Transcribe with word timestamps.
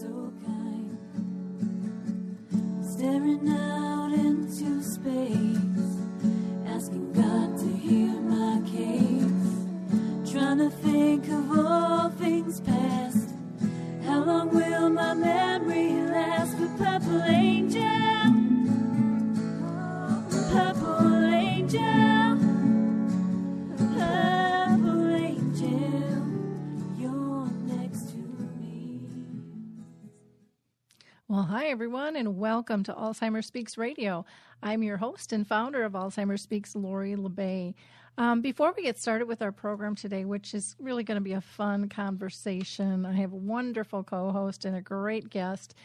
so 0.00 0.32
kind. 0.44 0.98
Staring 2.82 3.48
out 3.48 4.12
into 4.12 4.82
space, 4.82 5.90
asking 6.66 7.12
God 7.12 7.56
to 7.58 7.66
hear 7.66 8.12
my 8.20 8.60
case. 8.68 10.30
Trying 10.30 10.58
to 10.58 10.70
think 10.70 11.28
of 11.28 11.58
all 11.58 12.10
things 12.10 12.60
past. 12.60 13.30
How 14.04 14.22
long 14.22 14.50
will 14.50 14.90
my 14.90 15.14
memory 15.14 15.55
hi, 31.46 31.66
everyone, 31.66 32.16
and 32.16 32.36
welcome 32.36 32.82
to 32.82 32.92
Alzheimer 32.92 33.44
Speaks 33.44 33.78
Radio. 33.78 34.24
I'm 34.64 34.82
your 34.82 34.96
host 34.96 35.32
and 35.32 35.46
founder 35.46 35.84
of 35.84 35.92
Alzheimer 35.92 36.40
Speaks, 36.40 36.74
Lori 36.74 37.14
La 37.14 37.28
Bey. 37.28 37.76
Um, 38.18 38.40
before 38.40 38.74
we 38.76 38.82
get 38.82 38.98
started 38.98 39.28
with 39.28 39.42
our 39.42 39.52
program 39.52 39.94
today, 39.94 40.24
which 40.24 40.54
is 40.54 40.74
really 40.80 41.04
going 41.04 41.16
to 41.16 41.22
be 41.22 41.34
a 41.34 41.40
fun 41.40 41.88
conversation, 41.88 43.06
I 43.06 43.12
have 43.12 43.32
a 43.32 43.36
wonderful 43.36 44.02
co 44.02 44.32
host 44.32 44.64
and 44.64 44.74
a 44.74 44.80
great 44.80 45.30
guest. 45.30 45.76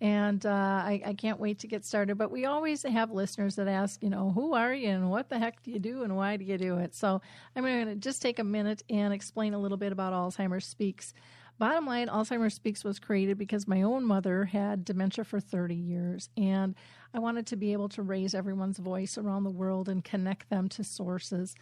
And 0.00 0.46
uh, 0.46 0.48
I, 0.48 1.02
I 1.04 1.12
can't 1.12 1.38
wait 1.38 1.58
to 1.58 1.66
get 1.66 1.84
started. 1.84 2.16
But 2.16 2.30
we 2.30 2.46
always 2.46 2.82
have 2.84 3.10
listeners 3.10 3.56
that 3.56 3.68
ask, 3.68 4.02
you 4.02 4.08
know, 4.08 4.30
who 4.30 4.54
are 4.54 4.72
you 4.72 4.88
and 4.88 5.10
what 5.10 5.28
the 5.28 5.38
heck 5.38 5.62
do 5.62 5.70
you 5.70 5.78
do 5.78 6.02
and 6.02 6.16
why 6.16 6.38
do 6.38 6.46
you 6.46 6.56
do 6.56 6.78
it? 6.78 6.94
So 6.94 7.20
I'm 7.54 7.62
going 7.62 7.84
to 7.84 7.96
just 7.96 8.22
take 8.22 8.38
a 8.38 8.44
minute 8.44 8.82
and 8.88 9.12
explain 9.12 9.52
a 9.52 9.58
little 9.58 9.76
bit 9.76 9.92
about 9.92 10.14
Alzheimer's 10.14 10.64
Speaks. 10.64 11.12
Bottom 11.60 11.84
line, 11.84 12.08
Alzheimer's 12.08 12.54
Speaks 12.54 12.84
was 12.84 12.98
created 12.98 13.36
because 13.36 13.68
my 13.68 13.82
own 13.82 14.06
mother 14.06 14.46
had 14.46 14.82
dementia 14.82 15.24
for 15.24 15.40
30 15.40 15.74
years, 15.74 16.30
and 16.34 16.74
I 17.12 17.18
wanted 17.18 17.46
to 17.48 17.56
be 17.56 17.74
able 17.74 17.90
to 17.90 18.02
raise 18.02 18.34
everyone's 18.34 18.78
voice 18.78 19.18
around 19.18 19.44
the 19.44 19.50
world 19.50 19.86
and 19.86 20.02
connect 20.02 20.48
them 20.48 20.70
to 20.70 20.82
sources 20.82 21.54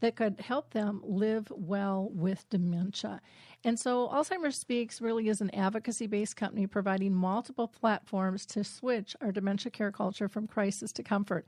that 0.00 0.14
could 0.14 0.42
help 0.42 0.74
them 0.74 1.00
live 1.02 1.50
well 1.50 2.10
with 2.12 2.46
dementia. 2.50 3.22
And 3.64 3.80
so, 3.80 4.08
Alzheimer's 4.08 4.58
Speaks 4.58 5.00
really 5.00 5.26
is 5.30 5.40
an 5.40 5.54
advocacy 5.54 6.06
based 6.06 6.36
company 6.36 6.66
providing 6.66 7.14
multiple 7.14 7.66
platforms 7.66 8.44
to 8.48 8.62
switch 8.62 9.16
our 9.22 9.32
dementia 9.32 9.72
care 9.72 9.90
culture 9.90 10.28
from 10.28 10.46
crisis 10.46 10.92
to 10.92 11.02
comfort. 11.02 11.46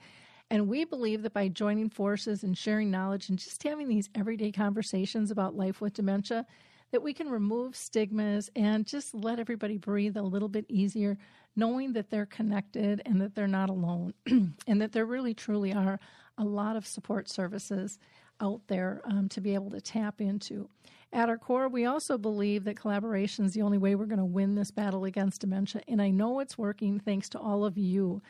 And 0.48 0.66
we 0.66 0.86
believe 0.86 1.20
that 1.24 1.34
by 1.34 1.48
joining 1.48 1.90
forces 1.90 2.42
and 2.42 2.56
sharing 2.56 2.90
knowledge 2.90 3.28
and 3.28 3.38
just 3.38 3.62
having 3.64 3.86
these 3.86 4.08
everyday 4.14 4.50
conversations 4.50 5.30
about 5.30 5.58
life 5.58 5.82
with 5.82 5.92
dementia, 5.92 6.46
that 6.90 7.02
we 7.02 7.12
can 7.12 7.28
remove 7.28 7.76
stigmas 7.76 8.50
and 8.56 8.86
just 8.86 9.14
let 9.14 9.38
everybody 9.38 9.76
breathe 9.76 10.16
a 10.16 10.22
little 10.22 10.48
bit 10.48 10.64
easier, 10.68 11.18
knowing 11.56 11.92
that 11.92 12.10
they're 12.10 12.26
connected 12.26 13.02
and 13.04 13.20
that 13.20 13.34
they're 13.34 13.46
not 13.46 13.70
alone, 13.70 14.14
and 14.66 14.80
that 14.80 14.92
there 14.92 15.06
really 15.06 15.34
truly 15.34 15.72
are 15.72 16.00
a 16.38 16.44
lot 16.44 16.76
of 16.76 16.86
support 16.86 17.28
services 17.28 17.98
out 18.40 18.60
there 18.68 19.00
um, 19.04 19.28
to 19.28 19.40
be 19.40 19.54
able 19.54 19.70
to 19.70 19.80
tap 19.80 20.20
into. 20.20 20.68
At 21.12 21.28
our 21.28 21.38
core, 21.38 21.68
we 21.68 21.86
also 21.86 22.18
believe 22.18 22.64
that 22.64 22.78
collaboration 22.78 23.44
is 23.44 23.54
the 23.54 23.62
only 23.62 23.78
way 23.78 23.94
we're 23.94 24.04
going 24.04 24.18
to 24.18 24.24
win 24.24 24.54
this 24.54 24.70
battle 24.70 25.04
against 25.04 25.40
dementia, 25.40 25.82
and 25.88 26.00
I 26.00 26.10
know 26.10 26.40
it's 26.40 26.58
working 26.58 27.00
thanks 27.00 27.28
to 27.30 27.38
all 27.38 27.64
of 27.64 27.76
you. 27.76 28.22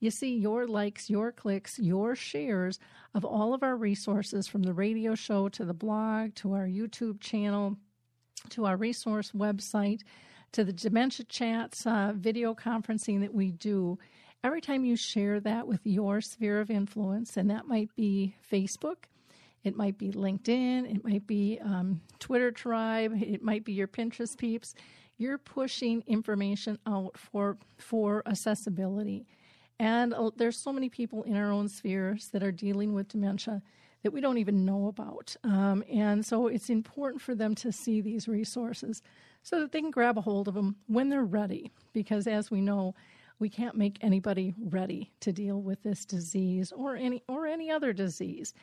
You 0.00 0.10
see, 0.10 0.36
your 0.36 0.66
likes, 0.66 1.08
your 1.08 1.30
clicks, 1.30 1.78
your 1.78 2.16
shares 2.16 2.80
of 3.14 3.24
all 3.24 3.54
of 3.54 3.62
our 3.62 3.76
resources 3.76 4.48
from 4.48 4.64
the 4.64 4.72
radio 4.72 5.14
show 5.14 5.48
to 5.50 5.64
the 5.64 5.74
blog 5.74 6.34
to 6.36 6.54
our 6.54 6.66
YouTube 6.66 7.20
channel 7.20 7.76
to 8.50 8.66
our 8.66 8.76
resource 8.76 9.32
website, 9.32 10.02
to 10.52 10.64
the 10.64 10.72
dementia 10.72 11.24
chats, 11.26 11.86
uh, 11.86 12.12
video 12.14 12.54
conferencing 12.54 13.20
that 13.20 13.34
we 13.34 13.50
do. 13.50 13.98
Every 14.44 14.60
time 14.60 14.84
you 14.84 14.96
share 14.96 15.40
that 15.40 15.66
with 15.66 15.80
your 15.84 16.20
sphere 16.20 16.60
of 16.60 16.70
influence, 16.70 17.36
and 17.36 17.48
that 17.50 17.66
might 17.66 17.94
be 17.94 18.34
Facebook, 18.50 19.04
it 19.62 19.76
might 19.76 19.98
be 19.98 20.10
LinkedIn, 20.10 20.92
it 20.92 21.04
might 21.04 21.26
be 21.26 21.58
um, 21.62 22.00
Twitter 22.18 22.50
Tribe, 22.50 23.12
it 23.22 23.42
might 23.42 23.64
be 23.64 23.72
your 23.72 23.86
Pinterest 23.86 24.36
peeps. 24.36 24.74
You're 25.18 25.38
pushing 25.38 26.02
information 26.06 26.78
out 26.86 27.16
for 27.16 27.56
for 27.78 28.22
accessibility, 28.26 29.26
and 29.78 30.12
uh, 30.12 30.30
there's 30.36 30.58
so 30.58 30.72
many 30.72 30.88
people 30.88 31.22
in 31.22 31.36
our 31.36 31.52
own 31.52 31.68
spheres 31.68 32.28
that 32.32 32.42
are 32.42 32.50
dealing 32.50 32.92
with 32.92 33.08
dementia 33.08 33.62
that 34.02 34.12
we 34.12 34.20
don't 34.20 34.38
even 34.38 34.64
know 34.64 34.88
about. 34.88 35.34
Um, 35.44 35.84
and 35.90 36.24
so 36.24 36.48
it's 36.48 36.70
important 36.70 37.22
for 37.22 37.34
them 37.34 37.54
to 37.56 37.72
see 37.72 38.00
these 38.00 38.28
resources 38.28 39.02
so 39.42 39.60
that 39.60 39.72
they 39.72 39.80
can 39.80 39.90
grab 39.90 40.18
a 40.18 40.22
hold 40.22 40.48
of 40.48 40.54
them 40.54 40.76
when 40.86 41.08
they're 41.08 41.24
ready. 41.24 41.70
Because 41.92 42.26
as 42.26 42.50
we 42.50 42.60
know, 42.60 42.94
we 43.38 43.48
can't 43.48 43.76
make 43.76 43.98
anybody 44.00 44.54
ready 44.58 45.10
to 45.20 45.32
deal 45.32 45.60
with 45.60 45.82
this 45.82 46.04
disease 46.04 46.72
or 46.72 46.96
any 46.96 47.22
or 47.28 47.46
any 47.46 47.70
other 47.70 47.92
disease. 47.92 48.54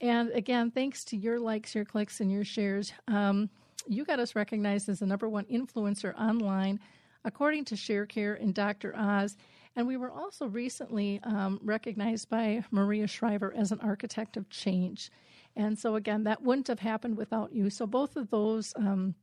And 0.00 0.30
again, 0.30 0.70
thanks 0.70 1.04
to 1.04 1.16
your 1.16 1.38
likes, 1.38 1.74
your 1.74 1.84
clicks, 1.84 2.20
and 2.20 2.32
your 2.32 2.44
shares, 2.44 2.92
um, 3.08 3.50
you 3.86 4.04
got 4.04 4.20
us 4.20 4.34
recognized 4.34 4.88
as 4.88 5.00
the 5.00 5.06
number 5.06 5.28
one 5.28 5.44
influencer 5.44 6.18
online, 6.18 6.80
according 7.24 7.64
to 7.66 7.74
ShareCare 7.74 8.40
and 8.40 8.54
Dr. 8.54 8.94
Oz. 8.96 9.36
And 9.74 9.86
we 9.86 9.96
were 9.96 10.10
also 10.10 10.46
recently 10.46 11.20
um, 11.22 11.58
recognized 11.62 12.28
by 12.28 12.64
Maria 12.70 13.06
Shriver 13.06 13.54
as 13.56 13.72
an 13.72 13.80
architect 13.80 14.36
of 14.36 14.50
change. 14.50 15.10
And 15.56 15.78
so, 15.78 15.96
again, 15.96 16.24
that 16.24 16.42
wouldn't 16.42 16.68
have 16.68 16.80
happened 16.80 17.16
without 17.16 17.52
you. 17.52 17.70
So, 17.70 17.86
both 17.86 18.16
of 18.16 18.30
those 18.30 18.72
um, 18.76 19.14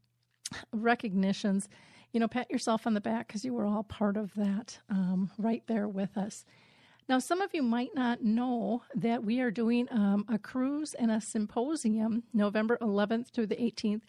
recognitions, 0.71 1.69
you 2.13 2.19
know, 2.19 2.27
pat 2.27 2.49
yourself 2.49 2.87
on 2.87 2.93
the 2.93 3.01
back 3.01 3.27
because 3.27 3.45
you 3.45 3.53
were 3.53 3.65
all 3.65 3.83
part 3.83 4.17
of 4.17 4.33
that 4.35 4.79
um, 4.89 5.31
right 5.37 5.63
there 5.67 5.87
with 5.87 6.17
us. 6.17 6.45
Now, 7.07 7.17
some 7.17 7.41
of 7.41 7.55
you 7.55 7.63
might 7.63 7.95
not 7.95 8.23
know 8.23 8.83
that 8.93 9.23
we 9.23 9.39
are 9.41 9.49
doing 9.49 9.87
um, 9.89 10.25
a 10.29 10.37
cruise 10.37 10.93
and 10.93 11.09
a 11.09 11.19
symposium 11.19 12.21
November 12.33 12.77
11th 12.81 13.31
through 13.31 13.47
the 13.47 13.55
18th, 13.55 14.01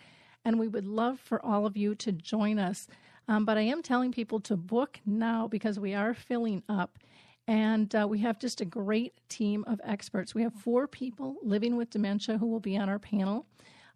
and 0.44 0.58
we 0.58 0.68
would 0.68 0.86
love 0.86 1.18
for 1.18 1.44
all 1.44 1.64
of 1.64 1.78
you 1.78 1.94
to 1.94 2.12
join 2.12 2.58
us. 2.58 2.88
Um, 3.30 3.44
but 3.44 3.56
I 3.56 3.60
am 3.60 3.80
telling 3.80 4.10
people 4.10 4.40
to 4.40 4.56
book 4.56 4.98
now 5.06 5.46
because 5.46 5.78
we 5.78 5.94
are 5.94 6.14
filling 6.14 6.64
up. 6.68 6.98
And 7.46 7.94
uh, 7.94 8.04
we 8.10 8.18
have 8.18 8.40
just 8.40 8.60
a 8.60 8.64
great 8.64 9.14
team 9.28 9.64
of 9.68 9.80
experts. 9.84 10.34
We 10.34 10.42
have 10.42 10.52
four 10.52 10.88
people 10.88 11.36
living 11.40 11.76
with 11.76 11.90
dementia 11.90 12.38
who 12.38 12.46
will 12.46 12.58
be 12.58 12.76
on 12.76 12.88
our 12.88 12.98
panel. 12.98 13.46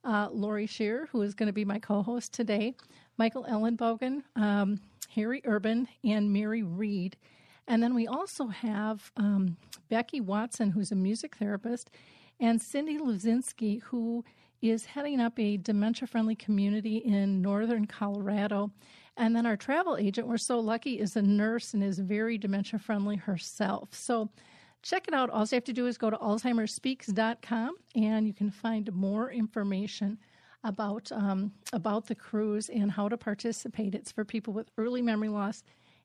Uh, 0.05 0.29
Lori 0.31 0.67
Shear, 0.67 1.09
who 1.11 1.23
is 1.23 1.35
going 1.35 1.49
to 1.49 1.53
be 1.53 1.65
my 1.65 1.81
co 1.81 2.01
host 2.01 2.33
today, 2.33 2.77
Michael 3.17 3.45
Ellenbogen, 3.51 4.23
um, 4.37 4.81
Harry 5.13 5.43
Urban, 5.45 5.89
and 6.05 6.33
Mary 6.33 6.63
Reed. 6.63 7.17
And 7.67 7.83
then 7.83 7.93
we 7.93 8.07
also 8.07 8.47
have 8.47 9.11
um, 9.17 9.57
Becky 9.89 10.21
Watson, 10.21 10.71
who's 10.71 10.93
a 10.93 10.97
music 10.97 11.37
therapist, 11.37 11.91
and 12.39 12.63
Cindy 12.63 12.99
Luzinski, 12.99 13.83
who 13.83 14.25
is 14.63 14.85
heading 14.85 15.21
up 15.21 15.39
a 15.39 15.57
dementia 15.57 16.07
friendly 16.07 16.35
community 16.35 16.99
in 16.99 17.43
northern 17.43 17.87
Colorado. 17.87 18.71
And 19.17 19.35
then 19.35 19.47
our 19.47 19.57
travel 19.57 19.97
agent, 19.97 20.27
we're 20.27 20.39
so 20.39 20.59
lucky, 20.59 20.99
is 20.99 21.17
a 21.17 21.23
nurse 21.23 21.75
and 21.75 21.83
is 21.83 21.99
very 21.99 22.37
dementia 22.37 22.79
friendly 22.79 23.17
herself. 23.17 23.91
So 23.93 24.31
check 24.83 25.07
it 25.09 25.15
out. 25.15 25.31
All 25.31 25.43
you 25.43 25.55
have 25.55 25.65
to 25.65 25.73
do 25.73 25.87
is 25.87 25.99
go 25.99 26.11
to 26.11 26.17
alzheimerspeaks.com 26.17 27.77
and 27.95 28.27
you 28.27 28.35
can 28.35 28.51
find 28.51 28.93
more 28.93 29.31
information 29.31 30.19
about 30.65 31.13
um, 31.13 31.53
about 31.73 32.07
the 32.07 32.15
cruise 32.15 32.71
and 32.71 32.91
how 32.91 33.09
to 33.09 33.17
participate. 33.17 33.95
It's 33.95 34.11
for 34.11 34.25
people 34.25 34.53
with 34.53 34.71
early 34.79 35.03
memory 35.03 35.29
loss 35.29 35.63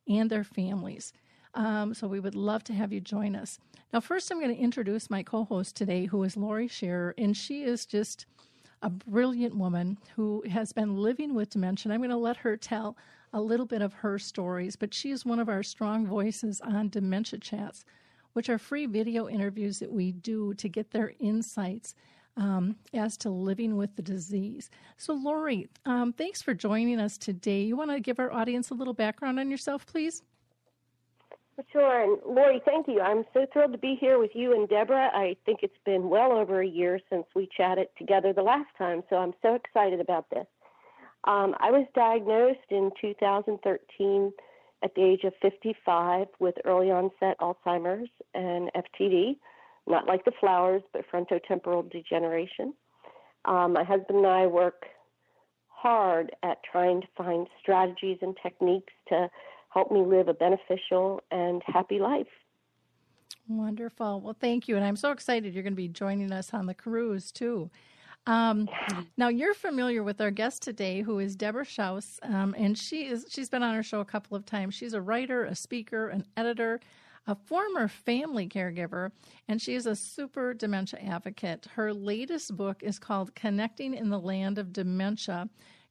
and 0.08 0.30
their 0.30 0.44
families. 0.44 1.14
Um, 1.56 1.94
so 1.94 2.08
we 2.08 2.20
would 2.20 2.36
love 2.36 2.64
to 2.66 2.74
have 2.74 2.94
you 2.94 3.00
join 3.00 3.36
us. 3.36 3.58
Now, 3.92 4.02
first, 4.02 4.30
I'm 4.30 4.40
going 4.40 4.56
to 4.56 4.62
introduce 4.62 5.10
my 5.10 5.24
co-host 5.24 5.76
today, 5.76 6.06
who 6.06 6.24
is 6.24 6.38
Lori 6.38 6.68
Scherrer, 6.68 7.14
and 7.18 7.36
she 7.36 7.64
is 7.64 7.88
just 7.88 8.28
a 8.82 8.90
brilliant 8.90 9.56
woman 9.56 9.98
who 10.16 10.44
has 10.50 10.72
been 10.72 10.98
living 10.98 11.34
with 11.36 11.50
dementia. 11.50 11.92
I'm 11.92 12.00
going 12.00 12.10
to 12.10 12.18
let 12.18 12.38
her 12.38 12.56
tell 12.56 12.98
a 13.34 13.42
little 13.42 13.66
bit 13.66 13.82
of 13.82 13.94
her 13.94 14.18
stories, 14.18 14.76
but 14.76 14.94
she 14.94 15.12
is 15.12 15.26
one 15.26 15.40
of 15.40 15.50
our 15.50 15.64
strong 15.64 16.08
voices 16.08 16.62
on 16.62 16.90
Dementia 16.90 17.40
Chats, 17.40 17.86
which 18.34 18.50
are 18.50 18.58
free 18.58 18.86
video 18.86 19.28
interviews 19.28 19.80
that 19.80 19.92
we 19.92 20.12
do 20.12 20.54
to 20.56 20.70
get 20.70 20.92
their 20.92 21.14
insights 21.20 21.96
um, 22.38 22.76
as 22.94 23.18
to 23.18 23.30
living 23.30 23.76
with 23.76 23.96
the 23.96 24.02
disease. 24.02 24.70
So, 24.98 25.14
Lori, 25.14 25.68
um, 25.86 26.14
thanks 26.14 26.42
for 26.42 26.54
joining 26.54 27.00
us 27.00 27.18
today. 27.18 27.64
You 27.64 27.76
want 27.76 27.92
to 27.92 28.00
give 28.00 28.20
our 28.20 28.32
audience 28.32 28.70
a 28.70 28.76
little 28.76 28.94
background 28.94 29.40
on 29.40 29.52
yourself, 29.52 29.86
please? 29.86 30.24
Sure. 31.72 32.04
And 32.04 32.20
Lori, 32.26 32.62
thank 32.66 32.88
you. 32.88 33.02
I'm 33.02 33.26
so 33.34 33.46
thrilled 33.52 33.74
to 33.74 33.78
be 33.78 33.98
here 34.00 34.18
with 34.18 34.32
you 34.34 34.54
and 34.54 34.68
Deborah. 34.70 35.10
I 35.14 35.36
think 35.46 35.60
it's 35.62 35.74
been 35.86 36.10
well 36.10 36.32
over 36.32 36.62
a 36.62 36.68
year 36.68 37.00
since 37.10 37.26
we 37.36 37.50
chatted 37.56 37.88
together 37.98 38.34
the 38.34 38.42
last 38.42 38.70
time, 38.78 39.04
so 39.10 39.18
I'm 39.18 39.34
so 39.42 39.56
excited 39.56 40.00
about 40.00 40.30
this. 40.30 40.46
Um, 41.26 41.56
I 41.60 41.70
was 41.72 41.86
diagnosed 41.96 42.60
in 42.70 42.92
2013 43.02 44.32
at 44.84 44.96
the 44.96 45.04
age 45.04 45.24
of 45.26 45.34
55 45.42 46.28
with 46.40 46.56
early 46.66 46.92
onset 46.92 47.38
Alzheimer's 47.42 48.10
and 48.34 48.70
FTD, 48.74 49.36
not 49.86 50.08
like 50.08 50.24
the 50.24 50.32
flowers, 50.40 50.82
but 50.94 51.04
frontotemporal 51.12 51.92
degeneration. 51.92 52.74
Um, 53.46 53.74
my 53.74 53.84
husband 53.84 54.20
and 54.20 54.28
I 54.28 54.48
work 54.48 54.86
hard 55.68 56.32
at 56.44 56.58
trying 56.70 57.02
to 57.02 57.08
find 57.18 57.48
strategies 57.62 58.20
and 58.22 58.36
techniques 58.42 58.94
to 59.10 59.30
help 59.70 59.92
me 59.92 60.02
live 60.02 60.28
a 60.28 60.34
beneficial 60.34 61.22
and 61.32 61.62
happy 61.66 62.00
life. 62.00 62.28
Wonderful. 63.48 64.22
Well, 64.22 64.38
thank 64.40 64.68
you. 64.68 64.76
And 64.76 64.86
I'm 64.86 64.96
so 64.96 65.12
excited 65.12 65.54
you're 65.54 65.64
going 65.64 65.74
to 65.74 65.78
be 65.78 65.88
joining 65.88 66.32
us 66.32 66.54
on 66.54 66.68
the 66.68 66.74
cruise 66.74 67.32
too. 67.32 67.70
Um, 68.28 68.70
now 69.18 69.30
you're 69.30 69.56
familiar 69.56 70.04
with 70.04 70.22
our 70.22 70.32
guest 70.32 70.62
today, 70.62 71.02
who 71.02 71.20
is 71.20 71.36
Deborah 71.36 71.66
Shouse, 71.66 72.20
um, 72.24 72.56
and 72.58 72.78
she 72.78 73.08
is 73.08 73.26
she's 73.30 73.50
been 73.50 73.64
on 73.64 73.76
our 73.76 73.84
show 73.84 74.02
a 74.02 74.06
couple 74.06 74.38
of 74.38 74.46
times. 74.46 74.76
She's 74.76 74.94
a 74.94 75.02
writer, 75.02 75.46
a 75.46 75.56
speaker, 75.56 76.10
an 76.10 76.26
editor, 76.38 76.80
a 77.26 77.36
former 77.36 77.88
family 77.88 78.48
caregiver, 78.48 79.12
and 79.48 79.62
she 79.62 79.74
is 79.74 79.86
a 79.86 79.96
super 79.96 80.54
dementia 80.54 81.00
advocate. 81.00 81.68
Her 81.74 81.94
latest 81.94 82.56
book 82.56 82.84
is 82.84 83.00
called 83.00 83.34
Connecting 83.36 83.94
in 83.94 84.10
the 84.10 84.20
Land 84.20 84.58
of 84.58 84.74
Dementia 84.74 85.50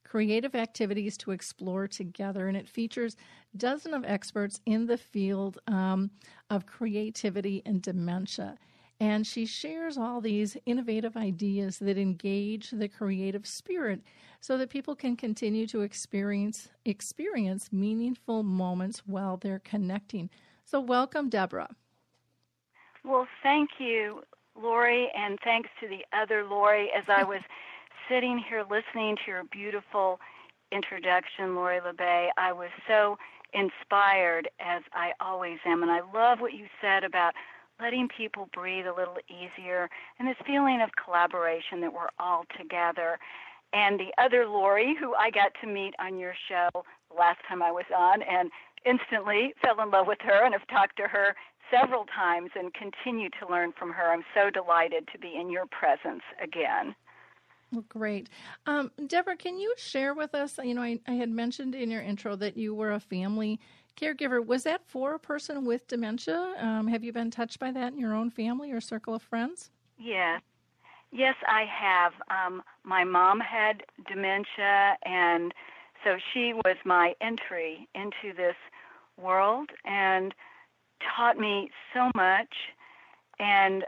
creative 0.09 0.55
activities 0.55 1.17
to 1.17 1.31
explore 1.31 1.87
together. 1.87 2.47
And 2.47 2.57
it 2.57 2.67
features 2.67 3.15
dozens 3.55 3.93
of 3.93 4.03
experts 4.05 4.59
in 4.65 4.87
the 4.87 4.97
field 4.97 5.59
um, 5.67 6.09
of 6.49 6.65
creativity 6.65 7.61
and 7.65 7.81
dementia. 7.81 8.57
And 8.99 9.25
she 9.25 9.45
shares 9.45 9.97
all 9.97 10.19
these 10.19 10.57
innovative 10.65 11.15
ideas 11.15 11.77
that 11.79 11.97
engage 11.97 12.71
the 12.71 12.89
creative 12.89 13.45
spirit 13.47 14.01
so 14.41 14.57
that 14.57 14.69
people 14.69 14.95
can 14.95 15.15
continue 15.15 15.67
to 15.67 15.81
experience 15.81 16.69
experience 16.85 17.71
meaningful 17.71 18.43
moments 18.43 19.03
while 19.05 19.37
they're 19.37 19.59
connecting. 19.59 20.29
So 20.65 20.81
welcome, 20.81 21.29
Deborah. 21.29 21.69
Well, 23.05 23.27
thank 23.41 23.69
you, 23.79 24.23
Lori, 24.61 25.09
and 25.15 25.37
thanks 25.43 25.69
to 25.79 25.87
the 25.87 26.03
other 26.11 26.43
Lori 26.43 26.89
as 26.97 27.05
I 27.07 27.23
was 27.33 27.41
sitting 28.09 28.43
here 28.49 28.63
listening 28.63 29.15
to 29.17 29.31
your 29.31 29.43
beautiful 29.51 30.19
introduction, 30.71 31.55
Lori 31.55 31.79
La 31.79 31.91
Bey, 31.91 32.29
I 32.37 32.51
was 32.51 32.69
so 32.87 33.17
inspired, 33.53 34.49
as 34.59 34.81
I 34.93 35.11
always 35.21 35.59
am. 35.65 35.83
And 35.83 35.91
I 35.91 36.01
love 36.13 36.39
what 36.39 36.53
you 36.53 36.65
said 36.81 37.03
about 37.03 37.33
letting 37.79 38.07
people 38.15 38.49
breathe 38.53 38.87
a 38.87 38.93
little 38.93 39.17
easier 39.29 39.89
and 40.17 40.27
this 40.27 40.37
feeling 40.45 40.81
of 40.81 40.89
collaboration 41.03 41.81
that 41.81 41.93
we're 41.93 42.09
all 42.19 42.45
together. 42.57 43.19
And 43.73 43.99
the 43.99 44.11
other 44.21 44.47
Lori, 44.47 44.95
who 44.99 45.13
I 45.13 45.29
got 45.29 45.51
to 45.61 45.67
meet 45.67 45.93
on 45.99 46.17
your 46.17 46.33
show 46.47 46.83
last 47.15 47.39
time 47.47 47.61
I 47.61 47.71
was 47.71 47.85
on, 47.95 48.23
and 48.23 48.49
instantly 48.85 49.53
fell 49.61 49.81
in 49.81 49.91
love 49.91 50.07
with 50.07 50.19
her 50.21 50.45
and 50.45 50.53
have 50.53 50.67
talked 50.67 50.97
to 50.97 51.07
her 51.07 51.35
several 51.69 52.05
times 52.05 52.49
and 52.55 52.73
continue 52.73 53.29
to 53.39 53.47
learn 53.47 53.71
from 53.77 53.91
her. 53.91 54.11
I'm 54.11 54.25
so 54.33 54.49
delighted 54.49 55.07
to 55.13 55.19
be 55.19 55.35
in 55.39 55.51
your 55.51 55.65
presence 55.67 56.23
again. 56.41 56.95
Well, 57.71 57.85
great. 57.87 58.29
Um, 58.65 58.91
Deborah, 59.07 59.37
can 59.37 59.59
you 59.59 59.73
share 59.77 60.13
with 60.13 60.33
us? 60.33 60.59
You 60.63 60.73
know, 60.73 60.81
I, 60.81 60.99
I 61.07 61.13
had 61.13 61.29
mentioned 61.29 61.75
in 61.75 61.91
your 61.91 62.01
intro 62.01 62.35
that 62.35 62.57
you 62.57 62.73
were 62.73 62.91
a 62.91 62.99
family 62.99 63.59
caregiver. 63.95 64.43
Was 64.43 64.63
that 64.63 64.81
for 64.87 65.13
a 65.13 65.19
person 65.19 65.65
with 65.65 65.87
dementia? 65.87 66.55
Um, 66.57 66.87
have 66.87 67.03
you 67.03 67.13
been 67.13 67.29
touched 67.29 67.59
by 67.59 67.71
that 67.71 67.93
in 67.93 67.99
your 67.99 68.15
own 68.15 68.31
family 68.31 68.71
or 68.71 68.81
circle 68.81 69.13
of 69.13 69.21
friends? 69.21 69.69
Yes. 69.97 70.41
Yes, 71.11 71.35
I 71.47 71.65
have. 71.65 72.13
Um, 72.29 72.61
my 72.83 73.03
mom 73.03 73.39
had 73.39 73.83
dementia, 74.07 74.95
and 75.03 75.53
so 76.03 76.17
she 76.33 76.53
was 76.53 76.77
my 76.85 77.15
entry 77.19 77.87
into 77.95 78.35
this 78.35 78.55
world 79.17 79.69
and 79.85 80.33
taught 81.15 81.37
me 81.37 81.71
so 81.93 82.11
much. 82.15 82.53
And 83.39 83.83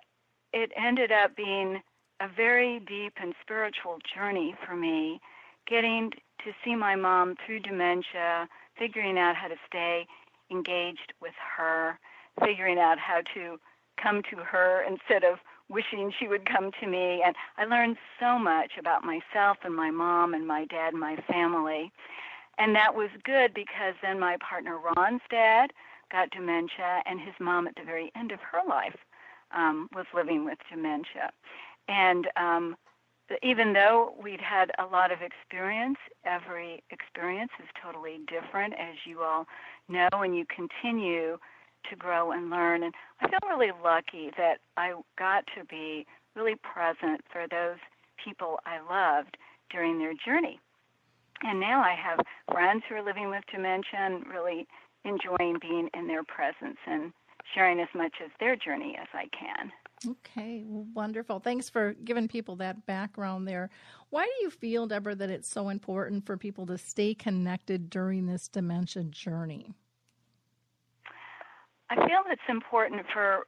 it 0.52 0.72
ended 0.76 1.12
up 1.12 1.36
being 1.36 1.82
a 2.22 2.28
very 2.36 2.80
deep 2.80 3.14
and 3.20 3.34
spiritual 3.42 3.98
journey 4.16 4.56
for 4.66 4.76
me, 4.76 5.20
getting 5.68 6.12
to 6.46 6.52
see 6.64 6.76
my 6.76 6.96
mom 6.96 7.36
through 7.46 7.60
dementia, 7.60 8.48
figuring 8.78 9.18
out 9.18 9.36
how 9.36 9.48
to 9.48 9.56
stay 9.68 10.06
engaged 10.52 11.14
with 11.22 11.34
her, 11.58 11.98
figuring 12.44 12.78
out 12.78 13.00
how 13.00 13.22
to 13.34 13.58
come 14.02 14.22
to 14.30 14.38
her 14.38 14.84
instead 14.88 15.24
of 15.24 15.40
wishing 15.70 16.12
she 16.20 16.28
would 16.28 16.46
come 16.46 16.72
to 16.80 16.88
me. 16.88 17.24
And 17.26 17.36
I 17.58 17.66
learned 17.66 17.98
so 18.20 18.38
much 18.38 18.74
about 18.78 19.04
myself 19.04 19.58
and 19.64 19.76
my 19.76 19.90
mom 19.90 20.34
and 20.34 20.46
my 20.46 20.66
dad 20.66 20.94
and 20.94 21.00
my 21.00 21.16
family. 21.28 21.92
And 22.58 22.76
that 22.76 22.94
was 22.94 23.10
good 23.24 23.54
because 23.54 23.96
then 24.02 24.20
my 24.20 24.38
partner 24.48 24.78
Ron's 24.78 25.22
dad 25.32 25.72
got 26.12 26.30
dementia, 26.30 27.02
and 27.06 27.20
his 27.20 27.34
mom 27.40 27.68
at 27.68 27.76
the 27.76 27.86
very 27.86 28.12
end 28.16 28.32
of 28.32 28.40
her 28.42 28.60
life 28.68 28.98
um, 29.56 29.90
was 29.96 30.06
living 30.14 30.46
with 30.46 30.58
dementia. 30.70 31.32
And 31.88 32.28
um, 32.36 32.76
even 33.44 33.74
though 33.74 34.14
we'd 34.22 34.42
had 34.42 34.72
a 34.80 34.86
lot 34.86 35.12
of 35.12 35.20
experience, 35.22 35.98
every 36.26 36.84
experience 36.90 37.52
is 37.60 37.70
totally 37.82 38.20
different, 38.28 38.74
as 38.74 38.96
you 39.06 39.22
all 39.22 39.46
know, 39.88 40.10
and 40.14 40.36
you 40.36 40.46
continue 40.54 41.38
to 41.90 41.96
grow 41.96 42.32
and 42.32 42.50
learn. 42.50 42.84
And 42.84 42.94
I 43.22 43.30
feel 43.30 43.50
really 43.50 43.72
lucky 43.84 44.32
that 44.38 44.60
I 44.78 44.94
got 45.18 45.46
to 45.58 45.66
be 45.66 46.06
really 46.36 46.56
present 46.56 47.22
for 47.32 47.46
those 47.50 47.78
people 48.24 48.60
I 48.66 48.80
loved 48.80 49.38
during 49.72 49.98
their 49.98 50.14
journey. 50.26 50.60
And 51.44 51.60
now 51.60 51.82
I 51.82 51.96
have 51.96 52.20
friends 52.52 52.84
who 52.88 52.96
are 52.96 53.04
living 53.04 53.30
with 53.30 53.44
dementia 53.52 54.20
really 54.32 54.68
enjoying 55.06 55.58
being 55.60 55.90
in 55.96 56.08
their 56.08 56.24
presence 56.24 56.78
and 56.86 57.12
sharing 57.56 57.80
as 57.80 57.88
much 57.96 58.14
of 58.24 58.30
their 58.40 58.56
journey 58.56 58.96
as 59.02 59.08
I 59.14 59.26
can. 59.36 59.72
Okay, 60.08 60.64
wonderful. 60.66 61.40
Thanks 61.40 61.70
for 61.70 61.94
giving 61.94 62.28
people 62.28 62.56
that 62.56 62.88
background 62.88 63.48
there. 63.48 63.70
Why 64.10 64.26
do 64.26 64.44
you 64.44 64.50
feel, 64.50 64.88
Deborah, 64.88 65.14
that 65.16 65.30
it's 65.30 65.48
so 65.48 65.70
important 65.70 66.26
for 66.26 66.38
people 66.38 66.66
to 66.68 66.78
stay 66.78 67.14
connected 67.14 67.90
during 67.90 68.26
this 68.26 68.48
dementia 68.48 69.04
journey? 69.04 69.76
I 71.92 71.96
feel 71.96 72.22
it's 72.32 72.42
important 72.50 73.04
for 73.14 73.46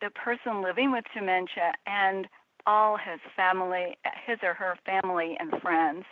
the 0.00 0.10
person 0.10 0.62
living 0.62 0.92
with 0.92 1.04
dementia 1.14 1.72
and 1.86 2.28
all 2.66 2.98
his 2.98 3.20
family, 3.34 3.96
his 4.26 4.38
or 4.42 4.52
her 4.54 4.74
family 4.84 5.36
and 5.40 5.50
friends, 5.62 6.04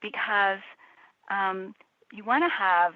because 0.00 0.60
um, 1.30 1.74
you 2.10 2.24
want 2.24 2.42
to 2.42 2.48
have, 2.48 2.94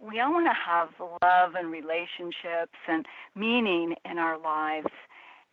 we 0.00 0.18
all 0.18 0.32
want 0.32 0.46
to 0.46 0.52
have 0.52 0.88
love 1.22 1.54
and 1.54 1.70
relationships 1.70 2.76
and 2.88 3.06
meaning 3.36 3.94
in 4.10 4.18
our 4.18 4.36
lives. 4.36 4.88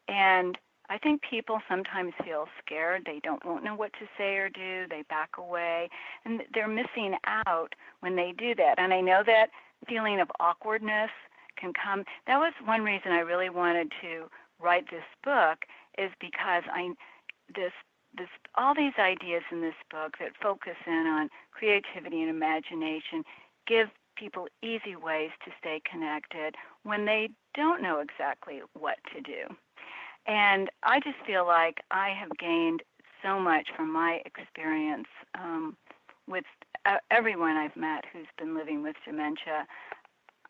And 0.08 0.58
I 0.90 0.98
think 0.98 1.22
people 1.22 1.60
sometimes 1.68 2.14
feel 2.24 2.48
scared. 2.64 3.04
They 3.06 3.20
don't 3.24 3.44
know 3.64 3.76
what 3.76 3.92
to 3.94 4.08
say 4.18 4.36
or 4.38 4.50
do. 4.50 4.86
They 4.90 5.04
back 5.10 5.32
away. 5.38 5.90
And 6.24 6.44
they're 6.54 6.68
missing 6.68 7.16
out 7.26 7.74
when 8.00 8.16
they 8.16 8.34
do 8.38 8.56
that. 8.56 8.76
And 8.78 8.94
I 8.94 9.02
know 9.02 9.22
that 9.26 9.50
feeling 9.88 10.20
of 10.22 10.30
awkwardness 10.40 11.12
can 11.60 11.74
come. 11.74 12.06
That 12.26 12.38
was 12.38 12.54
one 12.66 12.84
reason 12.84 13.12
I 13.12 13.20
really 13.20 13.50
wanted 13.50 13.92
to 14.02 14.30
write 14.60 14.86
this 14.90 15.04
book 15.24 15.66
is 15.98 16.12
because 16.20 16.64
I 16.72 16.90
this 17.56 17.74
this 18.18 18.30
all 18.56 18.74
these 18.74 18.94
ideas 18.98 19.44
in 19.52 19.62
this 19.62 19.76
book 19.92 20.14
that 20.20 20.32
focus 20.42 20.76
in 20.86 21.06
on 21.08 21.30
creativity 21.52 22.22
and 22.22 22.30
imagination 22.30 23.24
give 23.68 23.90
people 24.16 24.48
easy 24.64 24.96
ways 24.96 25.30
to 25.46 25.52
stay 25.60 25.82
connected 25.90 26.56
when 26.84 27.06
they 27.06 27.30
don't 27.54 27.84
know 27.84 28.00
exactly 28.00 28.62
what 28.74 28.98
to 29.14 29.22
do. 29.22 29.56
And 30.28 30.70
I 30.84 31.00
just 31.00 31.18
feel 31.26 31.46
like 31.48 31.78
I 31.90 32.10
have 32.10 32.30
gained 32.38 32.84
so 33.24 33.40
much 33.40 33.70
from 33.76 33.92
my 33.92 34.22
experience 34.26 35.08
um, 35.36 35.76
with 36.28 36.44
uh, 36.86 36.98
everyone 37.12 37.56
I've 37.56 37.76
met 37.76 38.04
who's 38.12 38.28
been 38.38 38.56
living 38.56 38.84
with 38.84 38.96
dementia. 39.06 39.66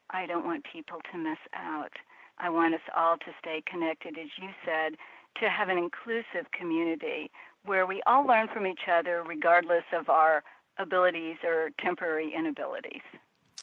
I 0.09 0.25
don't 0.25 0.45
want 0.45 0.65
people 0.71 0.99
to 1.11 1.17
miss 1.17 1.37
out. 1.53 1.91
I 2.39 2.49
want 2.49 2.73
us 2.73 2.81
all 2.95 3.17
to 3.17 3.31
stay 3.39 3.63
connected, 3.65 4.17
as 4.17 4.29
you 4.41 4.49
said, 4.65 4.95
to 5.41 5.49
have 5.49 5.69
an 5.69 5.77
inclusive 5.77 6.51
community 6.57 7.29
where 7.65 7.85
we 7.85 8.01
all 8.07 8.25
learn 8.25 8.47
from 8.47 8.65
each 8.65 8.87
other 8.91 9.23
regardless 9.23 9.83
of 9.93 10.09
our 10.09 10.43
abilities 10.79 11.37
or 11.43 11.69
temporary 11.79 12.33
inabilities. 12.33 13.01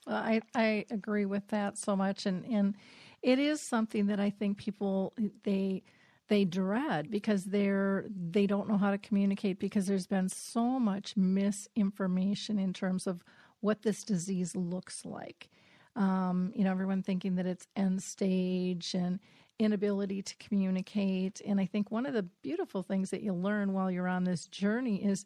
Well, 0.06 0.16
I, 0.16 0.42
I 0.54 0.84
agree 0.90 1.24
with 1.24 1.48
that 1.48 1.78
so 1.78 1.96
much. 1.96 2.26
And, 2.26 2.44
and 2.44 2.74
it 3.22 3.38
is 3.38 3.60
something 3.60 4.06
that 4.06 4.20
I 4.20 4.30
think 4.30 4.58
people, 4.58 5.14
they, 5.44 5.82
they 6.28 6.44
dread 6.44 7.10
because 7.10 7.44
they're 7.44 8.06
they 8.08 8.46
don't 8.46 8.68
know 8.68 8.78
how 8.78 8.90
to 8.90 8.98
communicate 8.98 9.58
because 9.58 9.86
there's 9.86 10.06
been 10.06 10.28
so 10.28 10.78
much 10.78 11.16
misinformation 11.16 12.58
in 12.58 12.72
terms 12.72 13.06
of 13.06 13.22
what 13.60 13.82
this 13.82 14.04
disease 14.04 14.54
looks 14.56 15.04
like. 15.04 15.48
Um, 15.96 16.52
you 16.54 16.64
know, 16.64 16.70
everyone 16.70 17.02
thinking 17.02 17.36
that 17.36 17.46
it's 17.46 17.66
end 17.76 18.02
stage 18.02 18.94
and 18.94 19.20
inability 19.58 20.22
to 20.22 20.36
communicate. 20.36 21.40
And 21.46 21.60
I 21.60 21.66
think 21.66 21.90
one 21.90 22.06
of 22.06 22.14
the 22.14 22.24
beautiful 22.42 22.82
things 22.82 23.10
that 23.10 23.22
you 23.22 23.32
learn 23.32 23.72
while 23.72 23.90
you're 23.90 24.08
on 24.08 24.24
this 24.24 24.46
journey 24.48 25.04
is 25.04 25.24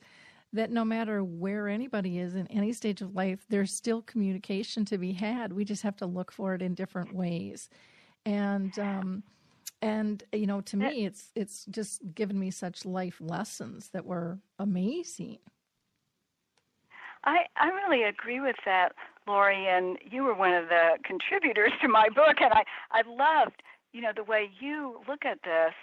that 0.53 0.71
no 0.71 0.85
matter 0.85 1.23
where 1.23 1.69
anybody 1.69 2.19
is 2.19 2.35
in 2.35 2.47
any 2.49 2.73
stage 2.73 3.01
of 3.01 3.15
life, 3.15 3.45
there's 3.49 3.73
still 3.73 4.03
communication 4.03 4.85
to 4.87 4.99
be 4.99 5.13
had. 5.13 5.53
We 5.53 5.65
just 5.65 5.83
have 5.83 5.97
to 5.97 6.07
look 6.07 6.33
for 6.33 6.55
it 6.55 6.63
in 6.63 6.75
different 6.75 7.15
ways. 7.15 7.69
And 8.25 8.79
um, 8.79 9.23
and 9.81 10.25
you 10.33 10.47
know 10.47 10.61
to 10.61 10.77
me 10.77 11.05
eh. 11.05 11.07
it's 11.07 11.31
it's 11.35 11.65
just 11.67 12.01
given 12.15 12.39
me 12.39 12.51
such 12.51 12.85
life 12.85 13.17
lessons 13.21 13.91
that 13.91 14.05
were 14.05 14.39
amazing 14.59 15.39
I, 17.25 17.47
I 17.57 17.69
really 17.69 18.05
agree 18.05 18.41
with 18.41 18.57
that, 18.65 18.93
Lori, 19.27 19.67
and 19.67 19.99
you 20.11 20.23
were 20.23 20.35
one 20.35 20.55
of 20.55 20.69
the 20.69 20.99
contributors 21.05 21.73
to 21.83 21.89
my 21.89 22.09
book, 22.09 22.41
and 22.41 22.53
I, 22.53 22.65
I 22.93 23.03
loved, 23.07 23.63
you 23.93 24.01
know, 24.01 24.13
the 24.15 24.25
way 24.25 24.51
you 24.61 25.01
look 25.09 25.25
at 25.25 25.43
this. 25.43 25.75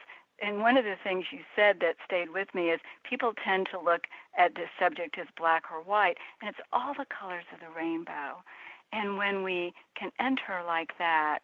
And 0.41 0.59
one 0.59 0.75
of 0.75 0.83
the 0.83 0.95
things 1.01 1.25
you 1.31 1.39
said 1.55 1.77
that 1.79 1.95
stayed 2.03 2.31
with 2.31 2.53
me 2.53 2.69
is 2.69 2.79
people 3.09 3.33
tend 3.43 3.67
to 3.71 3.79
look 3.79 4.03
at 4.37 4.55
this 4.55 4.69
subject 4.79 5.17
as 5.17 5.27
black 5.37 5.63
or 5.71 5.81
white, 5.81 6.17
and 6.41 6.49
it's 6.49 6.59
all 6.73 6.93
the 6.93 7.05
colors 7.05 7.45
of 7.53 7.59
the 7.59 7.73
rainbow. 7.75 8.43
And 8.91 9.17
when 9.17 9.43
we 9.43 9.73
can 9.97 10.11
enter 10.19 10.61
like 10.65 10.97
that 10.97 11.39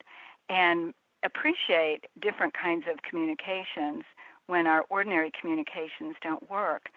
and 0.49 0.93
appreciate 1.23 2.05
different 2.21 2.53
kinds 2.53 2.85
of 2.91 3.01
communications 3.03 4.03
when 4.47 4.67
our 4.67 4.85
ordinary 4.89 5.31
communications 5.39 6.15
don't 6.21 6.49
work, 6.49 6.87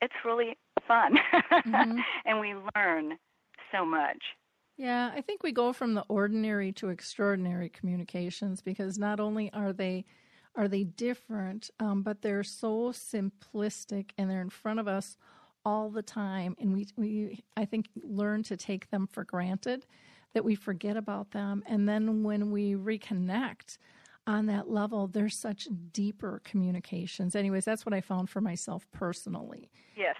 it's 0.00 0.14
really 0.24 0.56
fun. 0.86 1.16
Mm-hmm. 1.50 1.98
and 2.26 2.40
we 2.40 2.54
learn 2.76 3.18
so 3.72 3.84
much. 3.84 4.22
Yeah, 4.76 5.12
I 5.14 5.20
think 5.20 5.42
we 5.42 5.52
go 5.52 5.72
from 5.72 5.94
the 5.94 6.04
ordinary 6.08 6.72
to 6.72 6.88
extraordinary 6.88 7.68
communications 7.68 8.60
because 8.60 8.98
not 8.98 9.20
only 9.20 9.52
are 9.52 9.72
they 9.72 10.04
are 10.56 10.68
they 10.68 10.84
different, 10.84 11.70
um, 11.80 12.02
but 12.02 12.22
they're 12.22 12.44
so 12.44 12.92
simplistic 12.92 14.10
and 14.16 14.30
they're 14.30 14.40
in 14.40 14.50
front 14.50 14.78
of 14.78 14.86
us 14.86 15.16
all 15.64 15.90
the 15.90 16.02
time, 16.02 16.56
and 16.60 16.72
we 16.72 16.86
we 16.96 17.44
I 17.56 17.64
think 17.64 17.88
learn 18.02 18.42
to 18.44 18.56
take 18.56 18.90
them 18.90 19.08
for 19.10 19.24
granted, 19.24 19.86
that 20.34 20.44
we 20.44 20.54
forget 20.54 20.96
about 20.96 21.30
them, 21.30 21.62
and 21.66 21.88
then 21.88 22.22
when 22.22 22.50
we 22.50 22.74
reconnect 22.74 23.78
on 24.26 24.46
that 24.46 24.68
level, 24.68 25.06
there's 25.06 25.36
such 25.36 25.68
deeper 25.92 26.40
communications. 26.44 27.36
Anyways, 27.36 27.64
that's 27.64 27.86
what 27.86 27.94
I 27.94 28.00
found 28.00 28.28
for 28.30 28.40
myself 28.40 28.86
personally. 28.92 29.70
Yes, 29.96 30.16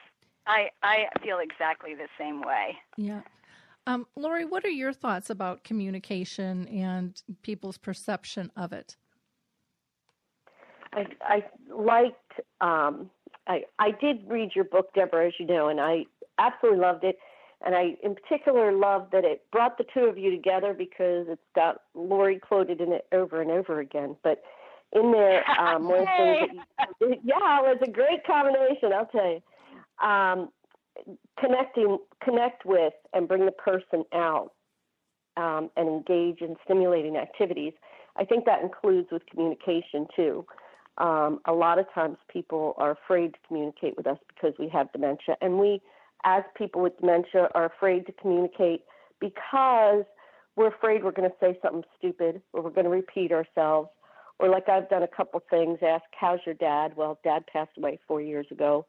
I 0.47 0.69
I 0.83 1.07
feel 1.23 1.39
exactly 1.39 1.95
the 1.95 2.09
same 2.19 2.41
way. 2.41 2.77
Yeah. 2.97 3.23
Um, 3.87 4.07
Lori, 4.17 4.45
what 4.47 4.65
are 4.65 4.71
your 4.71 4.93
thoughts 4.93 5.29
about 5.29 5.65
communication 5.65 6.67
and 6.69 7.21
people's 7.43 7.77
perception 7.77 8.51
of 8.57 8.73
it? 8.73 8.97
I, 10.95 11.07
I 11.21 11.45
liked. 11.71 12.41
Um, 12.61 13.11
I 13.47 13.65
I 13.79 13.91
did 13.91 14.25
read 14.27 14.51
your 14.55 14.65
book, 14.65 14.95
Deborah, 14.95 15.27
as 15.27 15.35
you 15.39 15.47
know, 15.47 15.69
and 15.69 15.81
I 15.81 16.05
absolutely 16.39 16.81
loved 16.81 17.05
it. 17.05 17.19
And 17.65 17.75
I, 17.75 17.97
in 18.03 18.15
particular, 18.15 18.73
love 18.73 19.09
that 19.13 19.25
it 19.25 19.43
brought 19.51 19.79
the 19.79 19.85
two 19.95 20.01
of 20.01 20.19
you 20.19 20.31
together 20.31 20.75
because 20.75 21.27
it's 21.29 21.41
got 21.55 21.81
Lori 21.95 22.39
quoted 22.39 22.81
in 22.81 22.93
it 22.93 23.07
over 23.13 23.41
and 23.41 23.51
over 23.51 23.81
again. 23.81 24.17
But 24.23 24.43
in 24.93 25.13
there, 25.13 25.49
um, 25.61 25.89
one 25.89 26.07
things 26.07 26.61
that 26.79 26.89
you, 27.01 27.17
yeah, 27.25 27.61
it 27.61 27.63
was 27.63 27.79
a 27.83 27.91
great 27.91 28.25
combination. 28.27 28.93
I'll 28.93 29.07
tell 29.07 29.27
you. 29.27 29.43
Um, 30.07 30.49
connecting, 31.41 31.99
connect 32.23 32.67
with, 32.67 32.93
and 33.13 33.27
bring 33.27 33.47
the 33.47 33.53
person 33.53 34.05
out, 34.13 34.53
um, 35.37 35.71
and 35.77 35.89
engage 35.89 36.41
in 36.41 36.57
stimulating 36.65 37.17
activities. 37.17 37.73
I 38.17 38.25
think 38.25 38.45
that 38.45 38.63
includes 38.63 39.09
with 39.11 39.23
communication 39.27 40.07
too. 40.15 40.45
Um, 40.99 41.41
a 41.47 41.53
lot 41.53 41.79
of 41.79 41.87
times 41.93 42.19
people 42.33 42.75
are 42.77 42.93
afraid 42.93 43.33
to 43.33 43.39
communicate 43.49 43.97
with 43.97 44.07
us 44.07 44.19
because 44.29 44.55
we 44.59 44.69
have 44.69 44.93
dementia, 44.93 45.37
and 45.41 45.59
we 45.59 45.81
as 46.25 46.43
people 46.57 46.83
with 46.83 46.99
dementia 46.99 47.49
are 47.55 47.67
afraid 47.67 48.07
to 48.07 48.13
communicate 48.13 48.83
because 49.21 50.05
we're 50.57 50.69
afraid 50.69 51.05
we're 51.05 51.13
going 51.13 51.29
to 51.29 51.37
say 51.41 51.59
something 51.63 51.85
stupid 51.99 52.41
or 52.53 52.63
we're 52.63 52.71
going 52.71 52.85
to 52.85 52.91
repeat 52.91 53.33
ourselves. 53.33 53.89
Or 54.39 54.49
like 54.49 54.69
I've 54.69 54.89
done 54.89 55.03
a 55.03 55.09
couple 55.09 55.41
things, 55.49 55.79
ask, 55.81 56.05
"How's 56.19 56.41
your 56.45 56.57
dad?" 56.57 56.97
Well, 56.97 57.21
dad 57.23 57.45
passed 57.47 57.71
away 57.79 58.01
four 58.07 58.21
years 58.21 58.47
ago. 58.51 58.85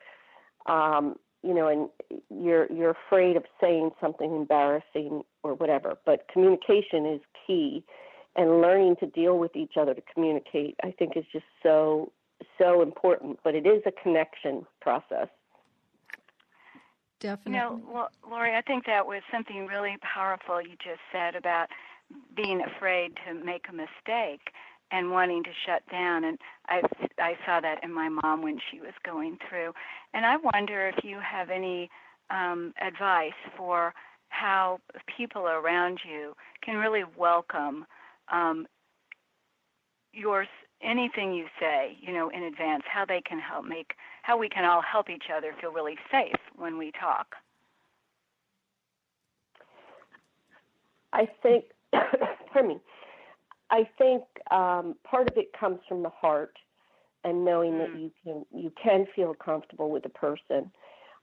Um, 0.65 1.17
you 1.43 1.53
know, 1.53 1.67
and 1.67 1.89
you're 2.31 2.71
you're 2.71 2.95
afraid 3.07 3.37
of 3.37 3.43
saying 3.61 3.91
something 4.01 4.35
embarrassing 4.35 5.21
or 5.43 5.53
whatever. 5.53 5.97
But 6.03 6.27
communication 6.33 7.05
is 7.05 7.21
key, 7.45 7.83
and 8.35 8.61
learning 8.61 8.95
to 9.01 9.05
deal 9.05 9.37
with 9.37 9.55
each 9.55 9.73
other 9.79 9.93
to 9.93 10.01
communicate, 10.11 10.75
I 10.83 10.91
think, 10.97 11.15
is 11.15 11.25
just 11.31 11.45
so 11.61 12.11
so 12.59 12.81
important. 12.81 13.39
But 13.43 13.53
it 13.53 13.67
is 13.67 13.83
a 13.85 13.91
connection 13.91 14.65
process. 14.81 15.27
Definitely. 17.19 17.53
You 17.53 17.57
know, 17.57 18.07
Lori, 18.29 18.55
I 18.55 18.61
think 18.61 18.85
that 18.85 19.05
was 19.05 19.21
something 19.31 19.65
really 19.67 19.97
powerful 20.01 20.61
you 20.61 20.75
just 20.83 20.99
said 21.11 21.35
about 21.35 21.67
being 22.35 22.61
afraid 22.61 23.13
to 23.27 23.33
make 23.33 23.65
a 23.69 23.73
mistake 23.73 24.51
and 24.91 25.11
wanting 25.11 25.43
to 25.43 25.49
shut 25.65 25.81
down 25.91 26.23
and 26.23 26.37
I 26.67 26.81
I 27.19 27.33
saw 27.45 27.59
that 27.59 27.83
in 27.83 27.91
my 27.91 28.09
mom 28.09 28.43
when 28.43 28.59
she 28.69 28.79
was 28.79 28.93
going 29.03 29.37
through 29.49 29.73
and 30.13 30.25
I 30.25 30.35
wonder 30.37 30.87
if 30.87 31.03
you 31.03 31.19
have 31.19 31.49
any 31.49 31.89
um 32.29 32.73
advice 32.79 33.33
for 33.57 33.93
how 34.29 34.79
people 35.17 35.47
around 35.47 35.99
you 36.07 36.33
can 36.63 36.75
really 36.75 37.03
welcome 37.17 37.85
um 38.31 38.67
your 40.13 40.45
anything 40.81 41.33
you 41.33 41.45
say, 41.59 41.97
you 42.01 42.13
know, 42.13 42.29
in 42.29 42.43
advance, 42.43 42.83
how 42.91 43.05
they 43.05 43.21
can 43.21 43.39
help 43.39 43.65
make, 43.65 43.93
how 44.23 44.37
we 44.37 44.49
can 44.49 44.65
all 44.65 44.81
help 44.81 45.09
each 45.09 45.25
other 45.35 45.53
feel 45.59 45.71
really 45.71 45.97
safe 46.11 46.39
when 46.55 46.77
we 46.77 46.91
talk. 46.91 47.35
I 51.13 51.27
think, 51.41 51.65
pardon 52.51 52.69
me, 52.69 52.79
I 53.71 53.87
think 53.97 54.23
um, 54.51 54.95
part 55.03 55.29
of 55.29 55.37
it 55.37 55.51
comes 55.57 55.79
from 55.87 56.03
the 56.03 56.09
heart 56.09 56.57
and 57.23 57.43
knowing 57.43 57.73
mm. 57.73 57.79
that 57.79 57.99
you 57.99 58.11
can 58.23 58.45
you 58.53 58.71
can 58.81 59.05
feel 59.15 59.33
comfortable 59.33 59.89
with 59.89 60.05
a 60.05 60.09
person. 60.09 60.71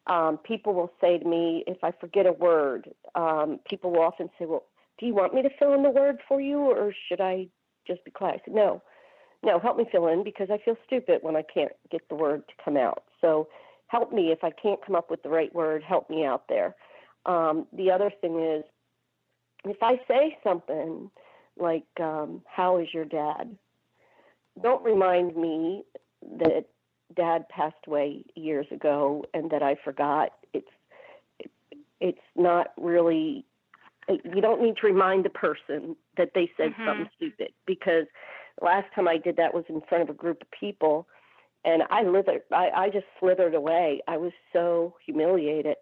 Um, 0.09 0.39
people 0.39 0.75
will 0.75 0.91
say 1.01 1.19
to 1.19 1.25
me 1.25 1.63
if 1.67 1.79
I 1.85 1.93
forget 1.93 2.27
a 2.27 2.33
word. 2.33 2.91
Um, 3.15 3.61
people 3.69 3.93
will 3.93 4.01
often 4.03 4.29
say, 4.39 4.47
"Well, 4.47 4.65
do 4.99 5.07
you 5.07 5.15
want 5.15 5.35
me 5.35 5.43
to 5.43 5.51
fill 5.59 5.75
in 5.75 5.83
the 5.83 5.91
word 5.91 6.19
for 6.27 6.41
you, 6.41 6.59
or 6.59 6.93
should 7.09 7.21
I 7.21 7.49
just 7.87 8.05
be 8.05 8.11
quiet?" 8.11 8.41
I 8.43 8.45
said, 8.45 8.55
"No, 8.55 8.83
no, 9.43 9.59
help 9.59 9.77
me 9.77 9.87
fill 9.91 10.09
in 10.09 10.23
because 10.25 10.49
I 10.51 10.59
feel 10.65 10.77
stupid 10.87 11.19
when 11.23 11.37
I 11.37 11.43
can't 11.43 11.73
get 11.91 12.09
the 12.09 12.15
word 12.15 12.43
to 12.49 12.65
come 12.65 12.77
out. 12.77 13.05
So 13.21 13.49
help 13.89 14.13
me 14.13 14.33
if 14.33 14.43
I 14.43 14.51
can't 14.51 14.85
come 14.85 14.95
up 14.95 15.11
with 15.11 15.23
the 15.23 15.29
right 15.29 15.55
word, 15.55 15.83
help 15.83 16.09
me 16.09 16.25
out 16.25 16.45
there. 16.49 16.75
Um, 17.27 17.67
the 17.73 17.91
other 17.91 18.11
thing 18.21 18.41
is, 18.41 18.65
if 19.65 19.77
I 19.83 20.01
say 20.09 20.39
something 20.43 21.11
like, 21.59 21.85
um, 22.01 22.43
How 22.47 22.79
is 22.79 22.89
your 22.93 23.05
dad? 23.05 23.57
Don't 24.63 24.83
remind 24.85 25.37
me 25.37 25.85
that 26.39 26.67
dad 27.17 27.49
passed 27.49 27.75
away 27.87 28.25
years 28.35 28.67
ago 28.71 29.25
and 29.35 29.51
that 29.51 29.63
I 29.63 29.77
forgot. 29.85 30.31
It's 30.53 30.69
it's 32.01 32.19
not 32.37 32.69
really 32.77 33.45
you 34.09 34.41
don't 34.41 34.61
need 34.61 34.77
to 34.79 34.87
remind 34.87 35.25
the 35.25 35.31
person 35.31 35.97
that 36.17 36.31
they 36.35 36.51
said 36.57 36.71
mm-hmm. 36.71 36.87
something 36.87 37.09
stupid 37.17 37.53
because 37.67 38.07
last 38.61 38.87
time 38.95 39.09
I 39.09 39.19
did 39.19 39.37
that 39.37 39.55
was 39.55 39.65
in 39.69 39.81
front 39.89 40.03
of 40.03 40.11
a 40.11 40.19
group 40.19 40.43
of 40.43 40.51
people, 40.51 41.07
and 41.65 41.83
I 41.91 42.05
slithered. 42.05 42.43
I, 42.53 42.71
I 42.75 42.91
just 42.91 43.07
slithered 43.21 43.55
away. 43.55 44.01
I 44.09 44.17
was 44.17 44.33
so 44.53 44.95
humiliated, 45.05 45.77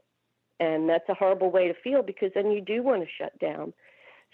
and 0.58 0.88
that's 0.88 1.08
a 1.08 1.14
horrible 1.14 1.50
way 1.50 1.68
to 1.68 1.74
feel 1.82 2.02
because 2.02 2.30
then 2.34 2.50
you 2.50 2.60
do 2.60 2.82
want 2.82 3.02
to 3.02 3.08
shut 3.18 3.38
down. 3.38 3.72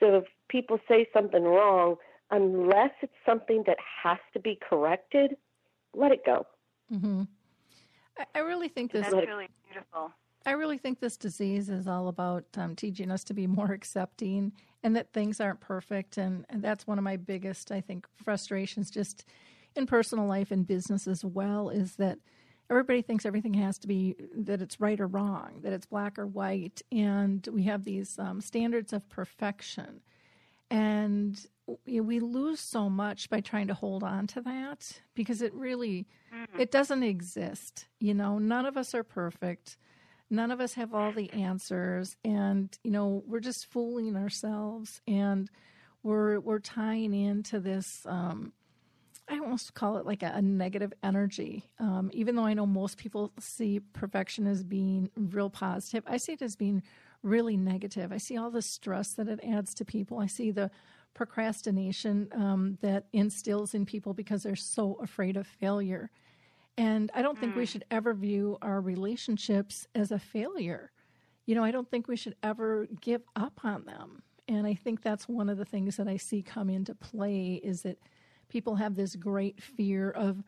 So 0.01 0.17
if 0.17 0.25
people 0.49 0.79
say 0.89 1.09
something 1.15 1.43
wrong, 1.43 1.97
unless 2.31 2.91
it's 3.01 3.13
something 3.25 3.65
that 3.67 3.79
has 4.03 4.19
to 4.35 4.41
be 4.41 4.59
corrected, 4.69 5.37
let 5.95 6.13
it 6.13 6.25
go. 6.27 6.47
Mm-hmm. 6.93 7.23
I, 8.19 8.25
I 8.35 8.39
really 8.41 8.69
think 8.69 8.93
this. 8.93 9.03
That's 9.03 9.27
really 9.27 9.49
beautiful. 9.71 10.13
I 10.47 10.53
really 10.53 10.79
think 10.79 11.01
this 11.01 11.17
disease 11.17 11.69
is 11.69 11.89
all 11.89 12.07
about 12.07 12.45
um, 12.57 12.77
teaching 12.77 13.11
us 13.11 13.25
to 13.25 13.35
be 13.35 13.47
more 13.49 13.73
accepting 13.73 14.53
and 14.83 14.95
that 14.95 15.13
things 15.13 15.41
aren't 15.41 15.61
perfect. 15.61 16.17
And, 16.17 16.47
and 16.49 16.63
that's 16.63 16.87
one 16.87 16.99
of 16.99 17.05
my 17.05 17.17
biggest, 17.17 17.73
I 17.73 17.81
think, 17.81 18.07
frustrations 18.23 18.91
just 18.91 19.27
in 19.75 19.87
personal 19.87 20.27
life 20.27 20.53
and 20.53 20.67
business 20.67 21.09
as 21.09 21.25
well 21.25 21.69
is 21.69 21.97
that 21.97 22.19
everybody 22.71 23.03
thinks 23.03 23.27
everything 23.27 23.55
has 23.55 23.77
to 23.79 23.89
be 23.89 24.15
that 24.35 24.63
it's 24.63 24.81
right 24.81 25.01
or 25.01 25.09
wrong, 25.09 25.61
that 25.63 25.73
it's 25.73 25.87
black 25.87 26.19
or 26.19 26.27
white. 26.27 26.81
And 26.93 27.47
we 27.53 27.65
have 27.65 27.85
these 27.85 28.17
um, 28.19 28.41
standards 28.41 28.93
of 28.93 29.09
perfection. 29.09 30.01
And 30.71 31.45
we 31.85 32.21
lose 32.21 32.61
so 32.61 32.89
much 32.89 33.29
by 33.29 33.41
trying 33.41 33.67
to 33.67 33.75
hold 33.75 34.05
on 34.05 34.27
to 34.29 34.41
that 34.43 35.01
because 35.15 35.43
it 35.43 35.53
really 35.53 36.07
mm-hmm. 36.33 36.61
it 36.61 36.71
doesn't 36.71 37.03
exist 37.03 37.87
you 37.99 38.15
know 38.15 38.39
none 38.39 38.67
of 38.67 38.77
us 38.77 38.95
are 38.95 39.03
perfect 39.03 39.77
none 40.31 40.51
of 40.51 40.61
us 40.61 40.75
have 40.75 40.95
all 40.95 41.13
the 41.13 41.33
answers 41.33 42.17
and 42.25 42.79
you 42.83 42.91
know 42.91 43.23
we're 43.27 43.41
just 43.41 43.67
fooling 43.67 44.17
ourselves 44.17 45.01
and 45.07 45.51
we're 46.03 46.41
we're 46.41 46.59
tying 46.59 47.15
into 47.15 47.61
this 47.61 48.05
um, 48.07 48.53
I 49.29 49.39
almost 49.39 49.75
call 49.75 49.97
it 49.97 50.07
like 50.07 50.23
a, 50.23 50.33
a 50.37 50.43
negative 50.43 50.93
energy. 51.03 51.65
Um, 51.81 52.11
even 52.13 52.37
though 52.37 52.47
I 52.47 52.55
know 52.55 52.67
most 52.67 52.97
people 52.97 53.33
see 53.41 53.81
perfection 53.93 54.47
as 54.47 54.63
being 54.63 55.11
real 55.17 55.51
positive, 55.51 56.05
I 56.07 56.17
see 56.17 56.35
it 56.35 56.43
as 56.43 56.55
being 56.55 56.83
really 57.23 57.57
negative. 57.57 58.13
I 58.13 58.19
see 58.19 58.37
all 58.37 58.51
the 58.51 58.63
stress 58.63 59.15
that 59.15 59.29
it 59.29 59.41
adds 59.43 59.75
to 59.75 59.85
people. 59.85 60.21
I 60.21 60.27
see 60.27 60.53
the 60.53 60.71
procrastination 61.15 62.29
um, 62.33 62.79
that 62.83 63.07
instills 63.13 63.75
in 63.75 63.85
people 63.85 64.15
because 64.15 64.45
they're 64.45 64.55
so 64.55 64.95
afraid 65.03 65.37
of 65.37 65.47
failure. 65.47 66.11
And 66.79 67.11
I 67.15 67.23
don't 67.23 67.39
think 67.39 67.57
we 67.57 67.65
mm. 67.65 67.69
should 67.69 67.85
ever 67.91 68.13
view 68.13 68.59
our 68.61 68.81
relationships 68.81 69.87
as 69.95 70.11
a 70.11 70.19
failure. 70.19 70.91
you 71.47 71.55
know, 71.55 71.63
I 71.65 71.71
don't 71.71 71.89
think 71.89 72.09
we 72.09 72.17
should 72.17 72.35
ever 72.43 72.89
give 73.01 73.23
up 73.37 73.61
on 73.65 73.85
them. 73.85 74.23
And 74.49 74.67
I 74.67 74.75
think 74.75 75.01
that's 75.03 75.29
one 75.29 75.49
of 75.49 75.59
the 75.59 75.65
things 75.65 75.97
that 75.97 76.09
I 76.09 76.17
see 76.17 76.43
come 76.43 76.69
into 76.69 76.95
play 76.95 77.61
is 77.63 77.83
that 77.83 77.99
people 78.49 78.75
have 78.77 78.97
this 78.97 79.15
great 79.17 79.63
fear 79.63 80.11
of 80.11 80.43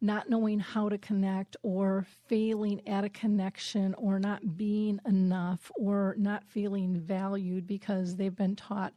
not 0.00 0.30
knowing 0.30 0.60
how 0.60 0.88
to 0.88 0.98
connect 0.98 1.56
or 1.62 2.06
failing 2.28 2.80
at 2.86 3.02
a 3.02 3.08
connection 3.08 3.94
or 3.94 4.20
not 4.20 4.56
being 4.56 5.00
enough 5.06 5.72
or 5.76 6.14
not 6.18 6.44
feeling 6.44 6.96
valued 7.00 7.66
because 7.66 8.14
they've 8.16 8.36
been 8.36 8.54
taught 8.54 8.94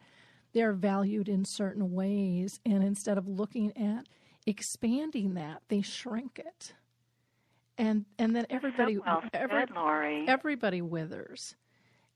they're 0.54 0.74
valued 0.74 1.30
in 1.30 1.46
certain 1.46 1.92
ways. 1.94 2.60
And 2.66 2.84
instead 2.84 3.18
of 3.18 3.28
looking 3.28 3.76
at 3.78 4.06
expanding 4.46 5.36
that, 5.36 5.62
they 5.68 5.82
shrink 5.82 6.40
it. 6.40 6.74
And 7.78 8.06
and 8.20 8.36
then 8.36 8.46
everybody 8.50 8.98
well 8.98 9.24
every, 9.34 9.60
said, 9.60 9.70
everybody 10.28 10.82
withers. 10.82 11.56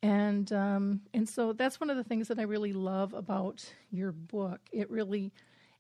And 0.04 0.52
um, 0.54 1.02
and 1.14 1.28
so 1.28 1.54
that's 1.54 1.80
one 1.80 1.90
of 1.90 1.98
the 1.98 2.04
things 2.04 2.28
that 2.28 2.38
I 2.38 2.44
really 2.44 2.74
love 2.74 3.14
about 3.14 3.66
your 3.90 4.12
book. 4.12 4.60
It 4.72 4.90
really 4.92 5.32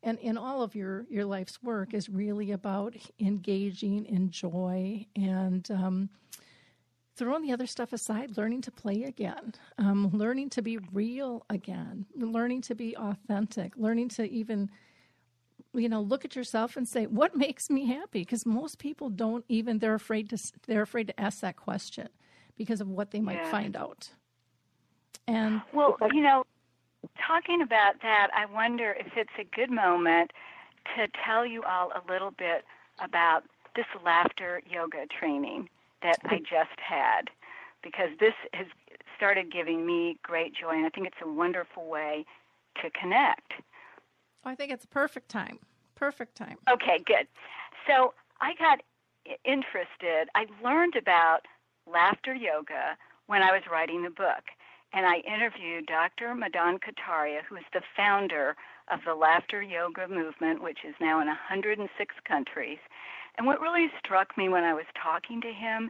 and 0.02 0.18
in 0.20 0.38
all 0.38 0.62
of 0.64 0.76
your 0.76 1.06
your 1.10 1.26
life's 1.26 1.62
work 1.62 1.94
is 1.94 2.10
really 2.10 2.52
about 2.52 2.96
engaging 3.20 4.06
in 4.06 4.32
joy 4.32 5.06
and 5.16 5.70
um, 5.70 6.10
throwing 7.16 7.44
the 7.44 7.52
other 7.54 7.68
stuff 7.68 7.94
aside, 7.94 8.38
learning 8.38 8.62
to 8.62 8.72
play 8.72 9.04
again, 9.04 9.54
um, 9.78 10.10
learning 10.12 10.50
to 10.52 10.62
be 10.62 10.78
real 10.94 11.46
again, 11.50 12.06
learning 12.16 12.62
to 12.62 12.76
be 12.76 12.96
authentic, 12.98 13.74
learning 13.78 14.10
to 14.10 14.30
even 14.30 14.70
you 15.78 15.90
know 15.90 16.02
look 16.02 16.26
at 16.26 16.36
yourself 16.36 16.78
and 16.78 16.88
say 16.88 17.06
what 17.06 17.36
makes 17.46 17.70
me 17.70 17.86
happy? 17.88 18.20
Because 18.22 18.46
most 18.46 18.80
people 18.80 19.10
don't 19.10 19.46
even 19.50 19.80
they're 19.80 19.96
afraid 19.96 20.30
to 20.30 20.38
they're 20.68 20.82
afraid 20.82 21.08
to 21.08 21.20
ask 21.20 21.42
that 21.42 21.56
question 21.56 22.10
because 22.58 22.82
of 22.82 22.88
what 22.88 23.12
they 23.12 23.20
might 23.20 23.38
yeah. 23.38 23.52
find 23.52 23.76
out. 23.76 24.10
And 25.28 25.62
well 25.74 25.98
you 26.14 26.22
know 26.22 26.44
talking 27.26 27.62
about 27.62 28.02
that 28.02 28.30
i 28.36 28.46
wonder 28.52 28.96
if 29.00 29.14
it's 29.16 29.30
a 29.40 29.44
good 29.56 29.70
moment 29.70 30.32
to 30.96 31.08
tell 31.24 31.46
you 31.46 31.62
all 31.64 31.92
a 31.92 32.12
little 32.12 32.32
bit 32.32 32.66
about 33.04 33.44
this 33.76 33.86
laughter 34.04 34.62
yoga 34.70 35.06
training 35.08 35.70
that 36.02 36.18
i 36.26 36.38
just 36.38 36.80
had. 36.80 37.30
Because 37.84 38.10
this 38.20 38.34
has 38.54 38.66
started 39.16 39.52
giving 39.52 39.86
me 39.86 40.18
great 40.24 40.54
joy 40.56 40.72
and 40.72 40.86
i 40.86 40.90
think 40.90 41.08
it's 41.08 41.22
a 41.24 41.30
wonderful 41.30 41.88
way 41.88 42.26
to 42.82 42.90
connect 42.90 43.54
I 44.46 44.56
think 44.56 44.72
it's 44.72 44.86
perfect 44.86 45.30
time. 45.30 45.60
Perfect 45.96 46.36
time. 46.36 46.58
Okay, 46.70 47.00
good. 47.06 47.28
So 47.88 48.14
I 48.42 48.54
got 48.56 48.82
interested. 49.44 50.30
I 50.36 50.46
learned 50.64 50.96
about 50.96 51.42
laughter 51.92 52.34
yoga 52.34 52.98
when 53.28 53.42
I 53.42 53.52
was 53.52 53.64
writing 53.72 54.04
the 54.04 54.10
book. 54.10 54.44
And 54.94 55.06
I 55.06 55.18
interviewed 55.18 55.88
Dr. 55.88 56.36
Madan 56.36 56.78
Kataria, 56.80 57.42
who 57.48 57.58
is 57.58 57.64
the 57.74 57.82
founder 57.98 58.56
of 58.92 59.00
the 59.06 59.16
laughter 59.16 59.62
yoga 59.62 60.08
movement, 60.08 60.62
which 60.62 60.80
is 60.88 60.96
now 61.02 61.20
in 61.20 61.28
106 61.28 62.16
countries. 62.26 62.78
And 63.38 63.46
what 63.46 63.60
really 63.60 63.92
struck 64.00 64.38
me 64.38 64.48
when 64.48 64.64
I 64.64 64.74
was 64.74 64.86
talking 65.02 65.42
to 65.42 65.52
him, 65.52 65.90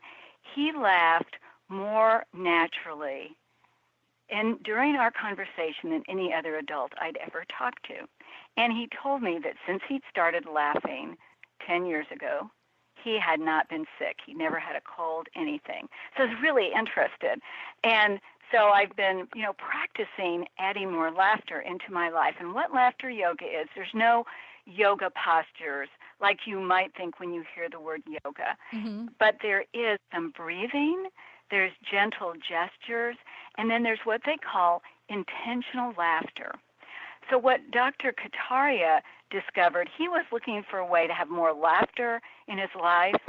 he 0.56 0.72
laughed 0.72 1.36
more 1.70 2.26
naturally 2.34 3.36
and 4.30 4.62
during 4.64 4.96
our 4.96 5.12
conversation 5.12 5.92
than 5.92 6.04
any 6.10 6.34
other 6.34 6.58
adult 6.58 6.94
I'd 7.00 7.18
ever 7.18 7.46
talked 7.58 7.86
to. 7.88 8.08
And 8.58 8.74
he 8.74 8.88
told 9.02 9.22
me 9.22 9.40
that 9.44 9.56
since 9.68 9.82
he'd 9.88 10.02
started 10.10 10.46
laughing 10.46 11.18
10 11.68 11.86
years 11.86 12.08
ago, 12.12 12.50
he 13.04 13.20
had 13.20 13.40
not 13.40 13.70
been 13.70 13.86
sick. 14.00 14.18
He 14.26 14.34
never 14.34 14.60
had 14.60 14.76
a 14.76 14.82
cold, 14.82 15.28
anything. 15.36 15.88
So 16.18 16.24
I 16.24 16.28
was 16.28 16.36
really 16.42 16.72
interested. 16.76 17.40
And 17.84 18.20
so 18.52 18.70
I've 18.70 18.96
been, 18.96 19.28
you 19.36 19.44
know, 19.44 19.54
practicing 19.54 20.46
adding 20.60 20.92
more 20.92 21.12
laughter 21.12 21.60
into 21.62 21.92
my 21.92 22.10
life. 22.10 22.36
And 22.40 22.54
what 22.54 22.74
laughter 22.74 23.10
yoga 23.10 23.46
is, 23.46 23.68
there's 23.76 23.94
no 23.94 24.26
yoga 24.66 25.12
postures 25.12 25.90
like 26.20 26.40
you 26.46 26.60
might 26.60 26.96
think 26.96 27.20
when 27.20 27.34
you 27.34 27.44
hear 27.54 27.70
the 27.70 27.80
word 27.80 28.02
yoga. 28.08 28.58
Mm-hmm. 28.74 29.08
But 29.20 29.36
there 29.42 29.66
is 29.74 30.00
some 30.14 30.32
breathing, 30.32 31.06
there's 31.52 31.74
gentle 31.90 32.34
gestures, 32.34 33.18
and 33.58 33.70
then 33.70 33.84
there's 33.84 34.00
what 34.04 34.22
they 34.26 34.38
call 34.38 34.82
intentional 35.10 35.94
laughter. 35.98 36.54
So, 37.30 37.38
what 37.38 37.72
Dr. 37.72 38.14
Kataria 38.14 39.02
discovered, 39.32 39.90
he 39.98 40.08
was 40.08 40.26
looking 40.32 40.64
for 40.70 40.80
a 40.80 40.86
way 40.86 41.08
to 41.08 41.14
have 41.14 41.30
more 41.30 41.54
laughter 41.54 42.22
in 42.48 42.58
his 42.58 42.70
life. 42.80 43.22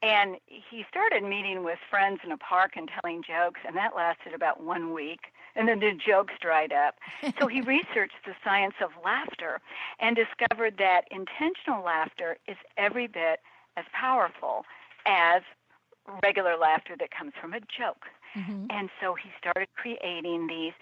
And 0.00 0.36
he 0.46 0.84
started 0.88 1.24
meeting 1.24 1.64
with 1.64 1.78
friends 1.90 2.20
in 2.24 2.30
a 2.30 2.36
park 2.36 2.72
and 2.76 2.88
telling 2.88 3.22
jokes, 3.22 3.60
and 3.66 3.76
that 3.76 3.96
lasted 3.96 4.32
about 4.32 4.62
one 4.62 4.92
week. 4.94 5.20
And 5.56 5.66
then 5.66 5.80
the 5.80 5.92
jokes 5.92 6.34
dried 6.40 6.72
up. 6.72 6.96
so 7.40 7.48
he 7.48 7.60
researched 7.62 8.14
the 8.24 8.34
science 8.44 8.74
of 8.80 8.90
laughter 9.04 9.60
and 9.98 10.14
discovered 10.14 10.78
that 10.78 11.02
intentional 11.10 11.82
laughter 11.84 12.36
is 12.46 12.56
every 12.76 13.08
bit 13.08 13.40
as 13.76 13.84
powerful 13.92 14.64
as 15.06 15.42
regular 16.22 16.56
laughter 16.56 16.94
that 16.98 17.10
comes 17.10 17.32
from 17.40 17.52
a 17.52 17.60
joke. 17.60 18.06
Mm-hmm. 18.36 18.66
And 18.70 18.90
so 19.00 19.14
he 19.14 19.30
started 19.38 19.68
creating 19.74 20.46
these 20.46 20.72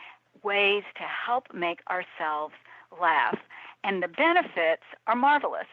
ways 0.43 0.85
to 0.97 1.03
help 1.03 1.47
make 1.55 1.81
ourselves 1.91 2.55
laugh. 3.01 3.39
And 3.85 4.03
the 4.03 4.09
benefits 4.09 4.83
are 5.07 5.17
marvelous. 5.17 5.67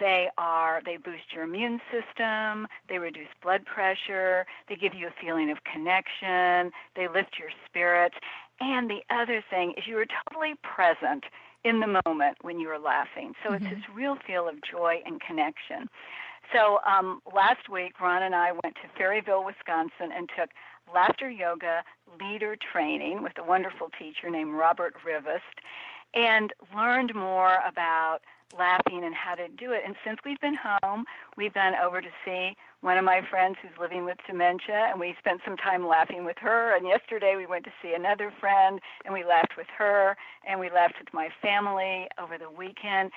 They 0.00 0.28
are 0.38 0.80
they 0.84 0.96
boost 0.96 1.34
your 1.34 1.44
immune 1.44 1.80
system, 1.90 2.66
they 2.88 2.98
reduce 2.98 3.28
blood 3.42 3.64
pressure, 3.66 4.46
they 4.68 4.76
give 4.76 4.94
you 4.94 5.08
a 5.08 5.14
feeling 5.20 5.50
of 5.50 5.58
connection, 5.64 6.70
they 6.96 7.08
lift 7.08 7.38
your 7.38 7.50
spirits. 7.66 8.14
And 8.60 8.88
the 8.88 9.00
other 9.10 9.44
thing 9.50 9.74
is 9.76 9.86
you 9.86 9.98
are 9.98 10.06
totally 10.30 10.54
present 10.62 11.24
in 11.64 11.80
the 11.80 12.00
moment 12.06 12.38
when 12.42 12.58
you 12.58 12.68
are 12.68 12.78
laughing. 12.78 13.34
So 13.44 13.50
Mm-hmm. 13.50 13.66
it's 13.66 13.74
this 13.74 13.94
real 13.94 14.16
feel 14.26 14.48
of 14.48 14.56
joy 14.62 15.02
and 15.04 15.20
connection. 15.20 15.88
So 16.52 16.80
um, 16.86 17.20
last 17.34 17.68
week, 17.70 18.00
Ron 18.00 18.22
and 18.22 18.34
I 18.34 18.52
went 18.52 18.76
to 18.76 18.88
Ferryville, 18.96 19.44
Wisconsin, 19.44 20.10
and 20.14 20.28
took 20.36 20.50
laughter 20.92 21.30
yoga 21.30 21.82
leader 22.20 22.56
training 22.56 23.22
with 23.22 23.32
a 23.38 23.44
wonderful 23.44 23.90
teacher 23.98 24.30
named 24.30 24.54
Robert 24.54 24.94
Rivest 25.04 25.60
and 26.14 26.52
learned 26.74 27.14
more 27.14 27.58
about 27.66 28.20
laughing 28.56 29.02
and 29.04 29.14
how 29.14 29.34
to 29.34 29.48
do 29.48 29.72
it. 29.72 29.82
And 29.84 29.96
since 30.04 30.18
we've 30.24 30.40
been 30.40 30.56
home, 30.56 31.04
we've 31.36 31.54
gone 31.54 31.74
over 31.82 32.00
to 32.00 32.08
see 32.24 32.54
one 32.80 32.98
of 32.98 33.04
my 33.04 33.22
friends 33.30 33.56
who's 33.62 33.70
living 33.80 34.04
with 34.04 34.18
dementia, 34.26 34.88
and 34.90 35.00
we 35.00 35.14
spent 35.18 35.40
some 35.44 35.56
time 35.56 35.86
laughing 35.86 36.24
with 36.24 36.36
her. 36.38 36.76
And 36.76 36.86
yesterday 36.86 37.36
we 37.36 37.46
went 37.46 37.64
to 37.64 37.70
see 37.80 37.94
another 37.94 38.32
friend, 38.40 38.80
and 39.04 39.14
we 39.14 39.24
laughed 39.24 39.56
with 39.56 39.68
her, 39.78 40.16
and 40.46 40.60
we 40.60 40.70
laughed 40.70 40.96
with 40.98 41.12
my 41.14 41.28
family 41.40 42.08
over 42.20 42.36
the 42.38 42.50
weekend. 42.50 43.10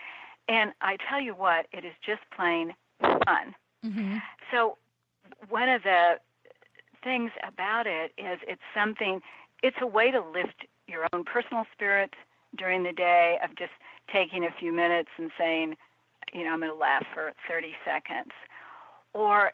And 0.48 0.72
I 0.82 0.98
tell 1.10 1.20
you 1.20 1.34
what, 1.34 1.66
it 1.72 1.84
is 1.84 1.94
just 2.06 2.22
plain 2.36 2.74
fun. 3.02 3.56
Mm-hmm. 3.84 4.18
So, 4.52 4.78
one 5.50 5.70
of 5.70 5.84
the 5.84 6.20
things 7.06 7.32
about 7.48 7.88
it 7.88 8.12
is 8.18 8.40
it's 8.48 8.62
something, 8.76 9.22
it's 9.64 9.78
a 9.82 9.88
way 9.88 10.12
to 10.12 10.20
lift 10.20 10.66
your 10.88 11.08
own 11.14 11.24
personal 11.24 11.64
spirits 11.74 12.16
during 12.58 12.84
the 12.84 12.92
day 12.92 13.38
of 13.44 13.56
just 13.58 13.72
taking 14.12 14.44
a 14.44 14.52
few 14.60 14.74
minutes 14.74 15.10
and 15.18 15.32
saying, 15.38 15.76
you 16.34 16.44
know, 16.44 16.52
I'm 16.52 16.60
going 16.60 16.72
to 16.72 16.78
laugh 16.78 17.06
for 17.14 17.32
30 17.48 17.74
seconds. 17.86 18.32
Or 19.14 19.54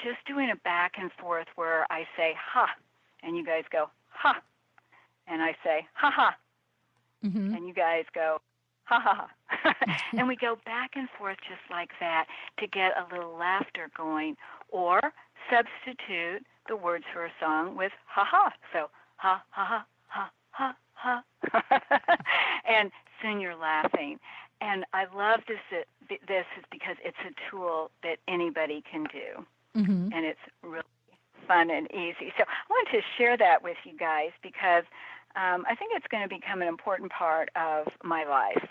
just 0.00 0.18
doing 0.26 0.50
a 0.52 0.56
back 0.56 0.92
and 1.00 1.10
forth 1.20 1.46
where 1.56 1.86
I 1.90 2.04
say, 2.16 2.34
ha, 2.38 2.68
and 3.22 3.36
you 3.36 3.44
guys 3.44 3.64
go, 3.72 3.90
ha, 4.10 4.40
and 5.26 5.42
I 5.42 5.56
say, 5.64 5.86
ha 5.94 6.12
ha, 6.14 6.36
Mm-hmm. 7.24 7.54
and 7.54 7.68
you 7.68 7.74
guys 7.74 8.04
go, 8.14 8.38
ha 8.84 8.98
ha 8.98 9.28
ha. 9.48 9.74
and 10.16 10.26
we 10.26 10.36
go 10.36 10.56
back 10.64 10.92
and 10.96 11.08
forth 11.18 11.36
just 11.46 11.60
like 11.70 11.90
that 12.00 12.26
to 12.58 12.66
get 12.66 12.92
a 12.96 13.14
little 13.14 13.36
laughter 13.36 13.90
going. 13.96 14.36
Or 14.70 15.00
substitute 15.50 16.46
the 16.70 16.76
words 16.76 17.04
for 17.12 17.26
a 17.26 17.32
song 17.38 17.76
with 17.76 17.92
ha 18.06 18.24
ha. 18.24 18.52
So 18.72 18.88
ha 19.16 19.42
ha 19.50 19.84
ha 20.06 20.30
ha 20.50 20.74
ha 20.94 21.24
ha. 21.52 22.16
and 22.66 22.90
soon 23.20 23.40
you're 23.40 23.56
laughing. 23.56 24.18
And 24.62 24.84
I 24.94 25.06
love 25.14 25.40
this 25.48 25.58
this 26.08 26.46
is 26.58 26.64
because 26.70 26.96
it's 27.04 27.16
a 27.26 27.50
tool 27.50 27.90
that 28.02 28.18
anybody 28.28 28.82
can 28.90 29.04
do. 29.04 29.44
Mm-hmm. 29.76 30.12
And 30.12 30.24
it's 30.24 30.40
really 30.62 30.84
fun 31.46 31.70
and 31.70 31.90
easy. 31.92 32.32
So 32.38 32.44
I 32.44 32.70
wanted 32.70 32.98
to 32.98 33.02
share 33.18 33.36
that 33.36 33.62
with 33.62 33.76
you 33.84 33.96
guys 33.96 34.30
because 34.42 34.84
um, 35.36 35.64
I 35.68 35.74
think 35.74 35.92
it's 35.94 36.06
going 36.08 36.22
to 36.22 36.28
become 36.28 36.62
an 36.62 36.68
important 36.68 37.10
part 37.10 37.50
of 37.56 37.88
my 38.04 38.24
life. 38.24 38.68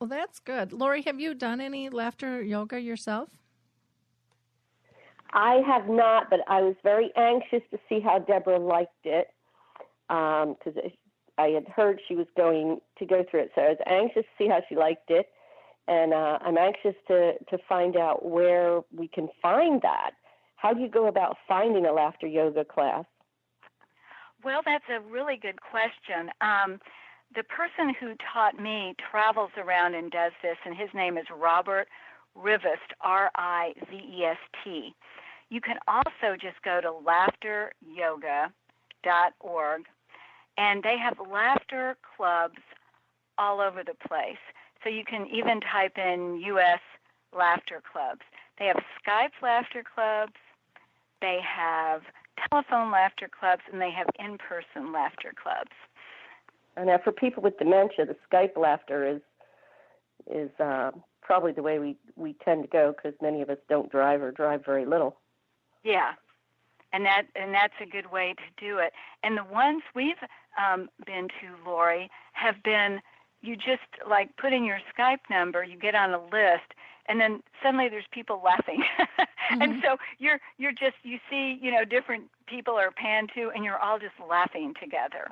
Well, 0.00 0.08
that's 0.08 0.38
good. 0.38 0.72
Lori, 0.72 1.02
have 1.02 1.20
you 1.20 1.34
done 1.34 1.60
any 1.60 1.88
laughter 1.88 2.42
yoga 2.42 2.80
yourself? 2.80 3.30
I 5.32 5.60
have 5.66 5.88
not, 5.88 6.30
but 6.30 6.40
I 6.48 6.62
was 6.62 6.74
very 6.82 7.10
anxious 7.16 7.62
to 7.70 7.78
see 7.88 8.00
how 8.00 8.18
Deborah 8.18 8.58
liked 8.58 9.04
it 9.04 9.28
because 10.08 10.74
I 11.36 11.48
had 11.48 11.68
heard 11.68 12.00
she 12.08 12.14
was 12.14 12.26
going 12.36 12.80
to 12.98 13.06
go 13.06 13.24
through 13.30 13.40
it. 13.40 13.52
So 13.54 13.62
I 13.62 13.68
was 13.68 13.78
anxious 13.86 14.24
to 14.24 14.44
see 14.44 14.48
how 14.48 14.60
she 14.68 14.74
liked 14.74 15.10
it, 15.10 15.26
and 15.86 16.12
uh, 16.14 16.38
I'm 16.40 16.56
anxious 16.58 16.94
to 17.08 17.34
to 17.50 17.58
find 17.68 17.96
out 17.96 18.24
where 18.24 18.80
we 18.94 19.08
can 19.08 19.28
find 19.42 19.82
that. 19.82 20.12
how 20.58 20.74
do 20.74 20.80
you 20.80 20.88
go 20.88 21.06
about 21.06 21.36
finding 21.46 21.86
a 21.86 21.92
laughter 21.92 22.26
yoga 22.26 22.64
class? 22.64 23.04
Well, 24.44 24.60
that's 24.64 24.84
a 24.90 25.00
really 25.00 25.36
good 25.36 25.60
question. 25.60 26.30
Um, 26.40 26.80
the 27.34 27.44
person 27.44 27.94
who 27.98 28.14
taught 28.32 28.60
me 28.60 28.94
travels 29.10 29.50
around 29.56 29.94
and 29.94 30.10
does 30.10 30.32
this, 30.42 30.56
and 30.64 30.76
his 30.76 30.88
name 30.94 31.16
is 31.18 31.26
Robert 31.36 31.88
Rivest, 32.34 32.92
R 33.00 33.30
I 33.36 33.72
V 33.90 33.96
E 33.96 34.24
S 34.24 34.36
T. 34.62 34.94
You 35.50 35.60
can 35.60 35.78
also 35.86 36.34
just 36.40 36.62
go 36.62 36.80
to 36.80 36.90
laughteryoga.org, 36.90 39.82
and 40.58 40.82
they 40.82 40.98
have 40.98 41.18
laughter 41.30 41.96
clubs 42.16 42.58
all 43.38 43.60
over 43.60 43.84
the 43.84 43.94
place. 44.08 44.36
So 44.82 44.90
you 44.90 45.04
can 45.04 45.28
even 45.32 45.60
type 45.60 45.96
in 45.96 46.40
U.S. 46.46 46.80
laughter 47.36 47.80
clubs. 47.90 48.22
They 48.58 48.66
have 48.66 48.82
Skype 49.00 49.40
laughter 49.42 49.84
clubs, 49.94 50.34
they 51.20 51.38
have 51.42 52.02
telephone 52.50 52.90
laughter 52.90 53.28
clubs, 53.28 53.62
and 53.72 53.80
they 53.80 53.90
have 53.90 54.06
in 54.18 54.38
person 54.38 54.92
laughter 54.92 55.32
clubs. 55.40 55.70
And 56.76 56.86
now, 56.86 56.98
for 57.02 57.12
people 57.12 57.42
with 57.42 57.58
dementia, 57.58 58.06
the 58.06 58.16
Skype 58.30 58.56
laughter 58.56 59.06
is 59.06 59.20
is 60.30 60.50
uh, 60.60 60.90
probably 61.22 61.52
the 61.52 61.62
way 61.62 61.78
we 61.78 61.96
we 62.16 62.34
tend 62.44 62.62
to 62.62 62.68
go 62.68 62.92
because 62.92 63.18
many 63.22 63.42
of 63.42 63.50
us 63.50 63.58
don't 63.68 63.90
drive 63.90 64.22
or 64.22 64.30
drive 64.30 64.64
very 64.64 64.84
little. 64.84 65.16
Yeah, 65.88 66.12
and 66.92 67.06
that 67.06 67.22
and 67.34 67.54
that's 67.54 67.72
a 67.80 67.86
good 67.86 68.12
way 68.12 68.34
to 68.34 68.64
do 68.64 68.76
it. 68.76 68.92
And 69.22 69.38
the 69.38 69.44
ones 69.44 69.82
we've 69.94 70.20
um, 70.58 70.90
been 71.06 71.28
to, 71.40 71.56
Lori, 71.66 72.10
have 72.32 72.62
been 72.62 73.00
you 73.40 73.56
just 73.56 73.88
like 74.06 74.36
put 74.36 74.52
in 74.52 74.64
your 74.64 74.80
Skype 74.94 75.24
number, 75.30 75.64
you 75.64 75.78
get 75.78 75.94
on 75.94 76.12
a 76.12 76.20
list, 76.20 76.74
and 77.06 77.18
then 77.18 77.42
suddenly 77.62 77.88
there's 77.88 78.04
people 78.12 78.42
laughing, 78.44 78.84
mm-hmm. 79.18 79.62
and 79.62 79.82
so 79.82 79.96
you're 80.18 80.40
you're 80.58 80.72
just 80.72 80.96
you 81.04 81.18
see 81.30 81.58
you 81.62 81.70
know 81.70 81.86
different 81.86 82.24
people 82.46 82.74
are 82.74 82.90
panned 82.90 83.30
to, 83.34 83.50
and 83.54 83.64
you're 83.64 83.78
all 83.78 83.98
just 83.98 84.14
laughing 84.28 84.74
together. 84.78 85.28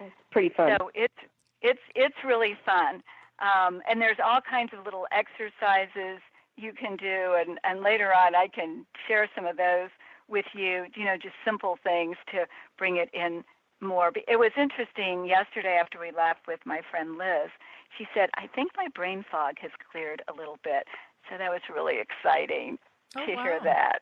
It's 0.00 0.10
pretty 0.32 0.48
fun. 0.48 0.76
So 0.76 0.90
it's 0.92 1.14
it's 1.62 1.82
it's 1.94 2.16
really 2.26 2.56
fun, 2.66 3.00
um, 3.38 3.80
and 3.88 4.02
there's 4.02 4.18
all 4.24 4.40
kinds 4.40 4.72
of 4.76 4.84
little 4.84 5.06
exercises 5.12 6.20
you 6.58 6.72
can 6.72 6.96
do, 6.96 7.36
and 7.38 7.58
and 7.64 7.82
later 7.82 8.12
on 8.12 8.34
I 8.34 8.48
can 8.48 8.84
share 9.06 9.28
some 9.34 9.46
of 9.46 9.56
those 9.56 9.90
with 10.28 10.46
you. 10.54 10.86
You 10.94 11.04
know, 11.04 11.16
just 11.20 11.34
simple 11.44 11.78
things 11.82 12.16
to 12.32 12.46
bring 12.76 12.96
it 12.96 13.08
in 13.14 13.44
more. 13.80 14.10
It 14.26 14.38
was 14.38 14.52
interesting 14.56 15.26
yesterday 15.26 15.78
after 15.80 15.98
we 16.00 16.10
left 16.10 16.46
with 16.46 16.60
my 16.66 16.80
friend 16.90 17.16
Liz. 17.16 17.50
She 17.96 18.06
said, 18.14 18.30
"I 18.34 18.46
think 18.48 18.72
my 18.76 18.88
brain 18.94 19.24
fog 19.30 19.54
has 19.60 19.70
cleared 19.90 20.22
a 20.28 20.36
little 20.36 20.58
bit." 20.64 20.86
So 21.30 21.38
that 21.38 21.50
was 21.50 21.60
really 21.72 21.96
exciting 22.00 22.78
oh, 23.16 23.26
to 23.26 23.34
wow. 23.34 23.42
hear 23.42 23.60
that. 23.64 24.00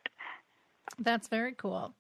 That's 0.98 1.28
very 1.28 1.52
cool. 1.52 1.94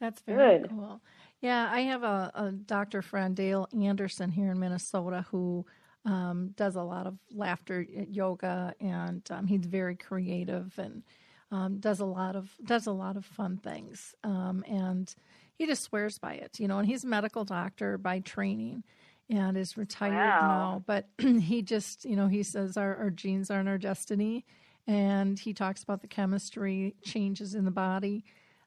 That's 0.00 0.20
very 0.20 0.60
Good. 0.60 0.70
cool. 0.70 1.00
Yeah, 1.40 1.68
I 1.70 1.80
have 1.80 2.02
a, 2.02 2.30
a 2.34 2.52
doctor 2.52 3.02
friend, 3.02 3.34
Dale 3.34 3.68
Anderson, 3.78 4.30
here 4.30 4.50
in 4.50 4.58
Minnesota, 4.58 5.26
who 5.30 5.66
um, 6.04 6.50
does 6.56 6.76
a 6.76 6.82
lot 6.82 7.06
of 7.06 7.18
laughter 7.32 7.82
yoga, 7.82 8.74
and 8.80 9.22
um, 9.30 9.46
he's 9.46 9.64
very 9.66 9.96
creative 9.96 10.72
and 10.78 11.02
um, 11.50 11.78
does 11.78 12.00
a 12.00 12.04
lot 12.04 12.36
of 12.36 12.50
does 12.64 12.86
a 12.86 12.92
lot 12.92 13.16
of 13.16 13.24
fun 13.24 13.58
things. 13.58 14.14
Um, 14.24 14.64
and 14.68 15.14
he 15.54 15.66
just 15.66 15.82
swears 15.84 16.18
by 16.18 16.34
it, 16.34 16.58
you 16.58 16.68
know. 16.68 16.78
And 16.78 16.86
he's 16.88 17.04
a 17.04 17.08
medical 17.08 17.44
doctor 17.44 17.96
by 17.98 18.20
training, 18.20 18.82
and 19.30 19.56
is 19.56 19.76
retired 19.76 20.34
Wow. 20.34 20.40
now. 20.40 20.82
But 20.86 21.08
he 21.18 21.62
just, 21.62 22.04
you 22.04 22.16
know, 22.16 22.26
he 22.28 22.42
says 22.42 22.76
our, 22.76 22.96
our 22.96 23.10
genes 23.10 23.50
aren't 23.50 23.68
our 23.68 23.78
destiny, 23.78 24.44
and 24.86 25.38
he 25.38 25.54
talks 25.54 25.82
about 25.82 26.02
the 26.02 26.08
chemistry 26.08 26.94
changes 27.02 27.54
in 27.54 27.64
the 27.64 27.70
body 27.70 28.24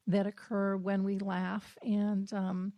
that 0.08 0.26
occur 0.26 0.78
when 0.78 1.04
we 1.04 1.20
laugh, 1.20 1.78
and 1.82 2.32
um, 2.34 2.74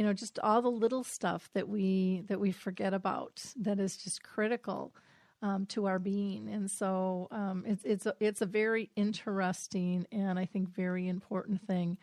you 0.00 0.06
know, 0.06 0.14
just 0.14 0.38
all 0.38 0.62
the 0.62 0.70
little 0.70 1.04
stuff 1.04 1.50
that 1.52 1.68
we 1.68 2.22
that 2.28 2.40
we 2.40 2.52
forget 2.52 2.94
about 2.94 3.44
that 3.56 3.78
is 3.78 3.98
just 3.98 4.22
critical. 4.22 4.94
Um, 5.42 5.64
to 5.66 5.86
our 5.86 5.98
being, 5.98 6.50
and 6.50 6.70
so 6.70 7.28
um, 7.30 7.64
it's 7.66 7.82
it's 7.84 8.06
a, 8.06 8.14
it's 8.20 8.42
a 8.42 8.46
very 8.46 8.90
interesting 8.96 10.06
and 10.12 10.38
I 10.38 10.44
think 10.44 10.68
very 10.68 11.08
important 11.08 11.66
thing 11.66 11.96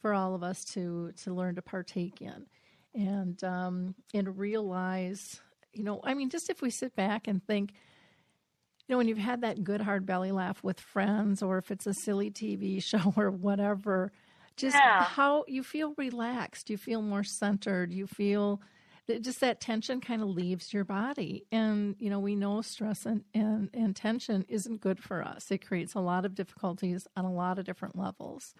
for 0.00 0.14
all 0.14 0.34
of 0.34 0.42
us 0.42 0.64
to 0.72 1.12
to 1.24 1.34
learn 1.34 1.54
to 1.56 1.62
partake 1.62 2.22
in 2.22 2.46
and 2.94 3.42
um, 3.44 3.94
and 4.14 4.38
realize 4.38 5.40
you 5.72 5.84
know 5.84 6.00
i 6.04 6.12
mean 6.12 6.28
just 6.28 6.50
if 6.50 6.60
we 6.60 6.70
sit 6.70 6.94
back 6.96 7.28
and 7.28 7.42
think 7.46 7.72
you 7.72 8.92
know 8.92 8.98
when 8.98 9.08
you've 9.08 9.16
had 9.16 9.40
that 9.40 9.64
good 9.64 9.80
hard 9.80 10.04
belly 10.04 10.32
laugh 10.32 10.62
with 10.62 10.78
friends 10.78 11.42
or 11.42 11.56
if 11.56 11.70
it's 11.70 11.86
a 11.86 11.94
silly 11.94 12.30
tv 12.30 12.82
show 12.84 13.14
or 13.16 13.30
whatever 13.30 14.12
just 14.56 14.74
Yeah. 14.76 15.02
how 15.04 15.44
you 15.48 15.62
feel 15.62 15.94
relaxed 15.96 16.70
you 16.70 16.76
feel 16.76 17.02
more 17.02 17.24
centered 17.24 17.92
you 17.92 18.06
feel 18.06 18.60
that 19.08 19.22
just 19.22 19.40
that 19.40 19.60
tension 19.60 20.00
kind 20.00 20.22
of 20.22 20.28
leaves 20.28 20.72
your 20.72 20.84
body 20.84 21.44
and 21.50 21.96
you 21.98 22.08
know 22.08 22.20
we 22.20 22.36
know 22.36 22.62
stress 22.62 23.04
and, 23.06 23.24
and, 23.34 23.70
and 23.74 23.96
tension 23.96 24.44
isn't 24.48 24.80
good 24.80 25.02
for 25.02 25.22
us 25.22 25.50
it 25.50 25.66
creates 25.66 25.94
a 25.94 26.00
lot 26.00 26.24
of 26.24 26.34
difficulties 26.34 27.06
on 27.16 27.24
a 27.24 27.32
lot 27.32 27.58
of 27.58 27.64
different 27.64 27.96
levels 27.96 28.54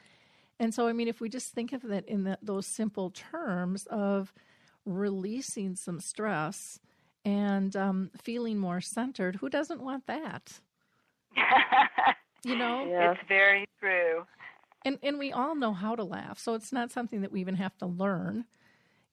and 0.58 0.72
so, 0.72 0.86
I 0.86 0.92
mean, 0.92 1.08
if 1.08 1.20
we 1.20 1.28
just 1.28 1.52
think 1.52 1.72
of 1.72 1.84
it 1.90 2.04
in 2.06 2.22
the, 2.22 2.38
those 2.40 2.66
simple 2.66 3.10
terms 3.10 3.86
of 3.86 4.32
releasing 4.84 5.74
some 5.74 5.98
stress 5.98 6.78
and 7.24 7.74
um, 7.74 8.10
feeling 8.22 8.58
more 8.58 8.80
centered, 8.80 9.36
who 9.36 9.48
doesn't 9.48 9.82
want 9.82 10.06
that? 10.06 10.60
You 12.44 12.56
know, 12.56 12.88
Yeah. 12.88 13.12
It's 13.12 13.20
very 13.28 13.66
true. 13.78 14.24
And 14.84 14.98
and 15.02 15.18
we 15.18 15.32
all 15.32 15.54
know 15.54 15.72
how 15.72 15.94
to 15.96 16.04
laugh, 16.04 16.38
so 16.38 16.54
it's 16.54 16.72
not 16.72 16.90
something 16.90 17.20
that 17.22 17.32
we 17.32 17.40
even 17.40 17.56
have 17.56 17.76
to 17.78 17.86
learn. 17.86 18.44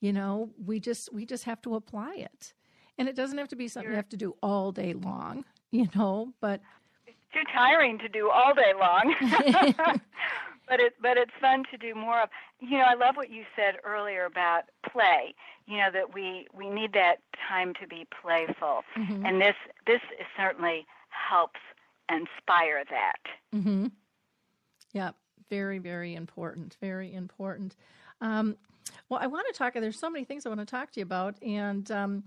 You 0.02 0.14
know, 0.14 0.50
we 0.66 0.80
just 0.80 1.14
we 1.14 1.26
just 1.26 1.44
have 1.46 1.62
to 1.64 1.76
apply 1.76 2.16
it, 2.16 2.54
and 2.98 3.08
it 3.10 3.16
doesn't 3.16 3.38
have 3.38 3.50
to 3.50 3.56
be 3.56 3.68
something 3.68 3.90
you 3.92 3.96
have 3.96 4.10
to 4.10 4.18
do 4.18 4.36
all 4.42 4.72
day 4.72 4.94
long. 4.94 5.46
You 5.72 5.88
know, 5.96 6.34
but 6.42 6.62
it's 7.06 7.18
too 7.34 7.44
tiring 7.54 8.00
to 8.00 8.10
do 8.10 8.30
all 8.32 8.54
day 8.56 8.74
long. 8.80 9.14
but 10.68 10.80
it 10.80 10.94
but 11.02 11.18
it's 11.18 11.32
fun 11.40 11.64
to 11.72 11.78
do 11.78 11.94
more 11.96 12.22
of. 12.24 12.30
You 12.60 12.78
know, 12.78 12.86
I 12.86 12.96
love 12.96 13.16
what 13.16 13.30
you 13.30 13.44
said 13.56 13.76
earlier 13.84 14.26
about 14.26 14.64
play. 14.92 15.36
You 15.68 15.78
know 15.78 15.90
that 15.94 16.14
we 16.14 16.48
we 16.54 16.70
need 16.70 16.94
that 16.94 17.18
time 17.48 17.74
to 17.82 17.88
be 17.88 18.08
playful, 18.22 18.84
Mhm. 18.98 19.28
and 19.28 19.40
this 19.42 19.56
this 19.86 20.02
is 20.20 20.26
certainly 20.38 20.86
helps 21.10 21.60
inspire 22.10 22.84
that. 22.90 23.20
Mm-hmm. 23.54 23.88
Yeah, 24.94 25.12
very, 25.50 25.80
very 25.80 26.16
important. 26.16 26.78
Very 26.82 27.14
important. 27.14 27.76
Um, 28.22 28.58
well, 29.08 29.20
I 29.22 29.28
want 29.28 29.48
to 29.48 29.58
talk. 29.58 29.74
There's 29.74 30.00
so 30.00 30.10
many 30.10 30.26
things 30.26 30.46
I 30.46 30.50
want 30.50 30.62
to 30.62 30.66
talk 30.66 30.92
to 30.92 31.00
you 31.00 31.04
about, 31.04 31.42
and 31.42 31.90
um, 31.92 32.24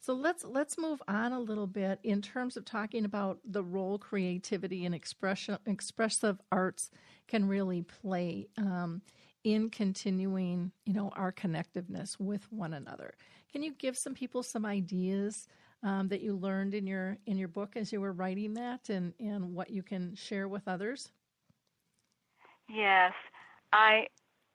so 0.00 0.14
let's 0.14 0.44
let's 0.44 0.76
move 0.78 1.02
on 1.08 1.32
a 1.32 1.40
little 1.40 1.66
bit 1.66 1.98
in 2.02 2.20
terms 2.20 2.56
of 2.56 2.64
talking 2.64 3.04
about 3.04 3.38
the 3.44 3.62
role 3.62 3.98
creativity 3.98 4.84
and 4.84 4.94
expression 4.94 5.58
expressive 5.66 6.40
arts 6.52 6.90
can 7.26 7.46
really 7.48 7.82
play 7.82 8.48
um, 8.58 9.00
in 9.44 9.70
continuing, 9.70 10.72
you 10.84 10.92
know, 10.92 11.10
our 11.16 11.32
connectiveness 11.32 12.18
with 12.18 12.50
one 12.52 12.74
another. 12.74 13.14
Can 13.52 13.62
you 13.62 13.72
give 13.72 13.96
some 13.96 14.14
people 14.14 14.42
some 14.42 14.66
ideas 14.66 15.48
um, 15.82 16.08
that 16.08 16.22
you 16.22 16.34
learned 16.34 16.74
in 16.74 16.86
your 16.86 17.18
in 17.26 17.38
your 17.38 17.48
book 17.48 17.76
as 17.76 17.92
you 17.92 18.00
were 18.00 18.12
writing 18.12 18.54
that, 18.54 18.88
and 18.88 19.12
and 19.20 19.54
what 19.54 19.70
you 19.70 19.82
can 19.82 20.14
share 20.14 20.48
with 20.48 20.66
others? 20.66 21.10
Yes, 22.68 23.12
I. 23.72 24.06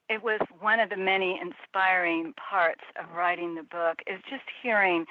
It 0.09 0.23
was 0.23 0.39
one 0.59 0.79
of 0.79 0.89
the 0.89 0.97
many 0.97 1.39
inspiring 1.39 2.33
parts 2.33 2.81
of 2.99 3.15
writing 3.15 3.53
the 3.53 3.61
book 3.63 3.99
is 4.07 4.19
just 4.27 4.43
hearing 4.63 5.05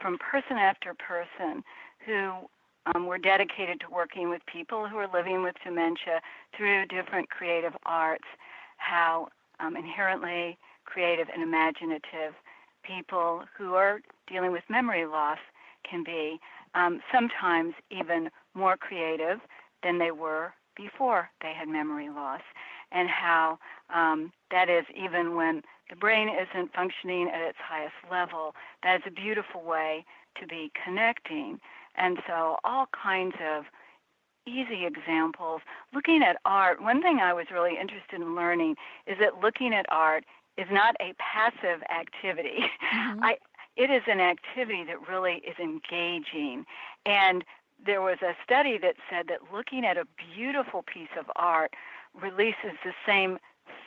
from 0.00 0.16
person 0.18 0.56
after 0.56 0.94
person 0.94 1.64
who 2.06 2.48
um, 2.94 3.06
were 3.06 3.18
dedicated 3.18 3.80
to 3.80 3.90
working 3.90 4.30
with 4.30 4.42
people 4.46 4.86
who 4.86 4.96
are 4.98 5.08
living 5.12 5.42
with 5.42 5.56
dementia 5.64 6.20
through 6.56 6.86
different 6.86 7.28
creative 7.30 7.72
arts, 7.84 8.24
how 8.76 9.28
um, 9.58 9.76
inherently 9.76 10.56
creative 10.84 11.26
and 11.34 11.42
imaginative 11.42 12.34
people 12.84 13.42
who 13.58 13.74
are 13.74 14.00
dealing 14.28 14.52
with 14.52 14.62
memory 14.68 15.06
loss 15.06 15.38
can 15.88 16.04
be, 16.04 16.38
um, 16.74 17.00
sometimes 17.12 17.74
even 17.90 18.30
more 18.54 18.76
creative 18.76 19.40
than 19.82 19.98
they 19.98 20.12
were 20.12 20.52
before 20.76 21.30
they 21.42 21.52
had 21.52 21.68
memory 21.68 22.08
loss, 22.08 22.42
and 22.92 23.08
how 23.08 23.58
um, 23.94 24.32
that 24.50 24.68
is 24.68 24.84
even 24.94 25.34
when 25.34 25.62
the 25.90 25.96
brain 25.96 26.28
isn't 26.28 26.72
functioning 26.72 27.28
at 27.32 27.40
its 27.40 27.58
highest 27.60 27.94
level. 28.10 28.54
That 28.82 28.96
is 28.96 29.02
a 29.06 29.10
beautiful 29.10 29.62
way 29.62 30.04
to 30.40 30.46
be 30.46 30.72
connecting. 30.84 31.58
And 31.96 32.18
so, 32.26 32.56
all 32.64 32.86
kinds 32.92 33.34
of 33.40 33.64
easy 34.46 34.84
examples. 34.84 35.62
Looking 35.92 36.22
at 36.22 36.36
art, 36.44 36.82
one 36.82 37.02
thing 37.02 37.18
I 37.18 37.32
was 37.32 37.46
really 37.52 37.78
interested 37.80 38.20
in 38.20 38.34
learning 38.34 38.76
is 39.06 39.16
that 39.20 39.40
looking 39.42 39.72
at 39.72 39.86
art 39.90 40.24
is 40.58 40.66
not 40.70 40.94
a 41.00 41.14
passive 41.18 41.82
activity. 41.90 42.58
I, 42.92 43.36
it 43.76 43.90
is 43.90 44.02
an 44.06 44.20
activity 44.20 44.84
that 44.84 45.08
really 45.08 45.42
is 45.46 45.56
engaging. 45.58 46.64
And 47.06 47.44
there 47.84 48.02
was 48.02 48.18
a 48.22 48.34
study 48.44 48.78
that 48.78 48.96
said 49.10 49.26
that 49.28 49.52
looking 49.52 49.84
at 49.84 49.96
a 49.96 50.06
beautiful 50.34 50.82
piece 50.82 51.08
of 51.18 51.26
art 51.36 51.72
releases 52.20 52.72
the 52.84 52.92
same 53.06 53.38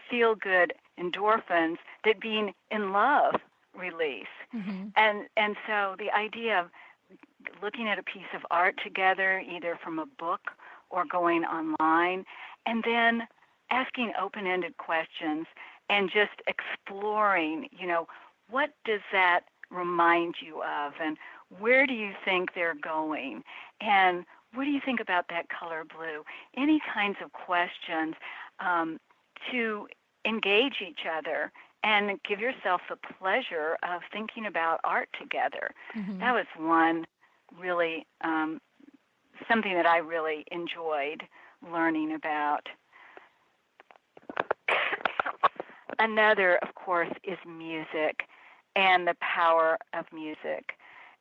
feel 0.10 0.36
good 0.36 0.73
endorphins 1.00 1.78
that 2.06 2.19
being 2.19 2.54
in 2.71 2.91
love 2.91 3.36
release. 3.78 4.26
Mm-hmm. 4.56 4.88
And 4.95 5.28
and 5.36 5.56
so 5.67 5.95
the 6.00 6.12
idea 6.12 6.60
of 6.60 6.67
looking 7.62 7.88
at 7.88 8.00
a 8.00 8.04
piece 8.04 8.32
of 8.36 8.41
art 8.52 8.76
together, 8.84 9.39
either 9.39 9.78
from 9.82 10.00
a 10.00 10.06
book 10.06 10.52
or 10.89 11.06
going 11.06 11.43
online, 11.45 12.26
and 12.65 12.84
then 12.86 13.28
asking 13.69 14.13
open-ended 14.19 14.78
questions 14.78 15.45
and 15.89 16.10
just 16.10 16.41
exploring, 16.47 17.69
you 17.71 17.88
know, 17.88 18.08
what 18.50 18.71
does 18.86 19.02
that 19.12 19.41
remind 19.69 20.36
you 20.41 20.62
of 20.63 20.93
and 21.02 21.17
where 21.60 21.88
do 21.88 21.93
you 21.93 22.12
think 22.25 22.53
they're 22.53 22.75
going? 22.75 23.43
And 23.81 24.25
what 24.53 24.65
do 24.65 24.71
you 24.71 24.81
think 24.83 24.99
about 24.99 25.25
that 25.29 25.47
color 25.49 25.83
blue? 25.83 26.23
Any 26.55 26.81
kinds 26.93 27.17
of 27.23 27.31
questions 27.31 28.15
um, 28.60 28.99
to 29.51 29.88
engage 30.25 30.81
each 30.81 31.01
other 31.17 31.51
and 31.83 32.19
give 32.23 32.39
yourself 32.39 32.81
the 32.89 32.97
pleasure 32.97 33.77
of 33.83 34.01
thinking 34.12 34.45
about 34.45 34.79
art 34.83 35.10
together. 35.19 35.71
Mm-hmm. 35.95 36.19
that 36.19 36.33
was 36.33 36.45
one 36.57 37.05
really 37.57 38.05
um, 38.21 38.60
something 39.47 39.73
that 39.73 39.86
i 39.86 39.97
really 39.97 40.43
enjoyed 40.51 41.23
learning 41.71 42.13
about. 42.13 42.67
Another 45.99 46.57
of 46.57 46.75
course 46.75 47.12
is 47.23 47.38
music 47.47 48.23
and 48.75 49.07
the 49.07 49.15
power 49.21 49.77
of 49.93 50.05
music 50.13 50.73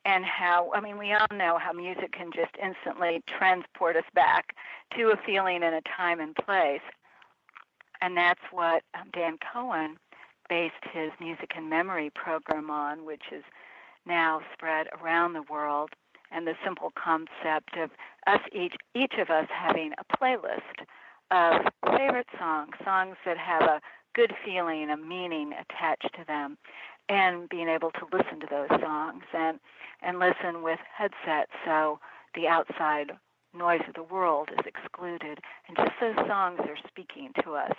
and 0.06 0.24
how 0.24 0.70
I 0.72 0.80
mean 0.80 0.96
we 0.96 1.12
all 1.12 1.26
know 1.32 1.58
how 1.58 1.72
music 1.72 2.12
can 2.12 2.30
just 2.32 2.52
instantly 2.62 3.22
transport 3.26 3.96
us 3.96 4.04
back 4.14 4.54
to 4.96 5.10
a 5.10 5.16
feeling 5.26 5.56
in 5.56 5.74
a 5.74 5.82
time 5.82 6.20
and 6.20 6.34
place. 6.34 6.80
And 8.00 8.16
that's 8.16 8.40
what 8.52 8.84
um, 8.94 9.10
Dan 9.12 9.36
Cohen 9.52 9.96
based 10.48 10.74
his 10.92 11.10
music 11.18 11.52
and 11.56 11.68
memory 11.68 12.10
program 12.14 12.70
on, 12.70 13.04
which 13.04 13.24
is 13.32 13.42
now 14.06 14.40
spread 14.52 14.86
around 15.02 15.32
the 15.32 15.42
world. 15.50 15.90
And 16.30 16.46
the 16.46 16.54
simple 16.64 16.92
concept 16.96 17.76
of 17.76 17.90
us 18.26 18.40
each 18.52 18.74
each 18.94 19.14
of 19.18 19.28
us 19.30 19.48
having 19.52 19.92
a 19.98 20.16
playlist 20.16 20.86
of 21.32 21.66
favorite 21.96 22.28
songs, 22.38 22.70
songs 22.84 23.16
that 23.24 23.38
have 23.38 23.62
a 23.62 23.80
good 24.14 24.32
feeling, 24.44 24.88
a 24.90 24.96
meaning 24.96 25.52
attached 25.52 26.14
to 26.14 26.24
them 26.26 26.56
and 27.08 27.48
being 27.48 27.68
able 27.68 27.90
to 27.92 28.06
listen 28.12 28.40
to 28.40 28.46
those 28.50 28.80
songs 28.80 29.22
and 29.32 29.58
and 30.02 30.18
listen 30.18 30.62
with 30.62 30.78
headsets 30.96 31.52
so 31.64 31.98
the 32.34 32.46
outside 32.46 33.12
noise 33.56 33.80
of 33.88 33.94
the 33.94 34.02
world 34.02 34.50
is 34.52 34.64
excluded. 34.66 35.38
And 35.68 35.76
just 35.76 35.92
those 36.00 36.26
songs 36.28 36.60
are 36.60 36.76
speaking 36.88 37.30
to 37.42 37.52
us. 37.52 37.74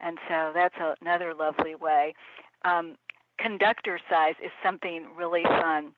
And 0.00 0.18
so 0.28 0.50
that's 0.54 0.74
a, 0.80 0.94
another 1.00 1.34
lovely 1.34 1.74
way. 1.74 2.14
Um, 2.64 2.96
conductor 3.38 4.00
size 4.10 4.34
is 4.44 4.50
something 4.62 5.06
really 5.16 5.44
fun 5.44 5.92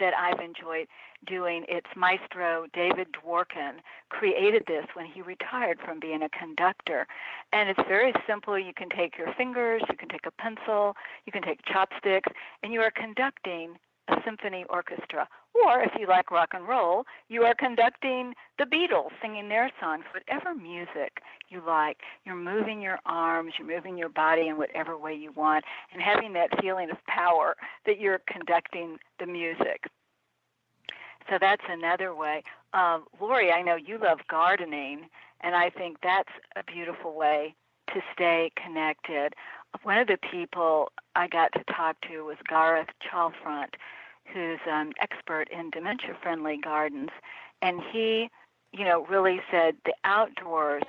that 0.00 0.14
I've 0.14 0.40
enjoyed 0.40 0.86
doing. 1.26 1.64
It's 1.68 1.86
Maestro 1.96 2.66
David 2.72 3.08
Dworkin 3.12 3.76
created 4.08 4.64
this 4.66 4.86
when 4.94 5.06
he 5.06 5.22
retired 5.22 5.78
from 5.84 6.00
being 6.00 6.22
a 6.22 6.28
conductor. 6.28 7.06
And 7.52 7.68
it's 7.68 7.80
very 7.88 8.12
simple. 8.26 8.58
You 8.58 8.74
can 8.74 8.88
take 8.88 9.16
your 9.16 9.32
fingers, 9.34 9.82
you 9.88 9.96
can 9.96 10.08
take 10.08 10.26
a 10.26 10.30
pencil, 10.30 10.96
you 11.26 11.32
can 11.32 11.42
take 11.42 11.64
chopsticks, 11.64 12.30
and 12.62 12.72
you 12.72 12.80
are 12.80 12.90
conducting 12.90 13.76
a 14.08 14.16
symphony 14.24 14.64
orchestra. 14.68 15.28
Or 15.54 15.82
if 15.82 15.92
you 15.98 16.06
like 16.06 16.30
rock 16.30 16.50
and 16.52 16.66
roll, 16.66 17.04
you 17.28 17.42
are 17.42 17.54
conducting 17.54 18.34
the 18.58 18.64
Beatles 18.64 19.10
singing 19.22 19.48
their 19.48 19.70
songs, 19.80 20.04
whatever 20.12 20.54
music 20.54 21.20
you 21.48 21.62
like. 21.66 21.98
You're 22.24 22.34
moving 22.34 22.82
your 22.82 22.98
arms, 23.06 23.54
you're 23.58 23.68
moving 23.68 23.96
your 23.96 24.08
body 24.08 24.48
in 24.48 24.58
whatever 24.58 24.98
way 24.98 25.14
you 25.14 25.32
want, 25.32 25.64
and 25.92 26.02
having 26.02 26.32
that 26.34 26.50
feeling 26.60 26.90
of 26.90 26.96
power 27.06 27.56
that 27.86 28.00
you're 28.00 28.20
conducting 28.26 28.98
the 29.20 29.26
music. 29.26 29.84
So 31.30 31.38
that's 31.40 31.62
another 31.68 32.14
way. 32.14 32.42
Um, 32.74 33.04
Lori, 33.20 33.52
I 33.52 33.62
know 33.62 33.76
you 33.76 33.98
love 33.98 34.18
gardening, 34.28 35.08
and 35.40 35.54
I 35.54 35.70
think 35.70 35.98
that's 36.02 36.28
a 36.56 36.64
beautiful 36.64 37.14
way 37.14 37.54
to 37.92 38.00
stay 38.12 38.50
connected. 38.62 39.34
One 39.82 39.98
of 39.98 40.06
the 40.06 40.18
people 40.30 40.92
I 41.14 41.28
got 41.28 41.52
to 41.52 41.64
talk 41.72 42.00
to 42.08 42.24
was 42.24 42.36
Garuth 42.48 42.88
Chalfont, 43.02 43.74
who's 44.32 44.60
an 44.66 44.92
expert 45.00 45.48
in 45.50 45.70
dementia 45.70 46.16
friendly 46.22 46.56
gardens. 46.56 47.10
And 47.60 47.80
he, 47.92 48.30
you 48.72 48.84
know, 48.84 49.04
really 49.06 49.40
said 49.50 49.76
the 49.84 49.94
outdoors 50.04 50.84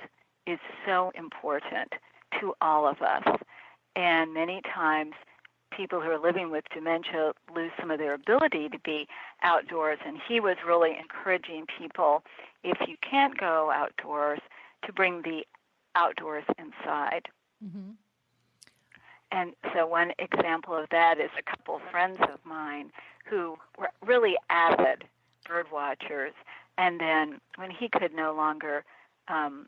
is 0.46 0.58
so 0.86 1.12
important 1.14 1.92
to 2.40 2.54
all 2.60 2.86
of 2.86 3.02
us. 3.02 3.24
And 3.96 4.32
many 4.32 4.62
times 4.62 5.14
people 5.76 6.00
who 6.00 6.10
are 6.10 6.18
living 6.18 6.50
with 6.50 6.64
dementia 6.72 7.32
lose 7.54 7.72
some 7.78 7.90
of 7.90 7.98
their 7.98 8.14
ability 8.14 8.68
to 8.68 8.78
be 8.78 9.06
outdoors. 9.42 9.98
And 10.06 10.18
he 10.26 10.40
was 10.40 10.56
really 10.66 10.96
encouraging 10.98 11.66
people, 11.78 12.22
if 12.62 12.78
you 12.88 12.96
can't 13.02 13.36
go 13.36 13.70
outdoors, 13.74 14.40
to 14.84 14.92
bring 14.92 15.22
the 15.22 15.44
outdoors 15.94 16.44
inside. 16.58 17.26
Mm-hmm. 17.64 17.92
And 19.32 19.52
so, 19.74 19.86
one 19.86 20.12
example 20.18 20.76
of 20.76 20.88
that 20.90 21.18
is 21.18 21.30
a 21.38 21.50
couple 21.50 21.80
friends 21.90 22.18
of 22.22 22.38
mine 22.44 22.90
who 23.28 23.56
were 23.78 23.90
really 24.04 24.36
avid 24.50 25.04
bird 25.46 25.66
watchers. 25.72 26.32
And 26.78 27.00
then, 27.00 27.40
when 27.56 27.70
he 27.70 27.88
could 27.88 28.14
no 28.14 28.34
longer, 28.34 28.84
um, 29.28 29.66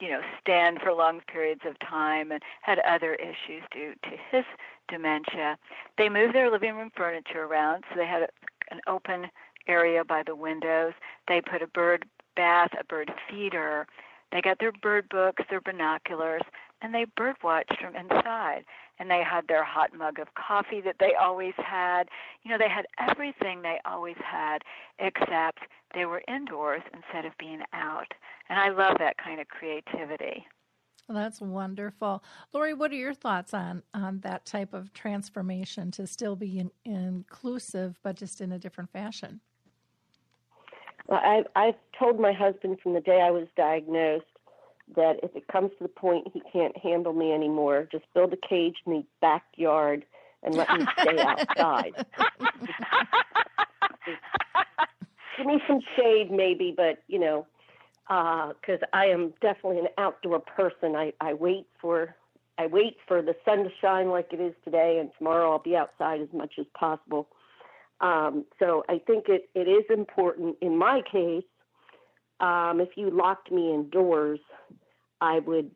you 0.00 0.08
know, 0.08 0.20
stand 0.40 0.80
for 0.82 0.92
long 0.92 1.20
periods 1.32 1.62
of 1.66 1.78
time 1.78 2.32
and 2.32 2.42
had 2.62 2.78
other 2.80 3.14
issues 3.14 3.62
due 3.72 3.94
to 4.02 4.10
his 4.30 4.44
dementia, 4.88 5.56
they 5.98 6.08
moved 6.08 6.34
their 6.34 6.50
living 6.50 6.76
room 6.76 6.90
furniture 6.96 7.44
around. 7.44 7.84
So 7.88 7.98
they 7.98 8.06
had 8.06 8.22
a, 8.22 8.28
an 8.70 8.80
open 8.86 9.26
area 9.68 10.04
by 10.04 10.22
the 10.24 10.34
windows. 10.34 10.92
They 11.28 11.40
put 11.40 11.62
a 11.62 11.66
bird 11.66 12.04
bath, 12.36 12.70
a 12.78 12.84
bird 12.84 13.10
feeder. 13.28 13.86
They 14.32 14.40
got 14.40 14.58
their 14.58 14.72
bird 14.72 15.08
books, 15.08 15.44
their 15.48 15.60
binoculars, 15.60 16.42
and 16.82 16.94
they 16.94 17.06
bird 17.16 17.36
watched 17.42 17.76
from 17.80 17.96
inside 17.96 18.64
and 18.98 19.10
they 19.10 19.22
had 19.22 19.46
their 19.48 19.64
hot 19.64 19.90
mug 19.96 20.18
of 20.18 20.28
coffee 20.34 20.80
that 20.80 20.96
they 20.98 21.12
always 21.20 21.54
had. 21.56 22.08
You 22.42 22.50
know, 22.50 22.58
they 22.58 22.68
had 22.68 22.86
everything 22.98 23.62
they 23.62 23.78
always 23.84 24.16
had, 24.24 24.58
except 24.98 25.60
they 25.94 26.06
were 26.06 26.22
indoors 26.28 26.82
instead 26.92 27.24
of 27.24 27.36
being 27.38 27.60
out. 27.72 28.12
And 28.48 28.58
I 28.58 28.70
love 28.70 28.96
that 28.98 29.18
kind 29.18 29.40
of 29.40 29.48
creativity. 29.48 30.46
Well, 31.08 31.18
that's 31.18 31.40
wonderful. 31.40 32.24
Lori, 32.52 32.74
what 32.74 32.90
are 32.90 32.96
your 32.96 33.14
thoughts 33.14 33.54
on, 33.54 33.82
on 33.94 34.20
that 34.20 34.44
type 34.44 34.74
of 34.74 34.92
transformation 34.92 35.90
to 35.92 36.06
still 36.06 36.34
be 36.34 36.58
in, 36.58 36.70
inclusive, 36.84 37.98
but 38.02 38.16
just 38.16 38.40
in 38.40 38.50
a 38.50 38.58
different 38.58 38.90
fashion? 38.90 39.40
I, 41.10 41.44
I've 41.54 41.74
told 41.98 42.18
my 42.18 42.32
husband 42.32 42.78
from 42.82 42.94
the 42.94 43.00
day 43.00 43.20
I 43.20 43.30
was 43.30 43.46
diagnosed 43.56 44.24
that 44.94 45.16
if 45.22 45.34
it 45.34 45.48
comes 45.48 45.70
to 45.78 45.84
the 45.84 45.88
point 45.88 46.28
he 46.32 46.42
can't 46.52 46.76
handle 46.76 47.12
me 47.12 47.32
anymore, 47.32 47.88
just 47.90 48.04
build 48.14 48.32
a 48.32 48.48
cage 48.48 48.76
in 48.86 48.92
the 48.92 49.04
backyard 49.20 50.04
and 50.42 50.54
let 50.54 50.68
me 50.70 50.86
stay 51.00 51.18
outside. 51.18 51.92
Give 55.36 55.46
me 55.46 55.60
some 55.66 55.80
shade, 55.96 56.30
maybe, 56.30 56.72
but 56.76 57.02
you 57.08 57.18
know, 57.18 57.46
because 58.08 58.80
uh, 58.82 58.86
I 58.92 59.06
am 59.06 59.34
definitely 59.42 59.80
an 59.80 59.88
outdoor 59.98 60.40
person. 60.40 60.94
I, 60.94 61.12
I 61.20 61.34
wait 61.34 61.66
for 61.80 62.14
I 62.58 62.66
wait 62.68 62.96
for 63.06 63.20
the 63.20 63.34
sun 63.44 63.64
to 63.64 63.70
shine 63.80 64.08
like 64.08 64.32
it 64.32 64.40
is 64.40 64.54
today, 64.64 64.98
and 65.00 65.10
tomorrow 65.18 65.50
I'll 65.52 65.58
be 65.58 65.76
outside 65.76 66.20
as 66.20 66.32
much 66.32 66.54
as 66.58 66.66
possible. 66.78 67.28
Um, 68.00 68.44
so 68.58 68.84
I 68.88 69.00
think 69.06 69.26
it, 69.28 69.48
it 69.54 69.68
is 69.68 69.84
important 69.90 70.56
in 70.60 70.76
my 70.76 71.00
case 71.10 71.44
um, 72.40 72.80
if 72.80 72.90
you 72.96 73.10
locked 73.10 73.50
me 73.50 73.72
indoors, 73.72 74.40
I 75.20 75.38
would 75.40 75.70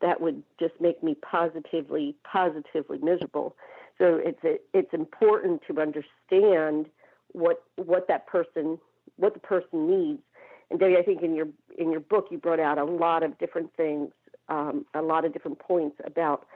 that 0.00 0.20
would 0.20 0.42
just 0.58 0.74
make 0.80 1.02
me 1.02 1.14
positively 1.16 2.16
positively 2.30 2.98
miserable. 2.98 3.54
So 3.98 4.20
it's 4.22 4.42
a, 4.44 4.56
it's 4.72 4.92
important 4.94 5.62
to 5.68 5.80
understand 5.80 6.86
what 7.32 7.62
what 7.76 8.08
that 8.08 8.26
person 8.26 8.78
what 9.16 9.34
the 9.34 9.40
person 9.40 9.86
needs. 9.88 10.22
And 10.70 10.80
Debbie, 10.80 10.96
I 10.96 11.02
think 11.02 11.22
in 11.22 11.34
your 11.34 11.48
in 11.76 11.90
your 11.90 12.00
book 12.00 12.28
you 12.30 12.38
brought 12.38 12.60
out 12.60 12.78
a 12.78 12.84
lot 12.84 13.22
of 13.22 13.36
different 13.38 13.70
things, 13.76 14.10
um, 14.48 14.86
a 14.94 15.02
lot 15.02 15.26
of 15.26 15.34
different 15.34 15.58
points 15.58 15.96
about 16.06 16.46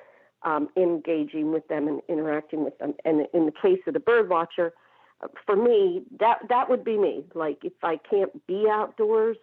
um, 0.42 0.68
engaging 0.76 1.52
with 1.52 1.66
them 1.68 1.88
and 1.88 2.00
interacting 2.08 2.64
with 2.64 2.78
them. 2.78 2.94
And 3.04 3.26
in 3.34 3.46
the 3.46 3.52
case 3.52 3.80
of 3.86 3.94
the 3.94 4.00
bird 4.00 4.28
watcher, 4.28 4.72
for 5.44 5.56
me, 5.56 6.02
that 6.20 6.38
that 6.48 6.70
would 6.70 6.84
be 6.84 6.96
me. 6.96 7.24
Like 7.34 7.64
if 7.64 7.72
I 7.82 7.98
can't 8.08 8.46
be 8.46 8.66
outdoors, 8.70 9.36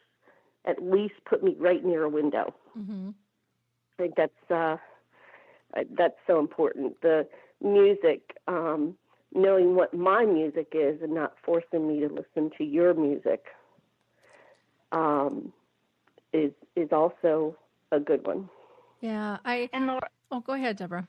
at 0.66 0.82
least 0.82 1.16
put 1.26 1.44
me 1.44 1.56
right 1.60 1.84
near 1.84 2.04
a 2.04 2.10
window. 2.10 2.54
Mm-hmm. 2.78 3.10
I 3.10 4.02
think 4.02 4.16
that's 4.16 4.52
uh, 4.52 4.78
that's 5.98 6.16
so 6.28 6.40
important. 6.40 7.00
The 7.02 7.28
music, 7.62 8.38
um, 8.48 8.96
knowing 9.34 9.76
what 9.76 9.94
my 9.94 10.26
music 10.26 10.70
is, 10.74 11.02
and 11.02 11.14
not 11.14 11.34
forcing 11.44 11.88
me 11.88 12.00
to 12.02 12.08
listen 12.08 12.52
to 12.58 12.64
your 12.64 12.94
music, 12.94 13.46
um, 14.92 15.52
is 16.34 16.52
is 16.76 16.90
also 16.92 17.58
a 17.92 18.00
good 18.00 18.26
one. 18.26 18.50
Yeah, 19.02 19.38
I 19.46 19.70
And 19.74 19.88
Laura, 19.88 20.10
oh, 20.32 20.40
go 20.42 20.54
ahead, 20.54 20.78
Deborah. 20.78 21.08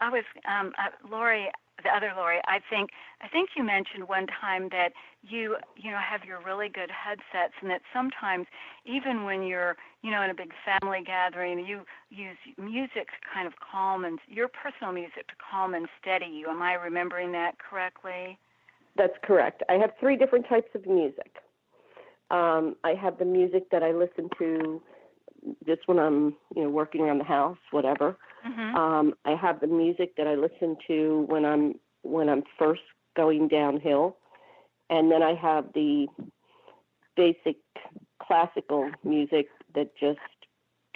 I 0.00 0.10
was 0.10 0.24
um, 0.48 0.72
uh, 0.78 0.90
Lori, 1.10 1.50
the 1.82 1.90
other 1.90 2.12
Lori. 2.16 2.40
I 2.46 2.60
think 2.70 2.90
I 3.22 3.28
think 3.28 3.50
you 3.56 3.64
mentioned 3.64 4.08
one 4.08 4.26
time 4.26 4.68
that 4.70 4.92
you 5.22 5.56
you 5.76 5.90
know 5.90 5.98
have 5.98 6.24
your 6.24 6.40
really 6.44 6.68
good 6.68 6.90
headsets, 6.90 7.54
and 7.60 7.70
that 7.70 7.82
sometimes 7.92 8.46
even 8.84 9.24
when 9.24 9.42
you're 9.42 9.76
you 10.02 10.10
know 10.10 10.22
in 10.22 10.30
a 10.30 10.34
big 10.34 10.52
family 10.64 11.02
gathering, 11.04 11.64
you 11.64 11.82
use 12.10 12.36
music 12.58 13.08
to 13.08 13.18
kind 13.32 13.46
of 13.46 13.54
calm 13.60 14.04
and 14.04 14.18
your 14.28 14.48
personal 14.48 14.92
music 14.92 15.28
to 15.28 15.34
calm 15.50 15.74
and 15.74 15.88
steady 16.00 16.26
you. 16.26 16.48
Am 16.48 16.62
I 16.62 16.74
remembering 16.74 17.32
that 17.32 17.56
correctly? 17.58 18.38
That's 18.96 19.16
correct. 19.22 19.62
I 19.68 19.74
have 19.74 19.90
three 20.00 20.16
different 20.16 20.48
types 20.48 20.70
of 20.74 20.86
music. 20.86 21.36
Um, 22.30 22.76
I 22.82 22.94
have 22.94 23.18
the 23.18 23.24
music 23.24 23.70
that 23.70 23.82
I 23.82 23.92
listen 23.92 24.28
to 24.38 24.82
just 25.66 25.82
when 25.86 25.98
I'm, 25.98 26.36
you 26.54 26.62
know, 26.62 26.70
working 26.70 27.02
around 27.02 27.18
the 27.18 27.24
house, 27.24 27.58
whatever. 27.70 28.16
Mm-hmm. 28.46 28.76
Um, 28.76 29.14
I 29.24 29.32
have 29.32 29.60
the 29.60 29.66
music 29.66 30.16
that 30.16 30.26
I 30.26 30.34
listen 30.34 30.76
to 30.86 31.26
when 31.28 31.44
I'm 31.44 31.74
when 32.02 32.28
I'm 32.28 32.44
first 32.58 32.82
going 33.16 33.48
downhill, 33.48 34.16
and 34.90 35.10
then 35.10 35.22
I 35.22 35.34
have 35.34 35.66
the 35.74 36.06
basic 37.16 37.56
classical 38.22 38.90
music 39.04 39.48
that 39.74 39.96
just 39.98 40.18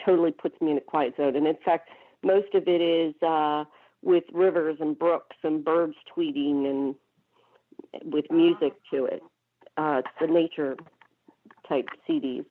totally 0.05 0.31
puts 0.31 0.61
me 0.61 0.73
in 0.73 0.79
a 0.79 0.83
quiet 0.83 1.15
zone. 1.17 1.37
And 1.37 1.47
in 1.47 1.57
fact, 1.65 1.91
most 2.23 2.55
of 2.55 2.65
it 2.67 2.81
is 2.81 3.15
uh, 3.23 3.65
with 4.03 4.25
rivers 4.33 4.77
and 4.81 4.99
brooks 4.99 5.37
and 5.43 5.65
birds 5.65 5.95
tweeting 6.17 6.69
and 6.69 6.95
with 8.05 8.27
music 8.31 8.75
to 8.93 9.07
it. 9.07 9.23
Uh, 9.77 10.03
it's 10.05 10.09
the 10.21 10.27
nature 10.27 10.77
type 11.69 11.89
CDs, 12.09 12.45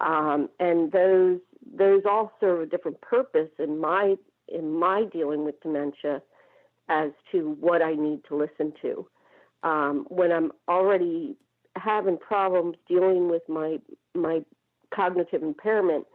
um, 0.00 0.48
and 0.60 0.92
those 0.92 1.40
those 1.76 2.02
all 2.08 2.32
serve 2.40 2.60
a 2.62 2.66
different 2.66 3.00
purpose 3.00 3.50
in 3.58 3.78
my 3.78 4.16
in 4.48 4.72
my 4.78 5.04
dealing 5.12 5.44
with 5.44 5.60
dementia 5.60 6.22
as 6.88 7.10
to 7.32 7.56
what 7.60 7.82
I 7.82 7.94
need 7.94 8.20
to 8.28 8.36
listen 8.36 8.72
to. 8.82 9.06
Um, 9.62 10.06
when 10.08 10.30
I'm 10.30 10.52
already 10.68 11.36
having 11.76 12.16
problems 12.18 12.76
dealing 12.88 13.28
with 13.28 13.42
my 13.48 13.78
my 14.14 14.44
cognitive 14.94 15.42
impairment, 15.42 16.06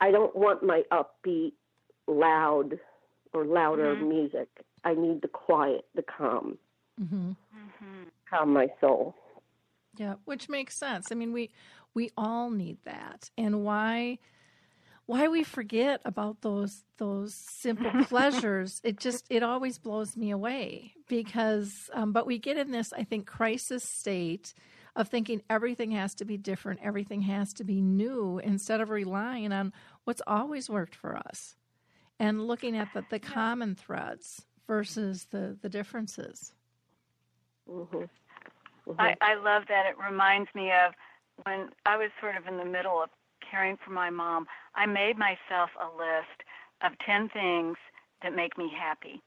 I 0.00 0.10
don't 0.10 0.34
want 0.34 0.62
my 0.62 0.82
upbeat, 0.90 1.52
loud, 2.08 2.78
or 3.32 3.44
louder 3.44 3.94
Mhm. 3.94 4.08
music. 4.08 4.48
I 4.84 4.94
need 4.94 5.22
the 5.22 5.28
quiet, 5.28 5.84
the 5.94 6.02
calm, 6.02 6.58
Mm-hmm. 7.00 7.30
Mm-hmm. 7.30 8.02
calm 8.28 8.52
my 8.52 8.68
soul. 8.80 9.14
Yeah, 9.96 10.14
which 10.24 10.48
makes 10.48 10.76
sense. 10.76 11.10
I 11.10 11.14
mean, 11.14 11.32
we 11.32 11.50
we 11.94 12.10
all 12.16 12.50
need 12.50 12.78
that, 12.84 13.30
and 13.36 13.64
why 13.64 14.18
why 15.06 15.26
we 15.28 15.42
forget 15.42 16.02
about 16.04 16.42
those 16.42 16.84
those 16.98 17.34
simple 17.34 17.90
pleasures? 18.08 18.80
It 18.84 18.98
just 18.98 19.24
it 19.30 19.42
always 19.42 19.78
blows 19.78 20.16
me 20.16 20.30
away 20.30 20.92
because, 21.08 21.88
um, 21.94 22.12
but 22.12 22.26
we 22.26 22.38
get 22.38 22.58
in 22.58 22.70
this 22.72 22.92
I 22.92 23.04
think 23.04 23.26
crisis 23.26 23.82
state 23.84 24.52
of 24.96 25.08
thinking 25.08 25.42
everything 25.48 25.92
has 25.92 26.14
to 26.16 26.24
be 26.24 26.36
different, 26.36 26.80
everything 26.82 27.22
has 27.22 27.54
to 27.54 27.64
be 27.64 27.80
new, 27.80 28.38
instead 28.38 28.80
of 28.80 28.90
relying 28.90 29.52
on 29.52 29.72
what's 30.04 30.22
always 30.26 30.68
worked 30.68 30.94
for 30.94 31.16
us, 31.16 31.56
and 32.18 32.46
looking 32.46 32.76
at 32.76 32.92
the, 32.94 33.04
the 33.08 33.18
common 33.18 33.74
threads 33.74 34.44
versus 34.66 35.26
the 35.30 35.56
the 35.62 35.68
differences. 35.70 36.52
hmm 37.68 38.04
I, 38.98 39.14
I 39.20 39.34
love 39.36 39.64
that. 39.68 39.86
It 39.86 39.96
reminds 39.98 40.48
me 40.54 40.72
of 40.72 40.92
when 41.44 41.70
I 41.86 41.96
was 41.96 42.10
sort 42.20 42.36
of 42.36 42.46
in 42.46 42.56
the 42.56 42.64
middle 42.64 43.02
of 43.02 43.10
caring 43.50 43.76
for 43.84 43.90
my 43.90 44.10
mom. 44.10 44.46
I 44.74 44.86
made 44.86 45.16
myself 45.18 45.70
a 45.80 45.96
list 45.96 46.42
of 46.82 46.92
10 47.04 47.28
things 47.30 47.76
that 48.22 48.34
make 48.34 48.58
me 48.58 48.70
happy 48.76 49.22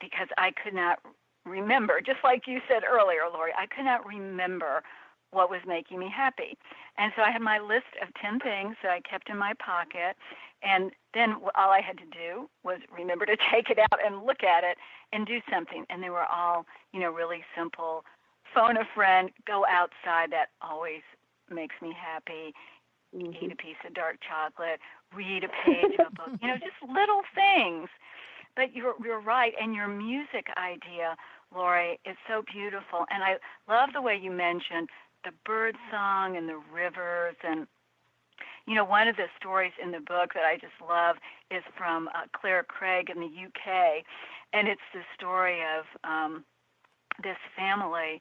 because 0.00 0.28
I 0.36 0.50
could 0.62 0.74
not 0.74 0.98
remember, 1.44 2.00
just 2.00 2.18
like 2.24 2.42
you 2.46 2.60
said 2.68 2.82
earlier, 2.84 3.22
Lori, 3.32 3.52
I 3.56 3.66
could 3.66 3.84
not 3.84 4.06
remember 4.06 4.82
what 5.30 5.50
was 5.50 5.60
making 5.66 5.98
me 5.98 6.10
happy. 6.14 6.56
And 6.98 7.12
so 7.16 7.22
I 7.22 7.30
had 7.30 7.42
my 7.42 7.58
list 7.58 7.92
of 8.02 8.08
10 8.20 8.40
things 8.40 8.76
that 8.82 8.90
I 8.90 9.00
kept 9.00 9.28
in 9.28 9.36
my 9.36 9.52
pocket. 9.64 10.16
And 10.62 10.92
then 11.14 11.36
all 11.54 11.70
I 11.70 11.80
had 11.80 11.98
to 11.98 12.04
do 12.04 12.48
was 12.64 12.78
remember 12.96 13.26
to 13.26 13.36
take 13.52 13.70
it 13.70 13.78
out 13.78 13.98
and 14.04 14.24
look 14.24 14.42
at 14.42 14.64
it 14.64 14.78
and 15.12 15.26
do 15.26 15.40
something. 15.52 15.84
And 15.90 16.02
they 16.02 16.10
were 16.10 16.24
all, 16.24 16.66
you 16.92 17.00
know, 17.00 17.10
really 17.10 17.44
simple 17.56 18.04
phone 18.54 18.76
a 18.76 18.84
friend, 18.94 19.30
go 19.46 19.64
outside. 19.68 20.32
That 20.32 20.48
always 20.62 21.02
makes 21.50 21.74
me 21.82 21.92
happy. 21.94 22.52
Eat 23.14 23.52
a 23.52 23.56
piece 23.56 23.80
of 23.86 23.94
dark 23.94 24.16
chocolate, 24.20 24.80
read 25.14 25.44
a 25.44 25.48
page 25.64 25.94
of 25.98 26.06
a 26.08 26.10
book. 26.10 26.38
You 26.42 26.48
know, 26.48 26.56
just 26.60 26.76
little 26.82 27.22
things. 27.34 27.88
But 28.56 28.74
you're 28.74 28.94
you're 29.04 29.20
right, 29.20 29.52
and 29.60 29.74
your 29.74 29.88
music 29.88 30.46
idea, 30.56 31.16
Lori, 31.54 32.00
is 32.04 32.16
so 32.28 32.42
beautiful. 32.52 33.06
And 33.10 33.22
I 33.22 33.36
love 33.68 33.90
the 33.94 34.02
way 34.02 34.18
you 34.20 34.30
mentioned 34.30 34.88
the 35.24 35.32
bird 35.44 35.74
song 35.90 36.36
and 36.36 36.48
the 36.48 36.60
rivers 36.72 37.36
and 37.42 37.66
you 38.66 38.74
know, 38.74 38.84
one 38.84 39.06
of 39.06 39.16
the 39.16 39.26
stories 39.38 39.72
in 39.82 39.92
the 39.92 40.00
book 40.00 40.34
that 40.34 40.42
I 40.44 40.54
just 40.54 40.74
love 40.82 41.16
is 41.50 41.62
from 41.78 42.08
uh, 42.08 42.26
Claire 42.34 42.64
Craig 42.64 43.10
in 43.14 43.20
the 43.20 43.26
UK, 43.26 44.02
and 44.52 44.66
it's 44.66 44.80
the 44.92 45.02
story 45.16 45.60
of 45.62 45.84
um, 46.02 46.44
this 47.22 47.36
family, 47.56 48.20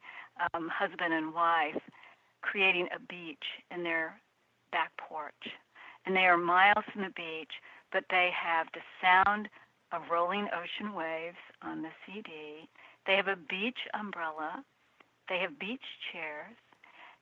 um, 0.53 0.69
husband 0.69 1.13
and 1.13 1.33
wife, 1.33 1.81
creating 2.45 2.87
a 2.95 2.99
beach 3.09 3.43
in 3.73 3.83
their 3.83 4.19
back 4.71 4.91
porch. 4.97 5.33
And 6.05 6.15
they 6.15 6.25
are 6.29 6.37
miles 6.37 6.85
from 6.93 7.01
the 7.01 7.13
beach, 7.15 7.51
but 7.91 8.05
they 8.09 8.29
have 8.31 8.67
the 8.73 8.85
sound 9.01 9.49
of 9.91 10.01
rolling 10.11 10.47
ocean 10.53 10.93
waves 10.93 11.41
on 11.61 11.81
the 11.81 11.89
CD. 12.05 12.69
They 13.07 13.15
have 13.15 13.27
a 13.27 13.37
beach 13.49 13.79
umbrella. 13.99 14.63
They 15.27 15.39
have 15.39 15.59
beach 15.59 15.85
chairs. 16.11 16.55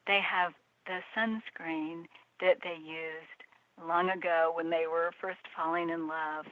They 0.07 0.19
have 0.19 0.51
the 0.85 0.99
sunscreen 1.15 2.03
that 2.41 2.57
they 2.63 2.77
used 2.83 3.39
long 3.87 4.09
ago 4.09 4.51
when 4.53 4.69
they 4.69 4.85
were 4.91 5.11
first 5.21 5.39
falling 5.55 5.89
in 5.89 6.07
love. 6.07 6.45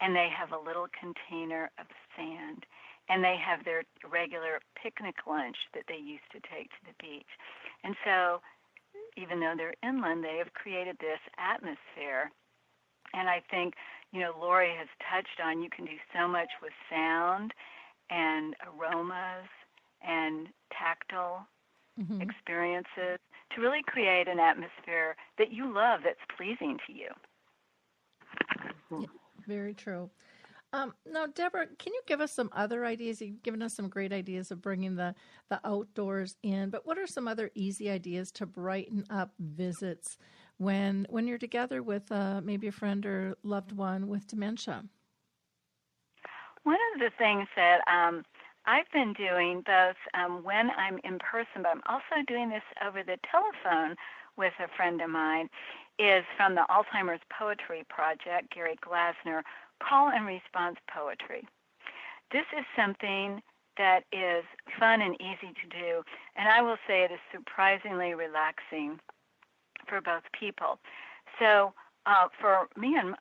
And 0.00 0.14
they 0.14 0.28
have 0.32 0.52
a 0.52 0.64
little 0.64 0.86
container 1.00 1.70
of 1.78 1.86
sand 2.16 2.64
and 3.08 3.22
they 3.22 3.36
have 3.38 3.64
their 3.64 3.84
regular 4.10 4.60
picnic 4.74 5.14
lunch 5.26 5.56
that 5.74 5.84
they 5.88 5.96
used 5.96 6.26
to 6.32 6.40
take 6.50 6.70
to 6.70 6.82
the 6.86 6.96
beach. 6.98 7.30
And 7.84 7.94
so, 8.04 8.40
even 9.16 9.40
though 9.40 9.54
they're 9.56 9.74
inland, 9.82 10.24
they 10.24 10.36
have 10.38 10.52
created 10.54 10.96
this 11.00 11.20
atmosphere. 11.38 12.30
And 13.14 13.28
I 13.28 13.42
think, 13.50 13.74
you 14.12 14.20
know, 14.20 14.32
Lori 14.38 14.74
has 14.76 14.88
touched 15.10 15.40
on 15.42 15.62
you 15.62 15.70
can 15.70 15.84
do 15.84 15.96
so 16.14 16.28
much 16.28 16.48
with 16.62 16.72
sound 16.90 17.52
and 18.10 18.54
aromas 18.66 19.48
and 20.06 20.48
tactile 20.72 21.46
Mhm. 21.98 22.20
experiences 22.20 23.18
to 23.54 23.60
really 23.60 23.82
create 23.86 24.28
an 24.28 24.38
atmosphere 24.38 25.16
that 25.38 25.52
you 25.52 25.72
love 25.72 26.00
that's 26.04 26.18
pleasing 26.36 26.78
to 26.86 26.92
you. 26.92 27.08
Very 29.46 29.74
true. 29.74 30.10
Um, 30.76 30.92
now, 31.10 31.24
Deborah, 31.24 31.68
can 31.78 31.94
you 31.94 32.02
give 32.06 32.20
us 32.20 32.32
some 32.32 32.50
other 32.52 32.84
ideas? 32.84 33.22
You've 33.22 33.42
given 33.42 33.62
us 33.62 33.72
some 33.72 33.88
great 33.88 34.12
ideas 34.12 34.50
of 34.50 34.60
bringing 34.60 34.94
the, 34.94 35.14
the 35.48 35.58
outdoors 35.64 36.36
in, 36.42 36.68
but 36.68 36.86
what 36.86 36.98
are 36.98 37.06
some 37.06 37.26
other 37.26 37.50
easy 37.54 37.88
ideas 37.88 38.30
to 38.32 38.44
brighten 38.44 39.06
up 39.08 39.32
visits 39.38 40.18
when 40.58 41.06
when 41.08 41.26
you're 41.26 41.38
together 41.38 41.82
with 41.82 42.12
uh, 42.12 42.42
maybe 42.44 42.66
a 42.66 42.72
friend 42.72 43.06
or 43.06 43.38
loved 43.42 43.72
one 43.72 44.06
with 44.06 44.26
dementia? 44.26 44.84
One 46.64 46.78
of 46.94 47.00
the 47.00 47.10
things 47.16 47.48
that 47.56 47.80
um, 47.90 48.22
I've 48.66 48.90
been 48.92 49.14
doing 49.14 49.62
both 49.64 49.96
um, 50.12 50.44
when 50.44 50.70
I'm 50.76 50.98
in 51.04 51.18
person, 51.20 51.62
but 51.62 51.68
I'm 51.68 51.82
also 51.88 52.22
doing 52.28 52.50
this 52.50 52.64
over 52.86 53.02
the 53.02 53.16
telephone 53.32 53.96
with 54.36 54.52
a 54.62 54.68
friend 54.76 55.00
of 55.00 55.08
mine, 55.08 55.48
is 55.98 56.24
from 56.36 56.54
the 56.54 56.66
Alzheimer's 56.68 57.22
Poetry 57.30 57.86
Project, 57.88 58.54
Gary 58.54 58.76
Glazner, 58.84 59.40
call 59.82 60.08
and 60.08 60.26
response 60.26 60.76
poetry. 60.92 61.46
This 62.32 62.46
is 62.58 62.64
something 62.76 63.42
that 63.78 64.04
is 64.12 64.44
fun 64.78 65.02
and 65.02 65.14
easy 65.20 65.52
to 65.52 65.80
do, 65.80 66.02
and 66.36 66.48
I 66.48 66.62
will 66.62 66.78
say 66.86 67.04
it 67.04 67.12
is 67.12 67.20
surprisingly 67.32 68.14
relaxing 68.14 68.98
for 69.88 70.00
both 70.00 70.22
people. 70.38 70.78
So, 71.38 71.74
uh, 72.06 72.28
for 72.40 72.68
me 72.76 72.96
and 72.96 73.14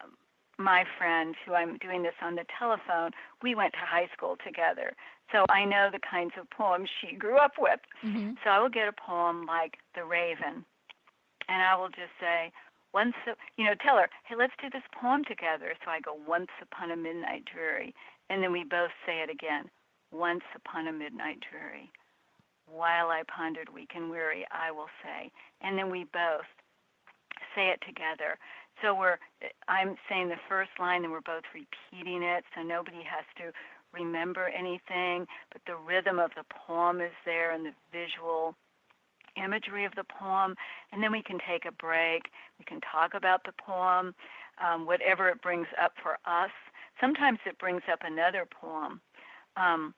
my 0.58 0.86
friend, 0.98 1.36
who 1.46 1.54
I'm 1.54 1.78
doing 1.78 2.04
this 2.04 2.14
on 2.22 2.36
the 2.36 2.46
telephone, 2.58 3.12
we 3.42 3.56
went 3.56 3.74
to 3.74 3.80
high 3.80 4.08
school 4.16 4.38
together. 4.46 4.94
So 5.32 5.46
I 5.50 5.66
know 5.66 5.90
the 5.92 6.00
kinds 6.00 6.34
of 6.40 6.50
poems 6.50 6.90
she 7.02 7.16
grew 7.16 7.38
up 7.38 7.54
with. 7.58 7.80
Mm-hmm. 8.04 8.34
So 8.44 8.50
I 8.50 8.60
will 8.60 8.70
get 8.70 8.88
a 8.88 8.94
poem 8.94 9.46
like 9.46 9.78
The 9.96 10.06
Raven, 10.06 10.64
and 11.50 11.62
I 11.62 11.76
will 11.76 11.90
just 11.90 12.14
say, 12.20 12.52
once, 12.96 13.14
you 13.58 13.66
know, 13.66 13.76
tell 13.84 13.98
her, 13.98 14.08
hey, 14.24 14.36
let's 14.40 14.56
do 14.62 14.70
this 14.72 14.88
poem 14.96 15.22
together. 15.28 15.76
So 15.84 15.92
I 15.92 16.00
go, 16.00 16.16
once 16.26 16.48
upon 16.64 16.92
a 16.92 16.96
midnight 16.96 17.44
dreary, 17.44 17.94
and 18.30 18.42
then 18.42 18.54
we 18.54 18.64
both 18.64 18.96
say 19.06 19.20
it 19.20 19.30
again, 19.30 19.70
once 20.14 20.48
upon 20.56 20.88
a 20.88 20.94
midnight 20.94 21.44
dreary. 21.52 21.92
While 22.72 23.10
I 23.10 23.24
pondered 23.28 23.68
weak 23.68 23.92
and 23.96 24.10
weary, 24.10 24.48
I 24.50 24.72
will 24.72 24.88
say, 25.04 25.30
and 25.62 25.78
then 25.78 25.92
we 25.92 26.06
both 26.14 26.48
say 27.54 27.68
it 27.68 27.84
together. 27.86 28.40
So 28.82 28.96
we're 28.96 29.20
I'm 29.68 29.96
saying 30.10 30.30
the 30.30 30.48
first 30.50 30.72
line 30.80 31.04
and 31.04 31.12
we're 31.12 31.22
both 31.22 31.44
repeating 31.54 32.24
it 32.24 32.44
so 32.56 32.64
nobody 32.64 33.04
has 33.04 33.24
to 33.38 33.52
remember 33.94 34.48
anything, 34.48 35.28
but 35.52 35.62
the 35.68 35.76
rhythm 35.76 36.20
of 36.20 36.32
the 36.36 36.44
poem 36.68 37.00
is 37.00 37.16
there 37.26 37.52
and 37.52 37.66
the 37.66 37.76
visual 37.92 38.56
imagery 39.44 39.86
of 39.86 39.94
the 39.96 40.04
poem, 40.04 40.56
and 40.92 41.02
then 41.02 41.12
we 41.12 41.22
can 41.22 41.38
take 41.48 41.66
a 41.66 41.72
break. 41.72 42.24
We 42.60 42.66
can 42.66 42.80
talk 42.82 43.14
about 43.14 43.44
the 43.44 43.54
poem, 43.54 44.14
um, 44.64 44.86
whatever 44.86 45.30
it 45.30 45.42
brings 45.42 45.68
up 45.82 45.94
for 46.02 46.18
us. 46.26 46.52
Sometimes 47.00 47.40
it 47.46 47.60
brings 47.60 47.84
up 47.92 48.00
another 48.04 48.46
poem. 48.50 49.02
Um, 49.58 49.94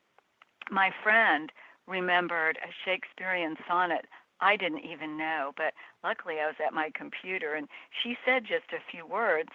my 0.71 0.91
friend 1.03 1.51
remembered 1.88 2.57
a 2.57 2.71
Shakespearean 2.83 3.55
sonnet 3.67 4.05
I 4.39 4.55
didn't 4.55 4.85
even 4.85 5.17
know, 5.17 5.51
but 5.57 5.73
luckily 6.03 6.35
I 6.39 6.45
was 6.45 6.55
at 6.65 6.73
my 6.73 6.91
computer 6.93 7.55
and 7.55 7.67
she 8.03 8.15
said 8.25 8.43
just 8.43 8.71
a 8.71 8.91
few 8.91 9.05
words 9.05 9.49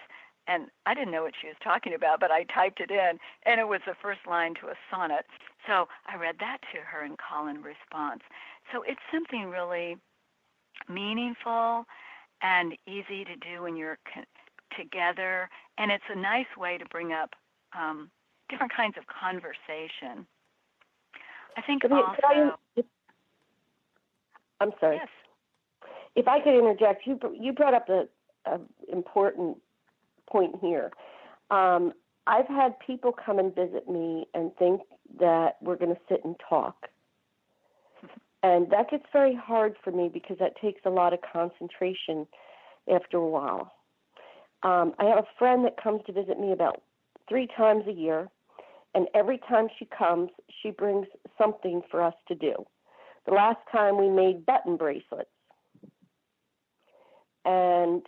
and 0.47 0.67
I 0.85 0.93
didn't 0.93 1.11
know 1.11 1.23
what 1.23 1.33
she 1.39 1.47
was 1.47 1.55
talking 1.63 1.93
about, 1.93 2.19
but 2.19 2.31
I 2.31 2.43
typed 2.43 2.79
it 2.79 2.91
in 2.91 3.19
and 3.45 3.59
it 3.59 3.67
was 3.67 3.81
the 3.85 3.95
first 4.01 4.21
line 4.27 4.53
to 4.55 4.67
a 4.67 4.75
sonnet. 4.91 5.25
So 5.67 5.87
I 6.07 6.17
read 6.17 6.35
that 6.39 6.57
to 6.73 6.79
her 6.81 7.05
in 7.05 7.15
call 7.17 7.47
in 7.47 7.61
response. 7.61 8.21
So 8.71 8.83
it's 8.83 9.01
something 9.11 9.49
really 9.49 9.97
meaningful 10.89 11.85
and 12.41 12.73
easy 12.87 13.23
to 13.23 13.35
do 13.35 13.63
when 13.63 13.75
you're 13.75 13.99
con- 14.11 14.25
together, 14.77 15.49
and 15.77 15.91
it's 15.91 16.03
a 16.09 16.17
nice 16.17 16.47
way 16.57 16.77
to 16.77 16.85
bring 16.85 17.13
up 17.13 17.31
um, 17.77 18.09
different 18.49 18.73
kinds 18.75 18.95
of 18.97 19.03
conversation. 19.07 20.25
I 21.55 21.61
think 21.61 21.83
Could 21.83 21.91
also. 21.91 22.17
I- 22.23 22.51
I'm 24.59 24.71
sorry. 24.79 24.97
yes. 24.97 25.07
If 26.15 26.27
I 26.27 26.39
could 26.39 26.57
interject, 26.57 27.05
you 27.05 27.19
you 27.37 27.53
brought 27.53 27.73
up 27.73 27.89
a, 27.89 28.07
a 28.45 28.59
important 28.91 29.57
point 30.29 30.55
here. 30.61 30.91
Um, 31.51 31.93
I've 32.25 32.47
had 32.47 32.79
people 32.79 33.11
come 33.13 33.39
and 33.39 33.53
visit 33.53 33.89
me 33.89 34.27
and 34.33 34.51
think 34.57 34.81
that 35.19 35.57
we're 35.61 35.75
going 35.75 35.93
to 35.93 36.01
sit 36.09 36.21
and 36.23 36.35
talk. 36.47 36.87
And 38.41 38.69
that 38.71 38.89
gets 38.89 39.05
very 39.13 39.35
hard 39.35 39.75
for 39.83 39.91
me 39.91 40.09
because 40.13 40.37
that 40.39 40.59
takes 40.61 40.81
a 40.85 40.89
lot 40.89 41.13
of 41.13 41.19
concentration 41.31 42.27
after 42.93 43.17
a 43.17 43.27
while. 43.27 43.71
Um, 44.63 44.93
I 44.99 45.05
have 45.05 45.19
a 45.19 45.27
friend 45.37 45.65
that 45.65 45.81
comes 45.81 46.01
to 46.07 46.13
visit 46.13 46.39
me 46.39 46.51
about 46.51 46.81
three 47.27 47.47
times 47.57 47.83
a 47.87 47.93
year, 47.93 48.29
and 48.95 49.07
every 49.13 49.39
time 49.49 49.67
she 49.77 49.85
comes, 49.85 50.29
she 50.61 50.71
brings 50.71 51.07
something 51.37 51.81
for 51.89 52.01
us 52.01 52.13
to 52.27 52.35
do. 52.35 52.53
The 53.25 53.33
last 53.33 53.59
time 53.71 53.97
we 53.97 54.09
made 54.09 54.45
button 54.45 54.77
bracelets, 54.77 55.29
and 57.45 58.01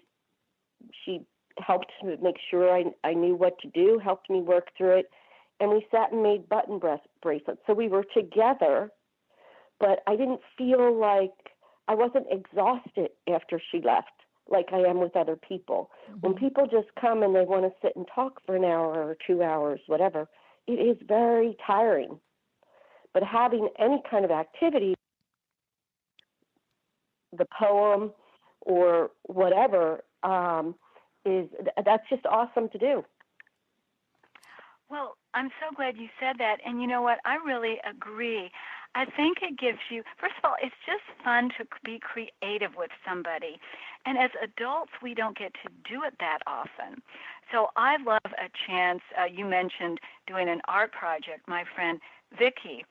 she 1.04 1.22
helped 1.60 1.92
make 2.22 2.38
sure 2.50 2.74
I, 2.74 2.86
I 3.04 3.14
knew 3.14 3.36
what 3.36 3.60
to 3.60 3.70
do, 3.70 4.00
helped 4.04 4.30
me 4.30 4.42
work 4.42 4.70
through 4.78 5.00
it, 5.00 5.10
and 5.60 5.72
we 5.72 5.86
sat 5.92 6.12
and 6.12 6.22
made 6.22 6.50
button 6.50 6.80
breast 6.80 7.08
bracelets. 7.22 7.62
So 7.66 7.74
we 7.74 7.88
were 7.88 8.06
together, 8.14 8.90
but 9.80 10.00
I 10.08 10.16
didn't 10.16 10.42
feel 10.58 10.98
like 10.98 11.32
I 11.88 11.96
wasn't 11.96 12.28
exhausted 12.32 13.12
after 13.34 13.62
she 13.72 13.82
left 13.82 14.10
like 14.48 14.68
I 14.74 14.80
am 14.80 15.00
with 15.00 15.16
other 15.16 15.36
people. 15.36 15.90
When 16.22 16.34
people 16.34 16.68
just 16.68 16.88
come 17.00 17.24
and 17.24 17.36
they 17.36 17.46
want 17.46 17.64
to 17.64 17.72
sit 17.82 17.96
and 17.96 18.06
talk 18.14 18.42
for 18.46 18.56
an 18.56 18.64
hour 18.64 19.04
or 19.04 19.18
two 19.26 19.42
hours, 19.42 19.80
whatever, 19.88 20.28
it 20.68 20.74
is 20.74 20.98
very 21.08 21.56
tiring. 21.66 22.20
But 23.14 23.24
having 23.24 23.70
any 23.80 24.02
kind 24.10 24.26
of 24.26 24.32
activity, 24.32 24.94
the 27.36 27.48
poem 27.58 28.12
or 28.62 29.12
whatever, 29.24 30.04
um, 30.24 30.76
is 31.26 31.50
that's 31.84 32.08
just 32.10 32.26
awesome 32.26 32.70
to 32.70 32.78
do. 32.78 33.04
Well, 34.90 35.18
I'm 35.34 35.50
so 35.60 35.76
glad 35.76 35.98
you 35.98 36.08
said 36.20 36.38
that. 36.40 36.58
And 36.66 36.82
you 36.82 36.88
know 36.88 37.02
what? 37.02 37.20
I 37.26 37.36
really 37.36 37.78
agree. 37.90 38.52
I 38.94 39.04
think 39.04 39.40
it 39.42 39.60
gives 39.60 39.80
you, 39.90 40.04
first 40.20 40.36
of 40.38 40.46
all, 40.46 40.56
it's 40.62 40.76
just 40.86 41.04
fun 41.24 41.50
to 41.58 41.66
be 41.84 42.00
creative 42.00 42.72
with 42.78 42.92
somebody. 43.06 43.60
And 44.06 44.18
as 44.18 44.30
adults, 44.42 44.92
we 45.02 45.14
don't 45.14 45.38
get 45.38 45.54
to 45.66 45.70
do 45.90 46.04
it 46.04 46.14
that 46.20 46.40
often. 46.48 47.02
So 47.52 47.68
I 47.76 47.98
love 47.98 48.20
a 48.26 48.48
chance. 48.68 49.02
Uh, 49.20 49.26
you 49.26 49.44
mentioned 49.44 50.00
doing 50.28 50.48
an 50.48 50.62
art 50.68 50.94
project. 50.94 51.48
My 51.48 51.66
friend 51.76 52.00
Vicki, 52.38 52.86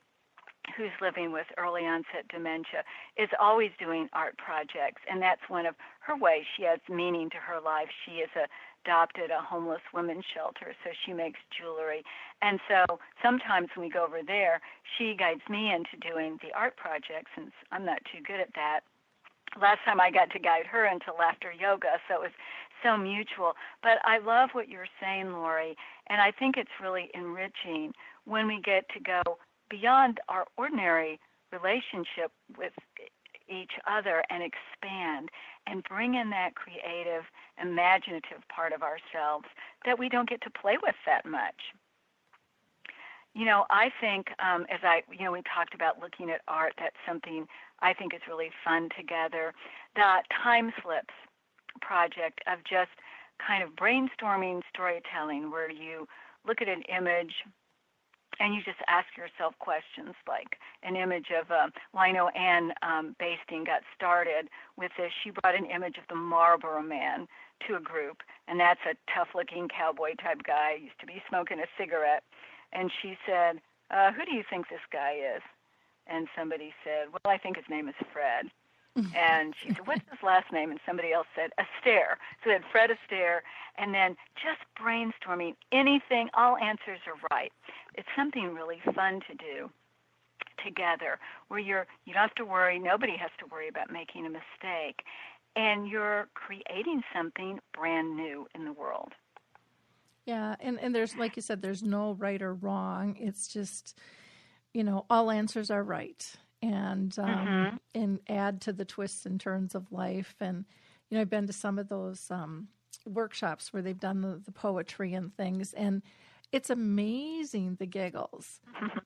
who's 0.77 0.93
living 1.01 1.33
with 1.33 1.47
early 1.59 1.83
onset 1.83 2.27
dementia, 2.29 2.85
is 3.17 3.29
always 3.41 3.71
doing 3.79 4.09
art 4.12 4.37
projects. 4.39 5.03
And 5.11 5.21
that's 5.21 5.43
one 5.49 5.67
of 5.67 5.75
her 6.01 6.17
ways 6.17 6.45
she 6.57 6.67
adds 6.67 6.83
meaning 6.89 7.31
to 7.31 7.37
her 7.37 7.61
life. 7.61 7.89
She 8.05 8.23
a 8.23 8.47
adopted 8.85 9.31
a 9.31 9.41
homeless 9.41 9.81
women's 9.93 10.25
shelter, 10.35 10.75
so 10.85 10.91
she 11.05 11.12
makes 11.12 11.39
jewelry. 11.59 12.05
And 12.43 12.61
so 12.69 12.99
sometimes 13.23 13.69
when 13.75 13.87
we 13.87 13.93
go 13.93 14.05
over 14.05 14.21
there, 14.27 14.61
she 14.97 15.15
guides 15.19 15.41
me 15.49 15.73
into 15.73 15.97
doing 16.07 16.39
the 16.43 16.53
art 16.57 16.77
project 16.77 17.29
since 17.35 17.51
I'm 17.73 17.85
not 17.85 18.01
too 18.12 18.23
good 18.27 18.41
at 18.41 18.53
that. 18.55 18.81
Last 19.61 19.81
time 19.85 20.01
I 20.01 20.11
got 20.11 20.31
to 20.33 20.39
guide 20.39 20.67
her 20.67 20.87
into 20.87 21.12
laughter 21.19 21.53
yoga, 21.53 21.97
so 22.09 22.17
it 22.17 22.21
was 22.21 22.37
so 22.83 22.97
mutual. 22.97 23.55
But 23.83 23.99
I 24.05 24.19
love 24.19 24.51
what 24.53 24.69
you're 24.69 24.91
saying, 25.01 25.33
Lori, 25.33 25.77
and 26.09 26.21
I 26.21 26.33
think 26.33 26.57
it's 26.57 26.83
really 26.83 27.11
enriching 27.15 27.93
when 28.25 28.47
we 28.47 28.61
get 28.61 28.85
to 28.91 29.01
go 29.01 29.23
beyond 29.71 30.21
our 30.29 30.47
ordinary 30.57 31.19
relationship 31.53 32.33
with 32.57 32.73
each 33.49 33.73
other 33.87 34.25
and 34.31 34.43
expand 34.43 35.29
and 35.67 35.83
bring 35.85 36.15
in 36.15 36.31
that 36.31 36.55
creative, 36.55 37.25
imaginative 37.61 38.43
part 38.55 38.73
of 38.73 38.83
ourselves 38.83 39.47
that 39.85 39.99
we 39.99 40.09
don't 40.09 40.29
get 40.29 40.41
to 40.43 40.51
play 40.51 40.77
with 40.83 40.95
that 41.07 41.27
much. 41.27 41.73
You 43.35 43.45
know, 43.45 43.65
I 43.69 43.91
think 44.01 44.29
um, 44.39 44.65
as 44.71 44.81
I, 44.83 45.03
you 45.11 45.25
know, 45.25 45.33
we 45.33 45.43
talked 45.43 45.75
about 45.75 46.01
looking 46.01 46.31
at 46.31 46.41
art. 46.47 46.75
That's 46.79 46.97
something 47.07 47.47
I 47.81 47.93
think 47.93 48.15
is 48.15 48.21
really 48.29 48.51
fun 48.65 48.89
together. 48.97 49.53
The 49.97 50.23
time 50.43 50.73
slips 50.83 51.15
project 51.81 52.41
of 52.47 52.61
just 52.62 52.91
kind 53.45 53.62
of 53.65 53.71
brainstorming 53.71 54.61
storytelling, 54.73 55.51
where 55.51 55.71
you 55.71 56.07
look 56.47 56.62
at 56.62 56.69
an 56.69 56.83
image 56.83 57.35
and 58.41 58.55
you 58.55 58.62
just 58.62 58.78
ask 58.89 59.07
yourself 59.16 59.55
questions 59.59 60.14
like 60.28 60.59
an 60.82 60.97
image 60.97 61.28
of 61.30 61.51
uh, 61.51 61.68
well, 61.93 62.03
I 62.03 62.12
know 62.12 62.28
Anne 62.28 62.72
um, 62.82 63.16
Basting 63.18 63.64
got 63.64 63.82
started 63.97 64.49
with 64.76 64.91
this. 64.97 65.12
She 65.22 65.30
brought 65.30 65.55
an 65.55 65.66
image 65.66 65.97
of 65.99 66.05
the 66.09 66.14
Marlboro 66.14 66.82
Man 66.82 67.26
to 67.68 67.76
a 67.76 67.80
group, 67.80 68.22
and 68.49 68.59
that's 68.59 68.80
a 68.89 68.95
tough-looking 69.12 69.68
cowboy 69.68 70.14
type 70.22 70.43
guy. 70.45 70.78
Used 70.82 70.99
to 71.01 71.07
be 71.07 71.22
smoking 71.28 71.61
a 71.61 71.66
cigarette, 71.78 72.24
and 72.72 72.91
she 73.01 73.16
said, 73.26 73.61
uh, 73.91 74.12
"Who 74.12 74.24
do 74.24 74.35
you 74.35 74.45
think 74.49 74.68
this 74.68 74.85
guy 74.93 75.14
is?" 75.37 75.43
And 76.07 76.28
somebody 76.37 76.74
said, 76.85 77.12
"Well, 77.12 77.32
I 77.32 77.39
think 77.39 77.57
his 77.57 77.68
name 77.68 77.89
is 77.89 77.95
Fred." 78.12 78.51
and 79.16 79.55
she 79.61 79.70
said, 79.70 79.87
"What's 79.87 80.09
his 80.11 80.22
last 80.22 80.53
name?" 80.53 80.70
And 80.70 80.78
somebody 80.87 81.12
else 81.12 81.26
said, 81.35 81.51
"Astaire." 81.59 82.16
So 82.43 82.51
then 82.51 82.62
Fred 82.70 82.91
Astaire, 82.91 83.41
and 83.76 83.93
then 83.93 84.16
just 84.35 84.62
brainstorming 84.80 85.57
anything. 85.72 86.28
All 86.35 86.57
answers 86.57 87.01
are 87.07 87.18
right. 87.32 87.53
It's 87.95 88.09
something 88.17 88.55
really 88.55 88.81
fun 88.95 89.21
to 89.29 89.35
do 89.37 89.71
together, 90.65 91.19
where 91.49 91.61
you're 91.61 91.87
you 92.05 92.13
don't 92.15 92.23
have 92.23 92.35
to 92.37 92.45
worry. 92.45 92.79
Nobody 92.79 93.17
has 93.17 93.31
to 93.41 93.47
worry 93.51 93.69
about 93.69 93.91
making 93.91 94.27
a 94.27 94.31
mistake, 94.31 95.03
and 95.57 95.89
you're 95.89 96.29
creating 96.35 97.03
something 97.15 97.61
brand 97.73 98.17
new 98.17 98.47
in 98.55 98.65
the 98.65 98.73
world. 98.73 99.13
Yeah, 100.27 100.57
and, 100.61 100.81
and 100.81 100.95
there's 100.95 101.17
like 101.17 101.37
you 101.37 101.43
said, 101.43 101.61
there's 101.61 101.83
no 101.83 102.13
right 102.15 102.41
or 102.41 102.55
wrong. 102.55 103.17
It's 103.19 103.47
just, 103.47 103.99
you 104.73 104.83
know, 104.83 105.05
all 105.11 105.31
answers 105.31 105.71
are 105.71 105.83
right, 105.83 106.25
and 106.63 107.17
um, 107.19 107.69
Mhm. 107.69 107.79
and 107.95 108.21
add 108.29 108.61
to 108.63 108.73
the 108.73 108.85
twists 108.87 109.27
and 109.27 109.39
turns 109.41 109.75
of 109.75 109.93
life. 109.93 110.35
And 110.41 110.65
you 111.11 111.17
know, 111.17 111.21
I've 111.21 111.31
been 111.31 111.47
to 111.47 111.53
some 111.53 111.79
of 111.79 111.89
those 111.89 112.31
um, 112.31 112.69
workshops 113.07 113.73
where 113.73 113.83
they've 113.83 114.01
done 114.01 114.23
the, 114.23 114.41
the 114.43 114.53
poetry 114.53 115.13
and 115.13 115.35
things, 115.37 115.75
and 115.75 116.03
it's 116.55 116.71
amazing 116.71 117.75
the 117.81 117.87
giggles 117.87 118.61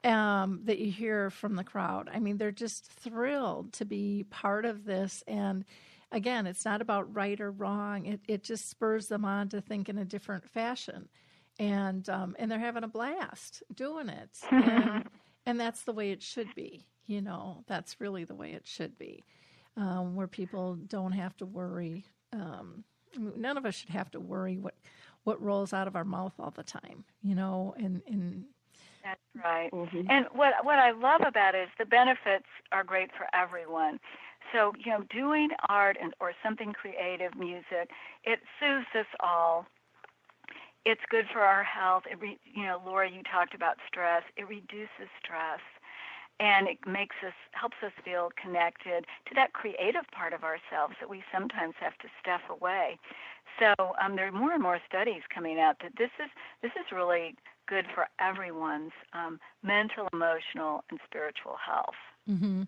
um, 0.04 0.60
that 0.64 0.78
you 0.78 0.92
hear 0.92 1.30
from 1.30 1.56
the 1.56 1.64
crowd. 1.64 2.10
I 2.12 2.18
mean, 2.18 2.36
they're 2.36 2.52
just 2.52 2.84
thrilled 2.84 3.72
to 3.74 3.86
be 3.86 4.26
part 4.28 4.66
of 4.66 4.84
this. 4.84 5.24
And 5.26 5.64
again, 6.12 6.46
it's 6.46 6.66
not 6.66 6.82
about 6.82 7.14
right 7.14 7.40
or 7.40 7.50
wrong. 7.50 8.04
It 8.04 8.20
it 8.28 8.42
just 8.42 8.68
spurs 8.68 9.08
them 9.08 9.24
on 9.24 9.48
to 9.48 9.62
think 9.62 9.88
in 9.88 9.96
a 9.96 10.04
different 10.04 10.46
fashion, 10.50 11.08
and 11.58 12.06
um, 12.10 12.36
and 12.38 12.50
they're 12.50 12.58
having 12.58 12.84
a 12.84 12.88
blast 12.88 13.62
doing 13.74 14.10
it. 14.10 14.30
And, 14.50 15.04
and 15.46 15.58
that's 15.58 15.84
the 15.84 15.94
way 15.94 16.10
it 16.10 16.22
should 16.22 16.54
be. 16.54 16.84
You 17.06 17.22
know, 17.22 17.64
that's 17.66 17.98
really 17.98 18.24
the 18.24 18.34
way 18.34 18.52
it 18.52 18.66
should 18.66 18.98
be, 18.98 19.24
um, 19.78 20.14
where 20.14 20.26
people 20.26 20.74
don't 20.74 21.12
have 21.12 21.34
to 21.38 21.46
worry. 21.46 22.04
Um, 22.34 22.84
none 23.16 23.56
of 23.56 23.64
us 23.64 23.74
should 23.74 23.88
have 23.88 24.10
to 24.10 24.20
worry 24.20 24.58
what 24.58 24.74
what 25.28 25.42
rolls 25.42 25.72
out 25.74 25.86
of 25.86 25.94
our 25.96 26.04
mouth 26.04 26.32
all 26.40 26.50
the 26.50 26.64
time. 26.64 27.04
You 27.22 27.34
know, 27.34 27.74
and 27.78 28.02
and 28.08 28.44
That's 29.04 29.20
right. 29.44 29.72
Mhm. 29.72 30.06
And 30.08 30.26
what 30.32 30.64
what 30.64 30.78
I 30.78 30.90
love 30.92 31.22
about 31.26 31.54
it 31.54 31.64
is 31.64 31.68
the 31.78 31.86
benefits 31.86 32.46
are 32.72 32.84
great 32.84 33.10
for 33.16 33.26
everyone. 33.34 34.00
So, 34.52 34.72
you 34.78 34.90
know, 34.92 35.02
doing 35.10 35.50
art 35.68 35.98
and 36.00 36.14
or 36.20 36.32
something 36.42 36.72
creative, 36.72 37.34
music, 37.36 37.90
it 38.24 38.40
soothes 38.58 38.86
us 38.94 39.06
all. 39.20 39.66
It's 40.84 41.02
good 41.10 41.26
for 41.32 41.40
our 41.40 41.64
health. 41.64 42.04
It 42.10 42.18
re, 42.20 42.38
you 42.44 42.64
know, 42.64 42.80
Laura, 42.84 43.10
you 43.10 43.22
talked 43.22 43.54
about 43.54 43.76
stress. 43.86 44.22
It 44.36 44.48
reduces 44.48 45.08
stress 45.22 45.60
and 46.40 46.68
it 46.68 46.78
makes 46.86 47.16
us 47.26 47.34
helps 47.52 47.76
us 47.84 47.92
feel 48.04 48.30
connected 48.40 49.06
to 49.26 49.34
that 49.34 49.52
creative 49.52 50.04
part 50.12 50.32
of 50.32 50.44
ourselves 50.44 50.94
that 51.00 51.08
we 51.10 51.22
sometimes 51.32 51.74
have 51.80 51.98
to 51.98 52.08
stuff 52.20 52.42
away. 52.48 52.98
So 53.58 53.74
um, 54.02 54.16
there 54.16 54.28
are 54.28 54.32
more 54.32 54.52
and 54.52 54.62
more 54.62 54.78
studies 54.88 55.22
coming 55.34 55.58
out 55.58 55.76
that 55.82 55.92
this 55.98 56.10
is 56.22 56.30
this 56.62 56.72
is 56.78 56.86
really 56.92 57.34
good 57.68 57.86
for 57.94 58.06
everyone's 58.20 58.92
um, 59.12 59.38
mental, 59.62 60.08
emotional, 60.12 60.84
and 60.90 60.98
spiritual 61.04 61.56
health. 61.64 61.94
Mm-hmm. 62.28 62.62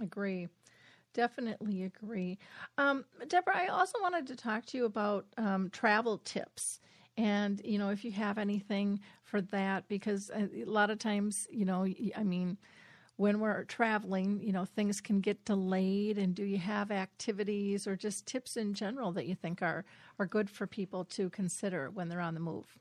Agree. 0.00 0.48
Definitely 1.14 1.84
agree. 1.84 2.38
Um, 2.76 3.04
Deborah, 3.28 3.56
I 3.56 3.66
also 3.68 3.98
wanted 4.02 4.26
to 4.26 4.36
talk 4.36 4.66
to 4.66 4.76
you 4.76 4.84
about 4.84 5.26
um, 5.38 5.70
travel 5.70 6.18
tips. 6.18 6.80
And, 7.16 7.62
you 7.64 7.78
know, 7.78 7.88
if 7.88 8.04
you 8.04 8.12
have 8.12 8.36
anything 8.36 9.00
for 9.24 9.40
that, 9.40 9.88
because 9.88 10.30
uh, 10.30 10.48
a 10.54 10.64
lot 10.66 10.90
of 10.90 10.98
times, 10.98 11.48
you 11.50 11.64
know, 11.64 11.86
I 12.14 12.22
mean, 12.22 12.58
when 13.16 13.40
we're 13.40 13.64
traveling, 13.64 14.40
you 14.42 14.52
know, 14.52 14.64
things 14.64 15.00
can 15.00 15.20
get 15.20 15.44
delayed. 15.44 16.18
And 16.18 16.34
do 16.34 16.44
you 16.44 16.58
have 16.58 16.90
activities 16.90 17.86
or 17.86 17.96
just 17.96 18.26
tips 18.26 18.56
in 18.56 18.74
general 18.74 19.12
that 19.12 19.26
you 19.26 19.34
think 19.34 19.62
are, 19.62 19.84
are 20.18 20.26
good 20.26 20.50
for 20.50 20.66
people 20.66 21.04
to 21.06 21.30
consider 21.30 21.90
when 21.90 22.08
they're 22.08 22.20
on 22.20 22.34
the 22.34 22.40
move? 22.40 22.78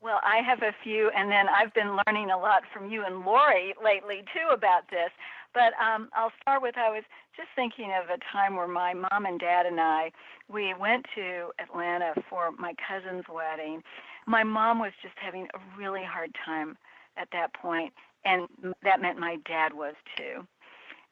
Well, 0.00 0.20
I 0.22 0.40
have 0.46 0.62
a 0.62 0.72
few, 0.84 1.10
and 1.16 1.30
then 1.30 1.46
I've 1.48 1.74
been 1.74 1.98
learning 2.06 2.30
a 2.30 2.38
lot 2.38 2.62
from 2.72 2.90
you 2.90 3.04
and 3.04 3.24
Lori 3.24 3.74
lately 3.82 4.22
too 4.32 4.54
about 4.54 4.88
this. 4.90 5.10
But 5.52 5.72
um, 5.82 6.10
I'll 6.14 6.32
start 6.40 6.60
with 6.60 6.76
I 6.76 6.90
was 6.90 7.02
just 7.34 7.48
thinking 7.56 7.90
of 7.90 8.10
a 8.10 8.18
time 8.30 8.56
where 8.56 8.68
my 8.68 8.92
mom 8.92 9.24
and 9.24 9.40
dad 9.40 9.64
and 9.64 9.80
I 9.80 10.12
we 10.48 10.74
went 10.78 11.06
to 11.16 11.50
Atlanta 11.58 12.12
for 12.28 12.52
my 12.52 12.74
cousin's 12.86 13.24
wedding. 13.32 13.82
My 14.26 14.44
mom 14.44 14.78
was 14.78 14.92
just 15.02 15.14
having 15.16 15.48
a 15.54 15.78
really 15.78 16.04
hard 16.04 16.30
time 16.44 16.76
at 17.16 17.28
that 17.32 17.54
point, 17.54 17.92
and 18.26 18.74
that 18.82 19.00
meant 19.00 19.18
my 19.18 19.36
dad 19.46 19.72
was 19.72 19.94
too. 20.16 20.46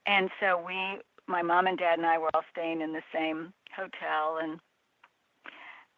And 0.07 0.29
so 0.41 0.63
we, 0.65 1.01
my 1.27 1.41
mom 1.41 1.67
and 1.67 1.79
dad 1.79 1.99
and 1.99 2.07
I, 2.07 2.19
were 2.19 2.31
all 2.35 2.45
staying 2.51 2.81
in 2.81 2.93
the 2.93 3.03
same 3.15 3.55
hotel, 3.75 4.39
and 4.43 4.61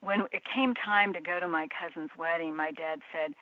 when 0.01 0.21
it 0.31 0.43
came 0.55 0.75
time 0.75 1.13
to 1.15 1.21
go 1.21 1.41
to 1.41 1.49
my 1.49 1.67
cousin's 1.75 2.11
wedding, 2.17 2.55
my 2.55 2.71
dad 2.71 3.01
said, 3.13 3.33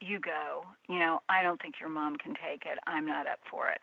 "You 0.00 0.20
go. 0.20 0.64
You 0.88 0.98
know, 0.98 1.20
I 1.28 1.42
don't 1.42 1.60
think 1.60 1.80
your 1.80 1.88
mom 1.88 2.16
can 2.16 2.34
take 2.34 2.62
it. 2.66 2.78
I'm 2.86 3.06
not 3.06 3.26
up 3.26 3.40
for 3.50 3.68
it." 3.70 3.80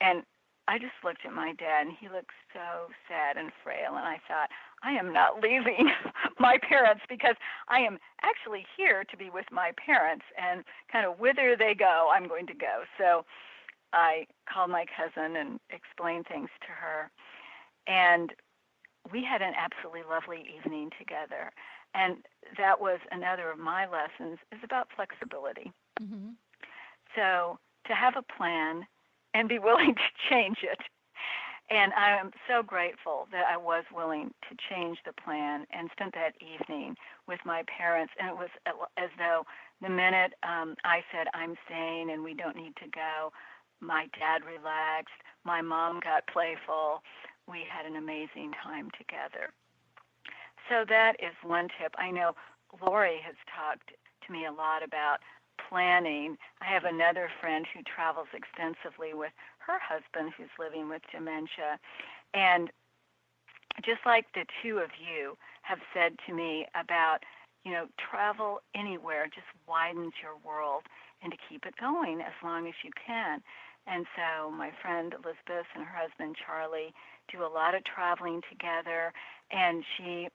And 0.00 0.24
I 0.68 0.78
just 0.78 0.92
looked 1.02 1.24
at 1.24 1.32
my 1.32 1.54
dad, 1.54 1.86
and 1.86 1.96
he 1.98 2.08
looked 2.08 2.34
so 2.52 2.90
sad 3.08 3.36
and 3.36 3.50
frail, 3.62 3.96
and 3.96 4.06
I 4.06 4.20
thought, 4.28 4.50
I 4.82 4.92
am 4.92 5.12
not 5.12 5.42
leaving 5.42 5.90
my 6.38 6.58
parents 6.58 7.02
because 7.08 7.36
I 7.68 7.80
am 7.80 7.98
actually 8.22 8.66
here 8.76 9.04
to 9.10 9.16
be 9.16 9.30
with 9.30 9.46
my 9.50 9.72
parents, 9.84 10.24
and 10.36 10.64
kind 10.90 11.06
of 11.06 11.18
whither 11.18 11.56
they 11.56 11.74
go, 11.74 12.10
I'm 12.12 12.28
going 12.28 12.46
to 12.48 12.54
go. 12.54 12.82
So 12.98 13.24
I 13.92 14.26
called 14.52 14.70
my 14.70 14.84
cousin 14.96 15.36
and 15.36 15.60
explained 15.70 16.26
things 16.26 16.48
to 16.62 16.72
her, 16.72 17.10
and 17.86 18.32
we 19.10 19.24
had 19.24 19.42
an 19.42 19.54
absolutely 19.56 20.02
lovely 20.08 20.44
evening 20.56 20.90
together. 20.98 21.50
And 21.94 22.18
that 22.56 22.80
was 22.80 23.00
another 23.10 23.50
of 23.50 23.58
my 23.58 23.86
lessons 23.86 24.38
is 24.52 24.60
about 24.62 24.88
flexibility. 24.94 25.72
Mm-hmm. 26.00 26.30
So 27.14 27.58
to 27.86 27.94
have 27.94 28.14
a 28.16 28.22
plan 28.22 28.86
and 29.34 29.48
be 29.48 29.58
willing 29.62 29.94
to 29.94 30.30
change 30.30 30.58
it. 30.62 30.78
And 31.70 31.92
I 31.94 32.18
am 32.18 32.32
so 32.48 32.62
grateful 32.62 33.28
that 33.32 33.44
I 33.46 33.56
was 33.56 33.84
willing 33.94 34.30
to 34.48 34.56
change 34.68 34.98
the 35.06 35.12
plan 35.12 35.64
and 35.72 35.88
spent 35.92 36.12
that 36.14 36.34
evening 36.42 36.96
with 37.26 37.40
my 37.46 37.62
parents. 37.64 38.12
And 38.18 38.28
it 38.28 38.36
was 38.36 38.50
as 38.98 39.10
though 39.16 39.44
the 39.80 39.88
minute 39.88 40.32
um, 40.42 40.74
I 40.84 41.00
said, 41.12 41.28
I'm 41.34 41.54
staying 41.66 42.10
and 42.10 42.22
we 42.22 42.34
don't 42.34 42.56
need 42.56 42.76
to 42.76 42.88
go, 42.94 43.32
my 43.80 44.06
dad 44.18 44.42
relaxed, 44.44 45.14
my 45.44 45.62
mom 45.62 46.00
got 46.00 46.26
playful. 46.26 47.02
We 47.48 47.64
had 47.68 47.86
an 47.86 47.96
amazing 47.96 48.52
time 48.62 48.90
together. 48.98 49.50
So 50.68 50.84
that 50.88 51.14
is 51.18 51.34
one 51.42 51.68
tip. 51.80 51.94
I 51.98 52.10
know 52.10 52.32
Lori 52.80 53.18
has 53.24 53.34
talked 53.50 53.90
to 54.26 54.32
me 54.32 54.46
a 54.46 54.52
lot 54.52 54.82
about 54.84 55.18
planning. 55.68 56.36
I 56.60 56.72
have 56.72 56.84
another 56.84 57.28
friend 57.40 57.66
who 57.72 57.82
travels 57.82 58.28
extensively 58.34 59.14
with 59.14 59.32
her 59.66 59.78
husband 59.80 60.32
who's 60.36 60.52
living 60.58 60.88
with 60.88 61.02
dementia. 61.12 61.78
And 62.34 62.70
just 63.84 64.00
like 64.04 64.26
the 64.34 64.44
two 64.62 64.78
of 64.78 64.90
you 65.00 65.36
have 65.62 65.78
said 65.94 66.16
to 66.26 66.34
me 66.34 66.66
about, 66.74 67.18
you 67.64 67.72
know, 67.72 67.86
travel 67.98 68.60
anywhere 68.74 69.26
just 69.26 69.46
widens 69.66 70.12
your 70.22 70.36
world 70.44 70.82
and 71.22 71.32
to 71.32 71.38
keep 71.48 71.64
it 71.64 71.74
going 71.80 72.20
as 72.20 72.34
long 72.42 72.66
as 72.66 72.74
you 72.84 72.90
can. 73.06 73.40
And 73.86 74.06
so 74.14 74.50
my 74.50 74.70
friend 74.82 75.12
Elizabeth 75.12 75.66
and 75.74 75.84
her 75.84 75.96
husband 75.96 76.36
Charlie 76.44 76.94
do 77.30 77.44
a 77.44 77.50
lot 77.50 77.74
of 77.74 77.82
traveling 77.84 78.40
together 78.50 79.12
and 79.50 79.84
she 79.96 80.28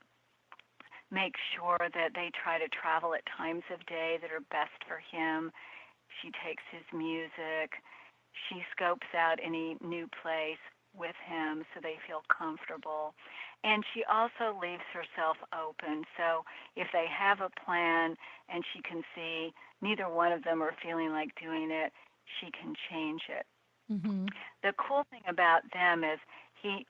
make 1.11 1.35
sure 1.55 1.79
that 1.79 2.11
they 2.13 2.31
try 2.35 2.59
to 2.59 2.67
travel 2.69 3.13
at 3.13 3.23
times 3.37 3.63
of 3.73 3.85
day 3.85 4.17
that 4.21 4.31
are 4.31 4.43
best 4.51 4.75
for 4.87 4.99
him. 4.99 5.51
She 6.21 6.31
takes 6.43 6.63
his 6.71 6.83
music. 6.91 7.79
She 8.47 8.63
scopes 8.75 9.07
out 9.15 9.39
any 9.43 9.77
new 9.81 10.07
place 10.21 10.61
with 10.93 11.15
him 11.25 11.63
so 11.73 11.79
they 11.81 11.95
feel 12.07 12.21
comfortable. 12.27 13.13
And 13.63 13.83
she 13.93 14.03
also 14.05 14.57
leaves 14.59 14.85
herself 14.93 15.37
open. 15.53 16.03
So 16.17 16.43
if 16.75 16.87
they 16.93 17.05
have 17.09 17.41
a 17.41 17.53
plan 17.65 18.15
and 18.49 18.63
she 18.73 18.81
can 18.81 19.03
see 19.15 19.53
neither 19.81 20.09
one 20.09 20.31
of 20.31 20.43
them 20.43 20.61
are 20.61 20.75
feeling 20.83 21.09
like 21.11 21.29
doing 21.41 21.71
it, 21.71 21.91
she 22.39 22.51
can 22.51 22.73
change 22.89 23.21
it. 23.29 23.45
Mm-hmm. 23.91 24.25
The 24.63 24.73
cool 24.77 25.03
thing 25.09 25.23
about 25.27 25.61
them 25.73 26.03
is 26.03 26.19
he 26.61 26.85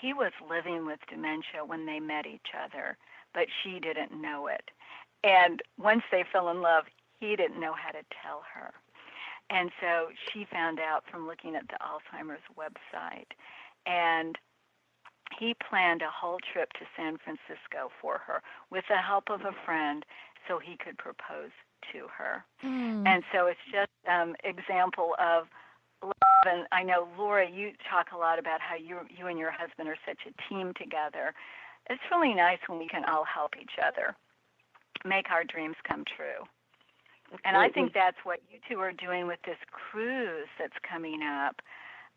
he 0.00 0.12
was 0.12 0.30
living 0.48 0.86
with 0.86 1.00
dementia 1.10 1.64
when 1.66 1.86
they 1.86 1.98
met 1.98 2.26
each 2.26 2.54
other 2.54 2.96
but 3.34 3.46
she 3.62 3.78
didn't 3.80 4.20
know 4.20 4.46
it. 4.46 4.70
And 5.24 5.60
once 5.78 6.02
they 6.10 6.24
fell 6.32 6.48
in 6.50 6.62
love, 6.62 6.84
he 7.20 7.36
didn't 7.36 7.60
know 7.60 7.74
how 7.74 7.90
to 7.90 8.04
tell 8.22 8.42
her. 8.54 8.72
And 9.50 9.70
so 9.80 10.08
she 10.30 10.46
found 10.50 10.78
out 10.78 11.04
from 11.10 11.26
looking 11.26 11.56
at 11.56 11.66
the 11.68 11.78
Alzheimer's 11.80 12.42
website. 12.56 13.32
And 13.86 14.36
he 15.38 15.54
planned 15.68 16.02
a 16.02 16.10
whole 16.10 16.38
trip 16.52 16.72
to 16.74 16.86
San 16.96 17.18
Francisco 17.18 17.90
for 18.00 18.18
her 18.26 18.42
with 18.70 18.84
the 18.88 18.96
help 18.96 19.30
of 19.30 19.40
a 19.42 19.54
friend 19.64 20.04
so 20.46 20.58
he 20.58 20.76
could 20.76 20.96
propose 20.96 21.50
to 21.92 22.06
her. 22.16 22.44
Mm. 22.64 23.06
And 23.06 23.22
so 23.32 23.46
it's 23.46 23.60
just 23.70 23.90
um 24.08 24.34
example 24.44 25.14
of 25.18 25.46
love 26.02 26.46
and 26.46 26.66
I 26.72 26.82
know 26.82 27.08
Laura 27.18 27.48
you 27.48 27.72
talk 27.90 28.08
a 28.14 28.16
lot 28.16 28.38
about 28.38 28.60
how 28.60 28.76
you 28.76 29.00
you 29.10 29.26
and 29.26 29.38
your 29.38 29.50
husband 29.50 29.88
are 29.88 29.98
such 30.06 30.20
a 30.26 30.48
team 30.48 30.72
together 30.80 31.34
it's 31.88 32.02
really 32.10 32.34
nice 32.34 32.58
when 32.66 32.78
we 32.78 32.88
can 32.88 33.04
all 33.04 33.24
help 33.24 33.52
each 33.60 33.78
other 33.84 34.14
make 35.04 35.30
our 35.30 35.44
dreams 35.44 35.76
come 35.86 36.04
true. 36.16 36.44
And 37.44 37.56
I 37.56 37.68
think 37.68 37.92
that's 37.92 38.16
what 38.24 38.40
you 38.50 38.58
two 38.68 38.80
are 38.80 38.92
doing 38.92 39.26
with 39.26 39.38
this 39.44 39.58
cruise 39.70 40.48
that's 40.58 40.76
coming 40.88 41.20
up 41.22 41.56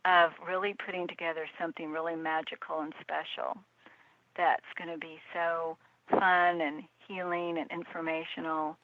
of 0.05 0.31
really 0.47 0.73
putting 0.85 1.07
together 1.07 1.45
something 1.59 1.91
really 1.91 2.15
magical 2.15 2.79
and 2.79 2.93
special 3.01 3.57
that's 4.37 4.65
going 4.77 4.89
to 4.89 4.97
be 4.97 5.19
so 5.33 5.77
fun 6.09 6.61
and 6.61 6.83
healing 7.07 7.57
and 7.57 7.69
informational. 7.71 8.77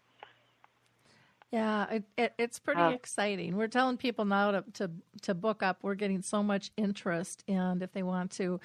Yeah, 1.52 1.90
it, 1.90 2.04
it, 2.18 2.34
it's 2.38 2.60
pretty 2.60 2.82
uh, 2.82 2.90
exciting. 2.90 3.56
We're 3.56 3.70
telling 3.70 3.96
people 3.96 4.26
now 4.26 4.52
to, 4.52 4.64
to 4.74 4.92
to 5.22 5.34
book 5.34 5.64
up. 5.64 5.78
We're 5.82 5.96
getting 5.96 6.22
so 6.22 6.44
much 6.44 6.72
interest, 6.76 7.46
and 7.48 7.82
if 7.82 7.94
they 7.94 8.04
want 8.04 8.32
to 8.32 8.60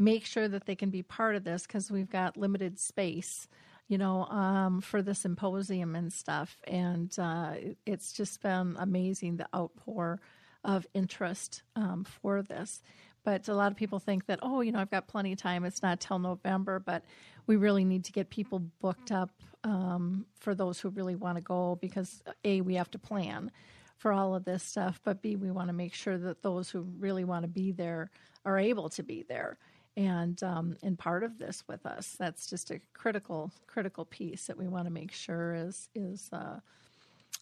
make 0.00 0.24
sure 0.24 0.48
that 0.48 0.66
they 0.66 0.74
can 0.74 0.90
be 0.90 1.02
part 1.02 1.36
of 1.36 1.44
this 1.44 1.66
because 1.66 1.90
we've 1.90 2.10
got 2.10 2.36
limited 2.36 2.78
space 2.80 3.46
you 3.90 3.98
know, 3.98 4.24
um, 4.26 4.80
for 4.80 5.02
the 5.02 5.16
symposium 5.16 5.96
and 5.96 6.12
stuff. 6.12 6.56
And 6.68 7.12
uh, 7.18 7.54
it's 7.84 8.12
just 8.12 8.40
been 8.40 8.76
amazing 8.78 9.36
the 9.36 9.48
outpour 9.52 10.20
of 10.62 10.86
interest 10.94 11.62
um, 11.74 12.04
for 12.04 12.40
this. 12.40 12.82
But 13.24 13.48
a 13.48 13.54
lot 13.54 13.72
of 13.72 13.76
people 13.76 13.98
think 13.98 14.26
that, 14.26 14.38
oh, 14.42 14.60
you 14.60 14.70
know, 14.70 14.78
I've 14.78 14.92
got 14.92 15.08
plenty 15.08 15.32
of 15.32 15.38
time. 15.38 15.64
It's 15.64 15.82
not 15.82 15.98
till 15.98 16.20
November, 16.20 16.78
but 16.78 17.04
we 17.48 17.56
really 17.56 17.84
need 17.84 18.04
to 18.04 18.12
get 18.12 18.30
people 18.30 18.60
booked 18.80 19.10
up 19.10 19.30
um, 19.64 20.24
for 20.38 20.54
those 20.54 20.78
who 20.78 20.90
really 20.90 21.16
want 21.16 21.38
to 21.38 21.42
go 21.42 21.76
because 21.80 22.22
A, 22.44 22.60
we 22.60 22.74
have 22.74 22.92
to 22.92 22.98
plan 22.98 23.50
for 23.96 24.12
all 24.12 24.36
of 24.36 24.44
this 24.44 24.62
stuff, 24.62 25.00
but 25.04 25.20
B, 25.20 25.34
we 25.34 25.50
want 25.50 25.68
to 25.68 25.74
make 25.74 25.94
sure 25.94 26.16
that 26.16 26.42
those 26.42 26.70
who 26.70 26.86
really 27.00 27.24
want 27.24 27.42
to 27.42 27.48
be 27.48 27.72
there 27.72 28.08
are 28.44 28.56
able 28.56 28.88
to 28.90 29.02
be 29.02 29.24
there 29.28 29.58
and 29.96 30.42
um, 30.42 30.76
and 30.82 30.98
part 30.98 31.24
of 31.24 31.38
this 31.38 31.64
with 31.68 31.84
us. 31.86 32.16
That's 32.18 32.46
just 32.46 32.70
a 32.70 32.80
critical 32.92 33.50
critical 33.66 34.04
piece 34.04 34.46
that 34.46 34.56
we 34.56 34.68
want 34.68 34.86
to 34.86 34.90
make 34.90 35.12
sure 35.12 35.54
is 35.54 35.88
is 35.94 36.30
uh, 36.32 36.60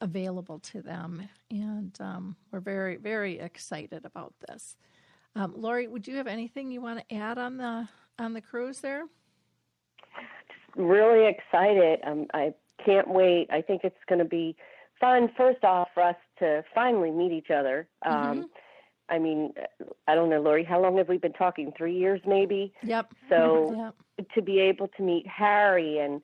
available 0.01 0.59
to 0.61 0.83
them, 0.83 1.29
and 1.51 1.97
um, 2.01 2.37
we're 2.51 2.61
very 2.61 2.97
very 2.97 3.39
excited 3.39 4.05
about 4.05 4.35
this. 4.49 4.77
Um, 5.37 5.53
Lori, 5.57 5.87
would 5.87 6.07
you 6.07 6.17
have 6.17 6.27
anything 6.27 6.71
you 6.71 6.81
want 6.81 7.07
to 7.09 7.15
add 7.15 7.39
on 7.39 7.57
the 7.57 7.89
on 8.19 8.33
the 8.33 8.41
cruise 8.41 8.81
there? 8.81 9.05
Really 10.77 11.27
excited. 11.29 12.01
Um, 12.05 12.27
I 12.35 12.55
can't 12.85 13.09
wait. 13.09 13.49
I 13.51 13.63
think 13.63 13.83
it's 13.85 13.97
going 14.09 14.21
to 14.21 14.25
be 14.25 14.57
fun. 15.01 15.31
First 15.37 15.65
off, 15.65 15.89
for 15.95 16.03
us 16.03 16.17
to 16.39 16.65
finally 16.75 17.11
meet 17.11 17.33
each 17.33 17.51
other. 17.51 17.89
Um, 18.05 18.15
Mm-hmm. 18.15 18.43
I 19.11 19.19
mean, 19.19 19.53
I 20.07 20.15
don't 20.15 20.31
know, 20.31 20.41
Lori. 20.41 20.65
How 20.65 20.81
long 20.81 20.99
have 20.99 21.09
we 21.09 21.19
been 21.19 21.33
talking? 21.33 21.73
Three 21.77 21.97
years, 21.97 22.21
maybe. 22.27 22.73
Yep. 22.83 23.13
So 23.29 23.93
Yep. 24.19 24.29
to 24.35 24.43
be 24.43 24.61
able 24.61 24.89
to 24.97 25.03
meet 25.03 25.27
Harry 25.27 25.99
and 25.99 26.21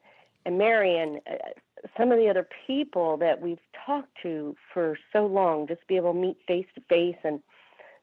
and 0.47 0.59
Mary 0.59 0.99
and 0.99 1.21
uh, 1.27 1.89
some 1.97 2.13
of 2.13 2.19
the 2.19 2.29
other 2.29 2.47
people 2.67 3.17
that 3.19 3.41
we've 3.41 3.59
talked 3.87 4.11
to 4.23 4.55
for 4.73 4.99
so 5.13 5.27
long, 5.27 5.67
just 5.67 5.87
be 5.87 5.97
able 5.97 6.13
to 6.13 6.19
meet 6.19 6.37
face 6.47 6.67
to 6.75 6.83
face 6.89 7.17
and 7.25 7.41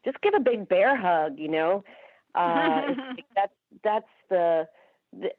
just 0.04 0.20
give 0.22 0.34
a 0.34 0.40
big 0.40 0.68
bear 0.68 0.96
hug, 1.00 1.38
you 1.38 1.48
know. 1.48 1.84
Uh, 2.34 2.82
that's 3.36 3.54
that's 3.84 4.06
the, 4.30 4.68
the 5.14 5.30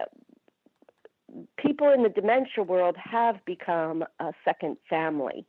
people 1.57 1.91
in 1.93 2.03
the 2.03 2.09
dementia 2.09 2.63
world 2.65 2.97
have 2.97 3.45
become 3.45 4.05
a 4.21 4.33
second 4.45 4.77
family. 4.89 5.47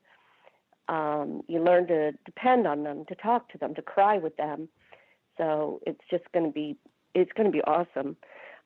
Um, 0.89 1.41
you 1.47 1.63
learn 1.63 1.87
to 1.87 2.11
depend 2.25 2.67
on 2.67 2.83
them, 2.83 3.05
to 3.07 3.15
talk 3.15 3.49
to 3.51 3.57
them, 3.57 3.73
to 3.75 3.81
cry 3.81 4.17
with 4.17 4.35
them. 4.37 4.67
So 5.37 5.79
it's 5.87 6.01
just 6.09 6.23
going 6.33 6.45
to 6.45 6.51
be 6.51 6.77
it's 7.15 7.31
going 7.33 7.51
to 7.51 7.55
be 7.55 7.63
awesome. 7.63 8.17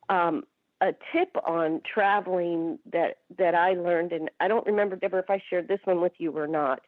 Um, 0.08 0.44
a 0.80 0.92
tip 1.12 1.30
on 1.46 1.80
traveling 1.92 2.78
that 2.92 3.18
that 3.36 3.54
I 3.54 3.74
learned, 3.74 4.12
and 4.12 4.30
I 4.40 4.48
don't 4.48 4.66
remember 4.66 4.96
Deborah 4.96 5.20
if 5.20 5.30
I 5.30 5.42
shared 5.50 5.68
this 5.68 5.80
one 5.84 6.00
with 6.00 6.12
you 6.18 6.36
or 6.36 6.46
not. 6.46 6.80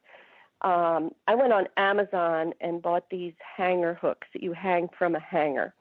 Um, 0.63 1.13
I 1.27 1.35
went 1.35 1.53
on 1.53 1.67
Amazon 1.77 2.53
and 2.61 2.83
bought 2.83 3.09
these 3.11 3.33
hanger 3.57 3.99
hooks 4.01 4.29
that 4.35 4.43
you 4.43 4.53
hang 4.53 4.89
from 4.99 5.15
a 5.15 5.21
hanger. 5.21 5.75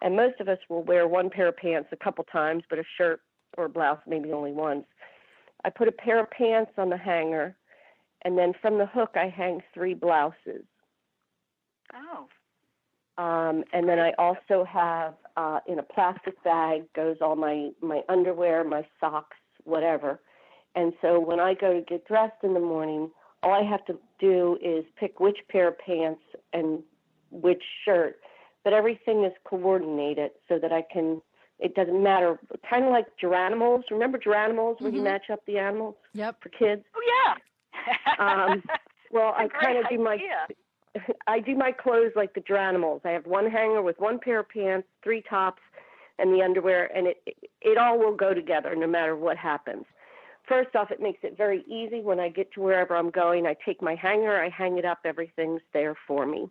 And 0.00 0.16
most 0.16 0.40
of 0.40 0.48
us 0.48 0.58
will 0.68 0.82
wear 0.84 1.08
one 1.08 1.28
pair 1.28 1.48
of 1.48 1.56
pants 1.56 1.88
a 1.92 1.96
couple 1.96 2.24
times, 2.24 2.62
but 2.70 2.78
a 2.78 2.84
shirt 2.96 3.20
or 3.58 3.68
blouse 3.68 3.98
maybe 4.06 4.32
only 4.32 4.52
once. 4.52 4.84
I 5.64 5.70
put 5.70 5.88
a 5.88 5.92
pair 5.92 6.20
of 6.20 6.30
pants 6.30 6.72
on 6.78 6.88
the 6.88 6.96
hanger, 6.96 7.56
and 8.24 8.36
then 8.38 8.52
from 8.60 8.78
the 8.78 8.86
hook 8.86 9.10
I 9.16 9.28
hang 9.28 9.62
three 9.74 9.94
blouses. 9.94 10.64
Oh, 11.94 12.26
Um, 13.22 13.64
and 13.72 13.88
then 13.88 13.98
I 13.98 14.12
also 14.18 14.64
have 14.64 15.14
uh, 15.36 15.60
in 15.66 15.78
a 15.78 15.82
plastic 15.82 16.42
bag 16.44 16.84
goes 16.94 17.16
all 17.20 17.36
my 17.36 17.70
my 17.80 18.00
underwear, 18.08 18.64
my 18.64 18.86
socks, 19.00 19.36
whatever. 19.64 20.20
And 20.74 20.92
so 21.02 21.20
when 21.20 21.38
I 21.38 21.52
go 21.54 21.74
to 21.74 21.80
get 21.82 22.06
dressed 22.06 22.42
in 22.42 22.54
the 22.54 22.60
morning, 22.60 23.10
all 23.42 23.52
I 23.52 23.62
have 23.68 23.84
to 23.86 23.98
do 24.18 24.56
is 24.62 24.84
pick 24.96 25.20
which 25.20 25.38
pair 25.50 25.68
of 25.68 25.78
pants 25.78 26.22
and 26.54 26.82
which 27.30 27.62
shirt, 27.84 28.16
but 28.64 28.72
everything 28.72 29.24
is 29.24 29.32
coordinated 29.44 30.30
so 30.48 30.58
that 30.58 30.72
I 30.72 30.82
can. 30.92 31.20
It 31.58 31.74
doesn't 31.76 32.02
matter. 32.02 32.40
Kind 32.68 32.84
of 32.86 32.90
like 32.90 33.06
Garanimals. 33.22 33.82
Remember 33.90 34.18
Garanimals, 34.18 34.80
where 34.80 34.90
you 34.90 35.00
match 35.02 35.30
up 35.30 35.40
the 35.46 35.58
animals 35.58 35.94
Yep. 36.14 36.36
for 36.42 36.48
kids? 36.48 36.82
oh 36.96 37.01
yeah. 37.01 37.01
Um, 38.18 38.62
Well, 39.12 39.34
I 39.36 39.46
kind 39.46 39.78
of 39.78 39.88
do 39.90 39.98
my. 39.98 40.18
I 41.26 41.40
do 41.40 41.54
my 41.54 41.72
clothes 41.72 42.12
like 42.16 42.34
the 42.34 42.40
Garanimals. 42.40 43.00
I 43.04 43.10
have 43.10 43.26
one 43.26 43.50
hanger 43.50 43.80
with 43.82 43.98
one 43.98 44.18
pair 44.18 44.40
of 44.40 44.48
pants, 44.48 44.88
three 45.02 45.22
tops, 45.28 45.62
and 46.18 46.34
the 46.34 46.42
underwear, 46.42 46.94
and 46.96 47.06
it 47.06 47.16
it 47.60 47.78
all 47.78 47.98
will 47.98 48.16
go 48.16 48.34
together 48.34 48.74
no 48.74 48.86
matter 48.86 49.16
what 49.16 49.36
happens. 49.36 49.84
First 50.48 50.74
off, 50.74 50.90
it 50.90 51.00
makes 51.00 51.20
it 51.22 51.36
very 51.36 51.62
easy 51.68 52.00
when 52.00 52.18
I 52.18 52.28
get 52.28 52.52
to 52.54 52.60
wherever 52.60 52.96
I'm 52.96 53.10
going. 53.10 53.46
I 53.46 53.54
take 53.64 53.80
my 53.80 53.94
hanger, 53.94 54.42
I 54.42 54.48
hang 54.48 54.76
it 54.76 54.84
up, 54.84 54.98
everything's 55.04 55.62
there 55.72 55.94
for 56.06 56.26
me. 56.26 56.48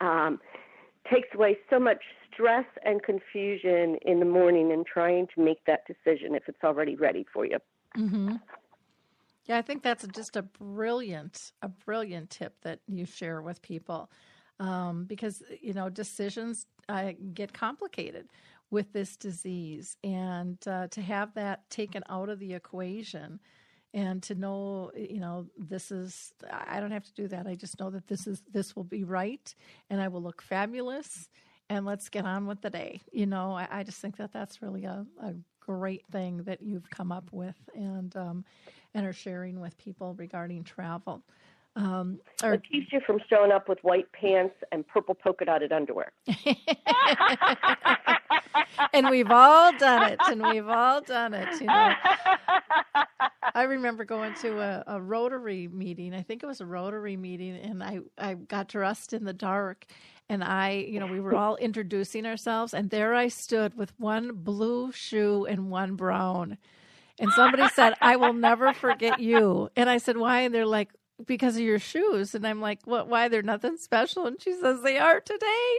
Um, 0.00 0.40
takes 1.12 1.28
away 1.34 1.58
so 1.68 1.78
much 1.78 2.02
stress 2.32 2.64
and 2.84 3.02
confusion 3.02 3.96
in 4.06 4.18
the 4.18 4.24
morning 4.24 4.70
in 4.70 4.82
trying 4.82 5.28
to 5.34 5.44
make 5.44 5.62
that 5.66 5.80
decision 5.86 6.34
if 6.34 6.44
it's 6.48 6.64
already 6.64 6.96
ready 6.96 7.26
for 7.32 7.44
you. 7.44 7.58
hmm 7.94 8.36
Yeah, 9.46 9.58
I 9.58 9.62
think 9.62 9.82
that's 9.82 10.06
just 10.08 10.36
a 10.36 10.42
brilliant, 10.42 11.52
a 11.62 11.68
brilliant 11.68 12.30
tip 12.30 12.60
that 12.62 12.80
you 12.86 13.04
share 13.04 13.42
with 13.42 13.60
people, 13.60 14.10
um, 14.58 15.04
because 15.04 15.42
you 15.60 15.74
know 15.74 15.90
decisions 15.90 16.66
uh, 16.88 17.12
get 17.34 17.52
complicated 17.52 18.28
with 18.70 18.92
this 18.92 19.16
disease, 19.16 19.96
and 20.02 20.58
uh, 20.66 20.88
to 20.88 21.02
have 21.02 21.34
that 21.34 21.68
taken 21.70 22.02
out 22.08 22.30
of 22.30 22.38
the 22.38 22.54
equation, 22.54 23.38
and 23.92 24.22
to 24.24 24.34
know, 24.34 24.90
you 24.96 25.20
know, 25.20 25.46
this 25.58 25.90
is 25.90 26.32
I 26.50 26.80
don't 26.80 26.90
have 26.92 27.04
to 27.04 27.14
do 27.14 27.28
that. 27.28 27.46
I 27.46 27.54
just 27.54 27.78
know 27.78 27.90
that 27.90 28.06
this 28.06 28.26
is 28.26 28.42
this 28.50 28.74
will 28.74 28.84
be 28.84 29.04
right, 29.04 29.54
and 29.90 30.00
I 30.00 30.08
will 30.08 30.22
look 30.22 30.40
fabulous, 30.40 31.28
and 31.68 31.84
let's 31.84 32.08
get 32.08 32.24
on 32.24 32.46
with 32.46 32.62
the 32.62 32.70
day. 32.70 33.02
You 33.12 33.26
know, 33.26 33.52
I, 33.52 33.68
I 33.70 33.82
just 33.82 34.00
think 34.00 34.16
that 34.16 34.32
that's 34.32 34.62
really 34.62 34.84
a, 34.84 35.04
a 35.22 35.34
great 35.60 36.06
thing 36.10 36.38
that 36.44 36.62
you've 36.62 36.88
come 36.88 37.12
up 37.12 37.28
with, 37.30 37.56
and 37.74 38.16
um, 38.16 38.44
and 38.94 39.06
are 39.06 39.12
sharing 39.12 39.60
with 39.60 39.76
people 39.78 40.14
regarding 40.14 40.64
travel. 40.64 41.22
Um, 41.76 42.20
or, 42.42 42.54
It 42.54 42.62
keeps 42.70 42.92
you 42.92 43.00
from 43.04 43.18
showing 43.28 43.50
up 43.50 43.68
with 43.68 43.78
white 43.82 44.10
pants 44.12 44.54
and 44.70 44.86
purple 44.86 45.14
polka 45.14 45.44
dotted 45.44 45.72
underwear. 45.72 46.12
and 48.92 49.10
we've 49.10 49.30
all 49.30 49.76
done 49.76 50.12
it, 50.12 50.20
and 50.28 50.42
we've 50.42 50.68
all 50.68 51.00
done 51.00 51.34
it. 51.34 51.48
You 51.60 51.66
know, 51.66 51.92
I 53.54 53.64
remember 53.64 54.04
going 54.04 54.34
to 54.34 54.60
a, 54.60 54.84
a 54.86 55.02
Rotary 55.02 55.66
meeting. 55.66 56.14
I 56.14 56.22
think 56.22 56.44
it 56.44 56.46
was 56.46 56.60
a 56.60 56.66
Rotary 56.66 57.16
meeting, 57.16 57.56
and 57.56 57.82
I 57.82 57.98
I 58.18 58.34
got 58.34 58.68
dressed 58.68 59.12
in 59.12 59.24
the 59.24 59.32
dark, 59.32 59.86
and 60.28 60.44
I, 60.44 60.86
you 60.88 61.00
know, 61.00 61.06
we 61.06 61.20
were 61.20 61.34
all 61.34 61.56
introducing 61.56 62.24
ourselves, 62.24 62.72
and 62.72 62.90
there 62.90 63.14
I 63.14 63.28
stood 63.28 63.76
with 63.76 63.92
one 63.98 64.32
blue 64.34 64.92
shoe 64.92 65.44
and 65.46 65.70
one 65.70 65.96
brown. 65.96 66.56
And 67.18 67.32
somebody 67.32 67.68
said, 67.68 67.94
I 68.02 68.16
will 68.16 68.32
never 68.34 68.72
forget 68.72 69.18
you. 69.18 69.70
And 69.76 69.90
I 69.90 69.98
said, 69.98 70.16
Why? 70.18 70.40
And 70.42 70.54
they're 70.54 70.66
like, 70.66 70.90
Because 71.26 71.56
of 71.56 71.62
your 71.62 71.78
shoes. 71.80 72.34
And 72.34 72.46
I'm 72.46 72.60
like, 72.60 72.80
What? 72.86 73.08
Why? 73.08 73.28
They're 73.28 73.42
nothing 73.42 73.76
special. 73.78 74.26
And 74.26 74.40
she 74.42 74.54
says, 74.54 74.82
They 74.82 74.98
are 74.98 75.20
today. 75.20 75.78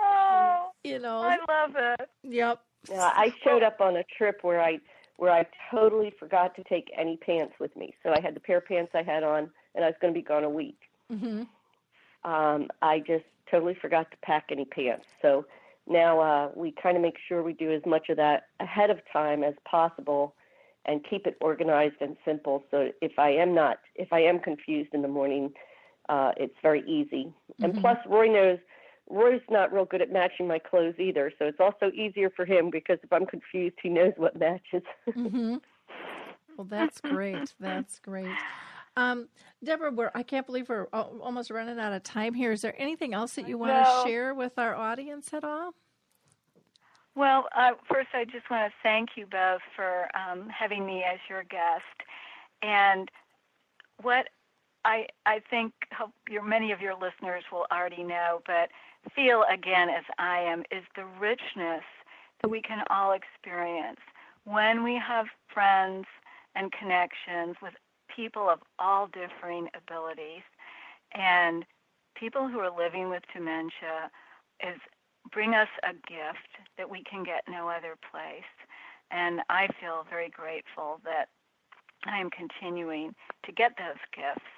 oh, 0.00 0.68
you 0.84 0.98
know, 0.98 1.22
I 1.22 1.38
love 1.48 1.76
it. 1.76 2.08
yep. 2.24 2.60
Yeah, 2.90 3.10
I 3.14 3.32
showed 3.44 3.62
up 3.62 3.80
on 3.80 3.96
a 3.96 4.04
trip 4.18 4.40
where 4.42 4.62
I 4.62 4.78
where 5.16 5.32
I 5.32 5.46
totally 5.70 6.12
forgot 6.18 6.56
to 6.56 6.64
take 6.64 6.88
any 6.98 7.16
pants 7.16 7.54
with 7.60 7.76
me. 7.76 7.94
So 8.02 8.10
I 8.10 8.20
had 8.20 8.34
the 8.34 8.40
pair 8.40 8.58
of 8.58 8.66
pants 8.66 8.92
I 8.94 9.02
had 9.02 9.22
on, 9.22 9.50
and 9.74 9.84
I 9.84 9.88
was 9.88 9.96
going 10.00 10.12
to 10.12 10.18
be 10.18 10.24
gone 10.24 10.44
a 10.44 10.50
week. 10.50 10.78
hmm 11.10 11.44
Um, 12.24 12.68
I 12.82 13.00
just 13.00 13.24
totally 13.50 13.76
forgot 13.80 14.10
to 14.10 14.16
pack 14.24 14.46
any 14.50 14.64
pants. 14.64 15.06
So 15.22 15.46
now 15.88 16.20
uh, 16.20 16.50
we 16.54 16.74
kind 16.82 16.96
of 16.96 17.02
make 17.02 17.16
sure 17.28 17.42
we 17.42 17.52
do 17.52 17.72
as 17.72 17.82
much 17.86 18.08
of 18.08 18.16
that 18.16 18.44
ahead 18.60 18.90
of 18.90 18.98
time 19.12 19.42
as 19.42 19.54
possible, 19.68 20.34
and 20.86 21.04
keep 21.08 21.26
it 21.26 21.36
organized 21.40 21.96
and 22.00 22.16
simple. 22.24 22.64
So 22.70 22.90
if 23.00 23.18
I 23.18 23.30
am 23.30 23.54
not, 23.54 23.78
if 23.94 24.12
I 24.12 24.20
am 24.20 24.38
confused 24.40 24.90
in 24.92 25.02
the 25.02 25.08
morning, 25.08 25.52
uh, 26.08 26.32
it's 26.36 26.54
very 26.62 26.82
easy. 26.88 27.32
And 27.62 27.74
Mhm. 27.74 27.80
plus, 27.80 27.98
Roy 28.06 28.26
knows. 28.28 28.58
Roy's 29.10 29.42
not 29.50 29.72
real 29.72 29.84
good 29.84 30.00
at 30.00 30.12
matching 30.12 30.46
my 30.46 30.58
clothes 30.58 30.94
either, 30.98 31.32
so 31.38 31.44
it's 31.46 31.60
also 31.60 31.90
easier 31.92 32.30
for 32.30 32.44
him 32.44 32.70
because 32.70 32.98
if 33.02 33.12
I'm 33.12 33.26
confused, 33.26 33.76
he 33.82 33.88
knows 33.88 34.12
what 34.16 34.38
matches. 34.38 34.82
hmm 35.12 35.56
Well, 36.56 36.66
that's 36.70 37.00
great. 37.02 37.52
That's 37.60 37.98
great. 37.98 38.26
Um, 38.96 39.28
Deborah, 39.64 39.90
we're, 39.90 40.10
I 40.14 40.22
can't 40.22 40.46
believe 40.46 40.68
we're 40.68 40.84
almost 40.92 41.50
running 41.50 41.78
out 41.78 41.92
of 41.92 42.02
time 42.02 42.34
here. 42.34 42.52
Is 42.52 42.60
there 42.62 42.74
anything 42.78 43.14
else 43.14 43.34
that 43.34 43.48
you 43.48 43.56
want 43.56 43.72
No. 43.72 43.82
to 43.84 44.08
share 44.08 44.34
with 44.34 44.58
our 44.58 44.74
audience 44.74 45.32
at 45.32 45.44
all? 45.44 45.72
Well, 47.14 47.48
uh, 47.56 47.72
first, 47.90 48.08
I 48.14 48.24
just 48.24 48.50
want 48.50 48.70
to 48.70 48.74
thank 48.82 49.10
you 49.16 49.26
both 49.26 49.60
for 49.76 50.08
um, 50.16 50.48
having 50.48 50.86
me 50.86 51.04
as 51.04 51.18
your 51.28 51.42
guest. 51.44 51.82
And 52.62 53.10
what 54.00 54.28
I 54.84 55.06
I 55.26 55.40
think 55.50 55.72
hope 55.94 56.12
your 56.28 56.42
many 56.42 56.72
of 56.72 56.80
your 56.80 56.94
listeners 56.94 57.44
will 57.52 57.66
already 57.70 58.02
know, 58.02 58.40
but 58.46 58.70
feel 59.14 59.44
again 59.52 59.88
as 59.90 60.04
I 60.18 60.40
am, 60.40 60.60
is 60.70 60.84
the 60.96 61.04
richness 61.20 61.84
that 62.40 62.48
we 62.48 62.60
can 62.62 62.82
all 62.90 63.12
experience 63.12 64.00
when 64.44 64.82
we 64.82 64.96
have 64.96 65.26
friends 65.52 66.06
and 66.54 66.72
connections 66.72 67.56
with 67.62 67.74
people 68.14 68.48
of 68.48 68.60
all 68.78 69.08
differing 69.08 69.68
abilities 69.74 70.42
and 71.14 71.64
people 72.14 72.48
who 72.48 72.58
are 72.58 72.76
living 72.76 73.10
with 73.10 73.22
dementia 73.34 74.10
is 74.60 74.78
bring 75.30 75.54
us 75.54 75.68
a 75.82 75.92
gift 76.08 76.50
that 76.78 76.88
we 76.88 77.02
can 77.04 77.22
get 77.22 77.42
no 77.48 77.68
other 77.68 77.96
place. 78.10 78.48
And 79.10 79.40
I 79.48 79.68
feel 79.80 80.06
very 80.08 80.30
grateful 80.30 81.00
that 81.04 81.26
I 82.06 82.18
am 82.18 82.30
continuing 82.30 83.14
to 83.44 83.52
get 83.52 83.72
those 83.78 84.00
gifts 84.14 84.48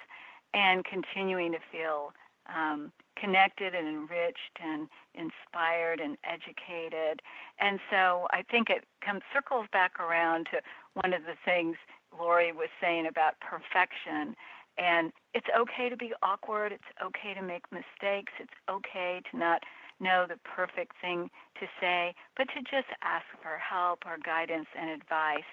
and 0.53 0.83
continuing 0.85 1.51
to 1.51 1.59
feel 1.71 2.13
um, 2.47 2.91
connected 3.17 3.73
and 3.73 3.87
enriched 3.87 4.59
and 4.61 4.87
inspired 5.13 5.99
and 5.99 6.17
educated. 6.23 7.21
And 7.59 7.79
so 7.89 8.27
I 8.31 8.43
think 8.49 8.69
it 8.69 8.85
comes 9.03 9.21
circles 9.33 9.65
back 9.71 9.99
around 9.99 10.47
to 10.51 10.61
one 10.93 11.13
of 11.13 11.23
the 11.23 11.35
things 11.43 11.75
Lori 12.19 12.51
was 12.51 12.69
saying 12.81 13.07
about 13.07 13.35
perfection. 13.39 14.35
And 14.77 15.13
it's 15.33 15.47
okay 15.57 15.89
to 15.89 15.95
be 15.95 16.11
awkward. 16.21 16.71
It's 16.71 16.83
okay 17.03 17.33
to 17.33 17.41
make 17.41 17.63
mistakes. 17.71 18.33
It's 18.39 18.53
okay 18.69 19.21
to 19.31 19.37
not 19.37 19.63
know 19.99 20.25
the 20.27 20.37
perfect 20.43 20.93
thing 21.01 21.29
to 21.59 21.67
say, 21.79 22.13
but 22.35 22.47
to 22.49 22.59
just 22.61 22.91
ask 23.01 23.25
for 23.41 23.57
help 23.57 23.99
or 24.05 24.17
guidance 24.23 24.67
and 24.77 24.89
advice 24.89 25.47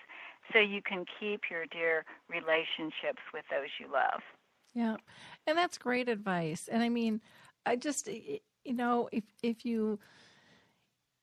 so 0.52 0.58
you 0.58 0.82
can 0.82 1.04
keep 1.20 1.42
your 1.50 1.66
dear 1.66 2.04
relationships 2.28 3.22
with 3.32 3.44
those 3.50 3.68
you 3.78 3.86
love. 3.92 4.20
Yeah. 4.74 4.96
And 5.46 5.56
that's 5.56 5.78
great 5.78 6.08
advice. 6.08 6.68
And 6.70 6.82
I 6.82 6.88
mean, 6.88 7.20
I 7.64 7.76
just 7.76 8.08
you 8.08 8.74
know, 8.74 9.08
if 9.12 9.24
if 9.42 9.64
you 9.64 9.98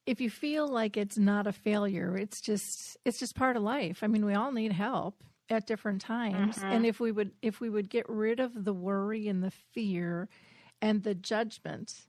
if 0.05 0.21
you 0.21 0.29
feel 0.29 0.67
like 0.67 0.97
it's 0.97 1.17
not 1.17 1.47
a 1.47 1.51
failure, 1.51 2.17
it's 2.17 2.41
just 2.41 2.97
it's 3.05 3.19
just 3.19 3.35
part 3.35 3.55
of 3.55 3.63
life. 3.63 3.99
I 4.01 4.07
mean, 4.07 4.25
we 4.25 4.33
all 4.33 4.51
need 4.51 4.71
help 4.71 5.23
at 5.49 5.67
different 5.67 6.01
times. 6.01 6.57
Mm-hmm. 6.57 6.67
And 6.67 6.85
if 6.85 6.99
we 6.99 7.11
would 7.11 7.31
if 7.41 7.59
we 7.59 7.69
would 7.69 7.89
get 7.89 8.07
rid 8.09 8.39
of 8.39 8.65
the 8.65 8.73
worry 8.73 9.27
and 9.27 9.43
the 9.43 9.51
fear 9.51 10.29
and 10.81 11.03
the 11.03 11.15
judgment 11.15 12.05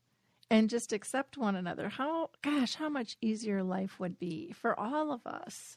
and 0.50 0.68
just 0.68 0.92
accept 0.92 1.36
one 1.36 1.56
another, 1.56 1.88
how 1.88 2.30
gosh, 2.42 2.74
how 2.74 2.88
much 2.88 3.16
easier 3.20 3.62
life 3.62 4.00
would 4.00 4.18
be 4.18 4.52
for 4.52 4.78
all 4.78 5.12
of 5.12 5.26
us 5.26 5.76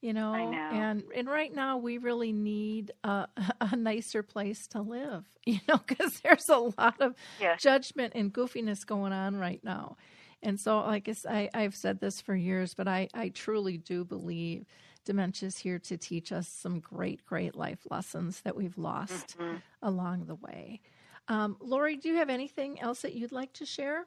you 0.00 0.14
know, 0.14 0.32
know, 0.32 0.58
and 0.72 1.02
and 1.14 1.28
right 1.28 1.54
now 1.54 1.76
we 1.76 1.98
really 1.98 2.32
need 2.32 2.92
a, 3.04 3.26
a 3.60 3.76
nicer 3.76 4.22
place 4.22 4.66
to 4.68 4.80
live 4.80 5.24
you 5.44 5.60
know 5.68 5.78
because 5.86 6.20
there's 6.20 6.48
a 6.48 6.56
lot 6.56 7.00
of 7.00 7.14
yes. 7.38 7.62
judgment 7.62 8.14
and 8.14 8.32
goofiness 8.32 8.86
going 8.86 9.12
on 9.12 9.36
right 9.36 9.62
now 9.62 9.96
and 10.42 10.58
so 10.58 10.80
like 10.80 11.08
I, 11.28 11.48
i've 11.54 11.74
said 11.74 12.00
this 12.00 12.20
for 12.20 12.34
years 12.34 12.74
but 12.74 12.88
i 12.88 13.08
i 13.14 13.28
truly 13.30 13.76
do 13.76 14.04
believe 14.04 14.64
dementia 15.04 15.46
is 15.48 15.58
here 15.58 15.78
to 15.80 15.96
teach 15.96 16.32
us 16.32 16.48
some 16.48 16.80
great 16.80 17.24
great 17.24 17.56
life 17.56 17.86
lessons 17.90 18.40
that 18.42 18.56
we've 18.56 18.78
lost 18.78 19.38
mm-hmm. 19.38 19.56
along 19.82 20.26
the 20.26 20.36
way 20.36 20.80
um, 21.28 21.56
lori 21.60 21.96
do 21.96 22.08
you 22.08 22.16
have 22.16 22.30
anything 22.30 22.80
else 22.80 23.02
that 23.02 23.14
you'd 23.14 23.32
like 23.32 23.52
to 23.52 23.66
share 23.66 24.06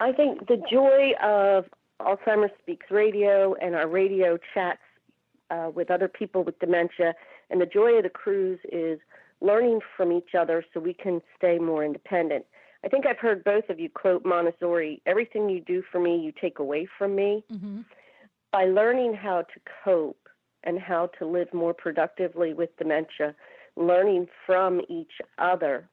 i 0.00 0.12
think 0.12 0.46
the 0.48 0.62
joy 0.70 1.12
of 1.22 1.64
Alzheimer's 2.00 2.52
Speaks 2.60 2.90
Radio 2.90 3.54
and 3.54 3.74
our 3.74 3.88
radio 3.88 4.38
chats 4.54 4.78
uh, 5.50 5.70
with 5.74 5.90
other 5.90 6.08
people 6.08 6.44
with 6.44 6.58
dementia. 6.60 7.14
And 7.50 7.60
the 7.60 7.66
joy 7.66 7.96
of 7.96 8.04
the 8.04 8.10
cruise 8.10 8.60
is 8.70 9.00
learning 9.40 9.80
from 9.96 10.12
each 10.12 10.34
other 10.38 10.64
so 10.72 10.80
we 10.80 10.94
can 10.94 11.20
stay 11.36 11.58
more 11.58 11.84
independent. 11.84 12.44
I 12.84 12.88
think 12.88 13.06
I've 13.06 13.18
heard 13.18 13.42
both 13.44 13.68
of 13.68 13.80
you 13.80 13.88
quote 13.88 14.24
Montessori 14.24 15.02
everything 15.06 15.48
you 15.48 15.60
do 15.60 15.82
for 15.90 16.00
me, 16.00 16.18
you 16.18 16.32
take 16.40 16.58
away 16.58 16.86
from 16.98 17.14
me. 17.14 17.44
Mm-hmm. 17.52 17.80
By 18.52 18.64
learning 18.66 19.14
how 19.14 19.42
to 19.42 19.60
cope 19.84 20.28
and 20.64 20.78
how 20.78 21.08
to 21.18 21.26
live 21.26 21.52
more 21.52 21.74
productively 21.74 22.54
with 22.54 22.76
dementia, 22.78 23.34
learning 23.76 24.26
from 24.46 24.80
each 24.88 25.12
other, 25.38 25.88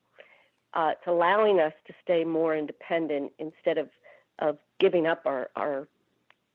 uh, 0.73 0.91
it's 0.91 1.07
allowing 1.07 1.59
us 1.59 1.73
to 1.88 1.93
stay 2.03 2.23
more 2.23 2.55
independent 2.55 3.31
instead 3.39 3.77
of, 3.77 3.89
of 4.39 4.57
giving 4.79 5.05
up 5.07 5.21
our, 5.25 5.49
our 5.55 5.88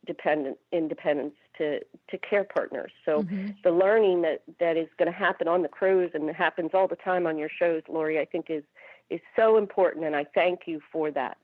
dependent 0.07 0.59
independence 0.72 1.35
to 1.59 1.81
to 2.09 2.18
care 2.18 2.45
partners. 2.45 2.91
So 3.05 3.22
mm-hmm. 3.22 3.49
the 3.62 3.70
learning 3.70 4.22
that 4.22 4.43
that 4.59 4.76
is 4.76 4.89
going 4.99 5.11
to 5.12 5.16
happen 5.16 5.47
on 5.47 5.62
the 5.62 5.68
cruise 5.68 6.11
and 6.14 6.28
happens 6.31 6.70
all 6.72 6.89
the 6.89 6.97
time 6.97 7.26
on 7.26 7.37
your 7.37 7.51
shows, 7.51 7.83
Lori, 7.89 8.18
I 8.18 8.24
think 8.24 8.47
is 8.49 8.64
is 9.11 9.21
so 9.37 9.57
important, 9.57 10.05
and 10.05 10.17
I 10.17 10.25
thank 10.35 10.61
you 10.67 10.81
for 10.93 11.11
that. 11.11 11.37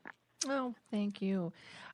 Oh, 0.47 0.73
thank 0.91 1.21
you. 1.21 1.51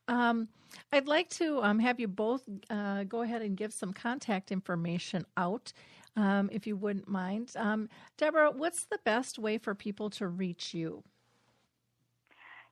Um, 0.08 0.48
I'd 0.92 1.08
like 1.08 1.30
to 1.32 1.62
um, 1.64 1.80
have 1.80 2.00
you 2.00 2.08
both 2.08 2.44
uh, 2.70 3.04
go 3.04 3.22
ahead 3.22 3.42
and 3.42 3.56
give 3.56 3.74
some 3.74 3.94
contact 3.94 4.52
information 4.52 5.26
out, 5.38 5.72
um, 6.16 6.50
if 6.52 6.68
you 6.68 6.76
wouldn't 6.76 7.08
mind. 7.08 7.54
Um, 7.56 7.90
Deborah, 8.18 8.52
what's 8.52 8.86
the 8.86 9.00
best 9.04 9.40
way 9.40 9.58
for 9.58 9.74
people 9.74 10.10
to 10.12 10.28
reach 10.28 10.74
you? 10.74 11.04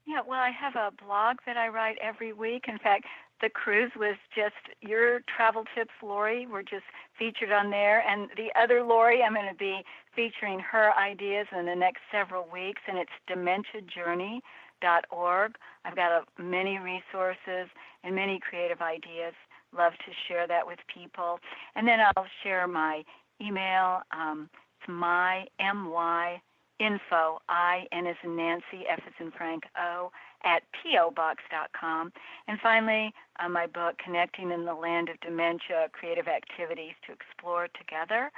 Yeah, 0.06 0.22
well, 0.28 0.40
I 0.40 0.50
have 0.50 0.76
a 0.76 0.92
blog 1.04 1.38
that 1.46 1.58
I 1.58 1.68
write 1.68 1.98
every 2.02 2.34
week. 2.34 2.66
In 2.68 2.80
fact, 2.80 3.06
the 3.42 3.50
cruise 3.50 3.92
was 3.96 4.16
just 4.36 4.56
your 4.82 5.22
travel 5.36 5.64
tips, 5.76 5.92
Lori, 6.02 6.48
were 6.48 6.64
just 6.64 6.84
featured 7.18 7.52
on 7.52 7.72
there. 7.72 8.08
And 8.08 8.30
the 8.38 8.50
other 8.60 8.84
Lori, 8.84 9.24
I'm 9.24 9.34
going 9.34 9.50
to 9.50 9.56
be 9.56 9.84
featuring 10.16 10.60
her 10.60 10.94
ideas 10.98 11.48
in 11.58 11.66
the 11.66 11.76
next 11.76 12.02
several 12.12 12.48
weeks, 12.52 12.82
and 12.88 12.98
it's 12.98 13.12
dementiajourney.org. 13.30 15.56
I've 15.86 15.96
got 15.96 16.12
a, 16.12 16.26
many 16.42 16.80
resources 16.80 17.70
and 18.04 18.16
many 18.16 18.40
creative 18.40 18.82
ideas. 18.82 19.36
Love 19.76 19.94
to 19.94 20.12
share 20.28 20.48
that 20.48 20.68
with 20.68 20.80
people. 20.94 21.40
And 21.76 21.88
then 21.88 22.00
I'll 22.00 22.28
share 22.44 22.68
my 22.68 23.04
email. 23.42 24.02
Um, 24.12 24.50
it's 24.80 24.90
my, 24.90 25.46
M-Y, 25.60 26.42
info, 26.80 27.40
I, 27.48 27.86
N 27.92 28.08
as 28.08 28.16
in 28.24 28.36
Nancy, 28.36 28.88
F 28.90 29.00
as 29.06 29.14
in 29.20 29.30
Frank, 29.32 29.64
O, 29.78 30.12
at 30.44 30.64
pobox.com. 30.84 32.12
And 32.48 32.60
finally, 32.62 33.14
uh, 33.40 33.50
my 33.50 33.68
book, 33.68 33.96
Connecting 34.04 34.52
in 34.52 34.66
the 34.66 34.74
Land 34.74 35.10
of 35.10 35.20
Dementia 35.22 35.90
Creative 35.94 36.28
Activities 36.28 36.94
to 37.08 37.14
Explore 37.14 37.68
Together, 37.78 38.32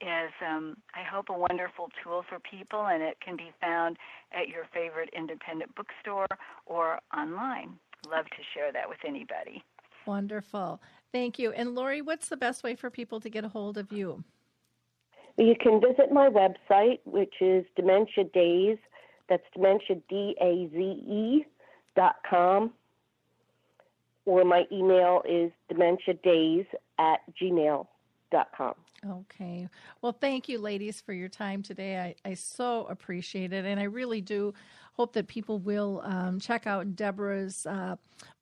is, 0.00 0.30
um, 0.46 0.76
I 0.94 1.02
hope, 1.02 1.28
a 1.28 1.36
wonderful 1.36 1.90
tool 2.02 2.24
for 2.28 2.38
people, 2.38 2.86
and 2.86 3.02
it 3.02 3.18
can 3.20 3.36
be 3.36 3.50
found 3.60 3.96
at 4.32 4.48
your 4.48 4.64
favorite 4.72 5.10
independent 5.16 5.74
bookstore 5.74 6.26
or 6.66 7.00
online. 7.16 7.78
Love 8.08 8.26
to 8.26 8.42
share 8.54 8.72
that 8.72 8.88
with 8.88 8.98
anybody. 9.04 9.62
Wonderful. 10.06 10.80
Thank 11.12 11.38
you. 11.38 11.52
And 11.52 11.74
Lori, 11.74 12.00
what's 12.00 12.28
the 12.28 12.36
best 12.36 12.62
way 12.62 12.76
for 12.76 12.90
people 12.90 13.20
to 13.20 13.28
get 13.28 13.44
a 13.44 13.48
hold 13.48 13.76
of 13.76 13.90
you? 13.92 14.22
You 15.36 15.54
can 15.60 15.80
visit 15.80 16.12
my 16.12 16.28
website, 16.28 17.00
which 17.04 17.34
is 17.40 17.64
Dementia 17.76 18.24
Daze. 18.32 18.78
That's 19.28 19.44
Dementia 19.54 19.96
D 20.08 20.36
A 20.40 20.68
Z 20.72 20.78
E 20.78 21.44
dot 21.96 22.16
com. 22.28 22.72
Or 24.24 24.44
my 24.44 24.66
email 24.70 25.22
is 25.28 25.50
dementiadaze 25.72 26.66
at 26.98 27.20
gmail 27.40 27.86
dot 28.30 28.48
com. 28.56 28.74
Okay. 29.08 29.68
Well, 30.02 30.12
thank 30.12 30.48
you, 30.48 30.58
ladies, 30.58 31.00
for 31.00 31.12
your 31.12 31.28
time 31.28 31.62
today. 31.62 31.98
I, 31.98 32.30
I 32.30 32.34
so 32.34 32.86
appreciate 32.86 33.52
it. 33.52 33.64
And 33.64 33.78
I 33.78 33.84
really 33.84 34.20
do 34.20 34.52
hope 34.94 35.12
that 35.12 35.28
people 35.28 35.60
will 35.60 36.02
um, 36.04 36.40
check 36.40 36.66
out 36.66 36.96
Deborah's 36.96 37.64
uh, 37.66 37.94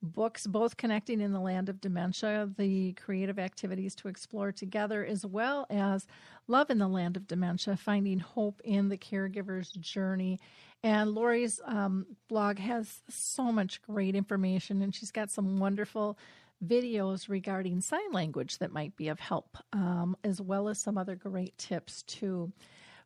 books, 0.02 0.46
both 0.46 0.78
Connecting 0.78 1.20
in 1.20 1.32
the 1.32 1.38
Land 1.38 1.68
of 1.68 1.82
Dementia, 1.82 2.48
the 2.56 2.94
creative 2.94 3.38
activities 3.38 3.94
to 3.96 4.08
explore 4.08 4.50
together, 4.50 5.04
as 5.04 5.26
well 5.26 5.66
as 5.68 6.06
Love 6.48 6.70
in 6.70 6.78
the 6.78 6.88
Land 6.88 7.18
of 7.18 7.26
Dementia, 7.26 7.76
Finding 7.76 8.18
Hope 8.18 8.62
in 8.64 8.88
the 8.88 8.96
Caregiver's 8.96 9.72
Journey. 9.72 10.40
And 10.86 11.16
Lori's 11.16 11.60
um, 11.64 12.06
blog 12.28 12.60
has 12.60 13.00
so 13.08 13.50
much 13.50 13.82
great 13.82 14.14
information, 14.14 14.82
and 14.82 14.94
she's 14.94 15.10
got 15.10 15.32
some 15.32 15.58
wonderful 15.58 16.16
videos 16.64 17.28
regarding 17.28 17.80
sign 17.80 18.12
language 18.12 18.58
that 18.58 18.70
might 18.70 18.94
be 18.94 19.08
of 19.08 19.18
help, 19.18 19.58
um, 19.72 20.16
as 20.22 20.40
well 20.40 20.68
as 20.68 20.80
some 20.80 20.96
other 20.96 21.16
great 21.16 21.58
tips, 21.58 22.04
too. 22.04 22.52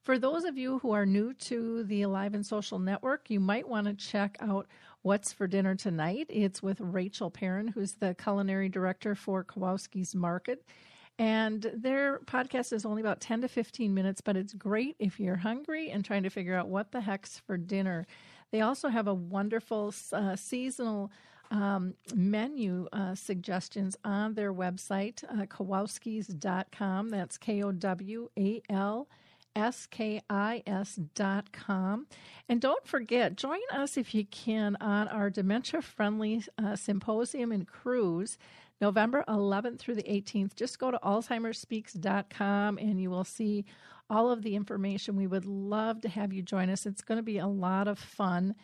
For 0.03 0.19
those 0.19 0.45
of 0.45 0.59
you 0.59 0.79
who 0.81 0.93
are 0.93 1.07
new 1.07 1.33
to 1.33 1.83
the 1.85 2.03
Alive 2.03 2.35
and 2.35 2.45
Social 2.45 2.79
Network, 2.79 3.31
you 3.31 3.41
might 3.41 3.67
want 3.67 3.87
to 3.87 3.95
check 3.95 4.37
out 4.41 4.67
What's 5.01 5.33
for 5.33 5.47
Dinner 5.47 5.75
Tonight. 5.75 6.27
It's 6.29 6.63
with 6.63 6.83
Rachel 6.83 7.31
Perrin, 7.31 7.69
who's 7.69 7.93
the 7.93 8.15
culinary 8.23 8.69
director 8.69 9.15
for 9.15 9.43
Kowalski's 9.43 10.15
Market. 10.15 10.67
And 11.21 11.71
their 11.75 12.21
podcast 12.21 12.73
is 12.73 12.87
only 12.87 13.03
about 13.03 13.21
10 13.21 13.43
to 13.43 13.49
15 13.49 13.93
minutes, 13.93 14.23
but 14.23 14.39
it's 14.39 14.55
great 14.55 14.97
if 14.99 15.21
you're 15.21 15.37
hungry 15.37 15.91
and 15.91 16.03
trying 16.03 16.23
to 16.23 16.31
figure 16.31 16.55
out 16.55 16.69
what 16.69 16.93
the 16.93 17.03
heck's 17.03 17.39
for 17.39 17.59
dinner. 17.59 18.07
They 18.53 18.63
also 18.63 18.89
have 18.89 19.07
a 19.07 19.13
wonderful 19.13 19.93
uh, 20.15 20.35
seasonal 20.35 21.13
um, 21.51 21.93
menu 22.15 22.89
uh, 22.95 23.15
suggestions 23.15 23.99
on 24.03 24.33
their 24.33 24.55
website, 24.55 25.23
uh, 25.25 25.45
kowalskis.com. 25.45 27.11
That's 27.11 27.37
K 27.37 27.63
O 27.65 27.73
W 27.73 28.31
A 28.39 28.63
L 28.71 29.07
S-K-I-S 29.55 31.01
dot 31.15 31.53
com. 31.53 32.07
And 32.49 32.61
don't 32.61 32.87
forget, 32.87 33.37
join 33.37 33.61
us 33.73 33.99
if 33.99 34.15
you 34.15 34.25
can 34.25 34.77
on 34.81 35.09
our 35.09 35.29
dementia-friendly 35.29 36.45
uh, 36.57 36.77
symposium 36.77 37.53
and 37.53 37.67
cruise, 37.67 38.39
November 38.81 39.25
11th 39.29 39.79
through 39.79 39.97
the 39.97 40.03
18th. 40.03 40.55
Just 40.55 40.79
go 40.79 40.91
to 40.91 40.99
alzheimersspeaks.com 40.99 42.79
and 42.79 43.01
you 43.01 43.11
will 43.11 43.25
see 43.25 43.65
all 44.09 44.31
of 44.31 44.43
the 44.43 44.57
information. 44.57 45.17
We 45.17 45.27
would 45.27 45.45
love 45.45 46.01
to 46.03 46.09
have 46.09 46.33
you 46.33 46.43
join 46.43 46.71
us. 46.71 46.87
It's 46.87 47.03
going 47.03 47.19
to 47.19 47.23
be 47.23 47.39
a 47.39 47.47
lot 47.47 47.89
of 47.89 47.99
fun. 47.99 48.55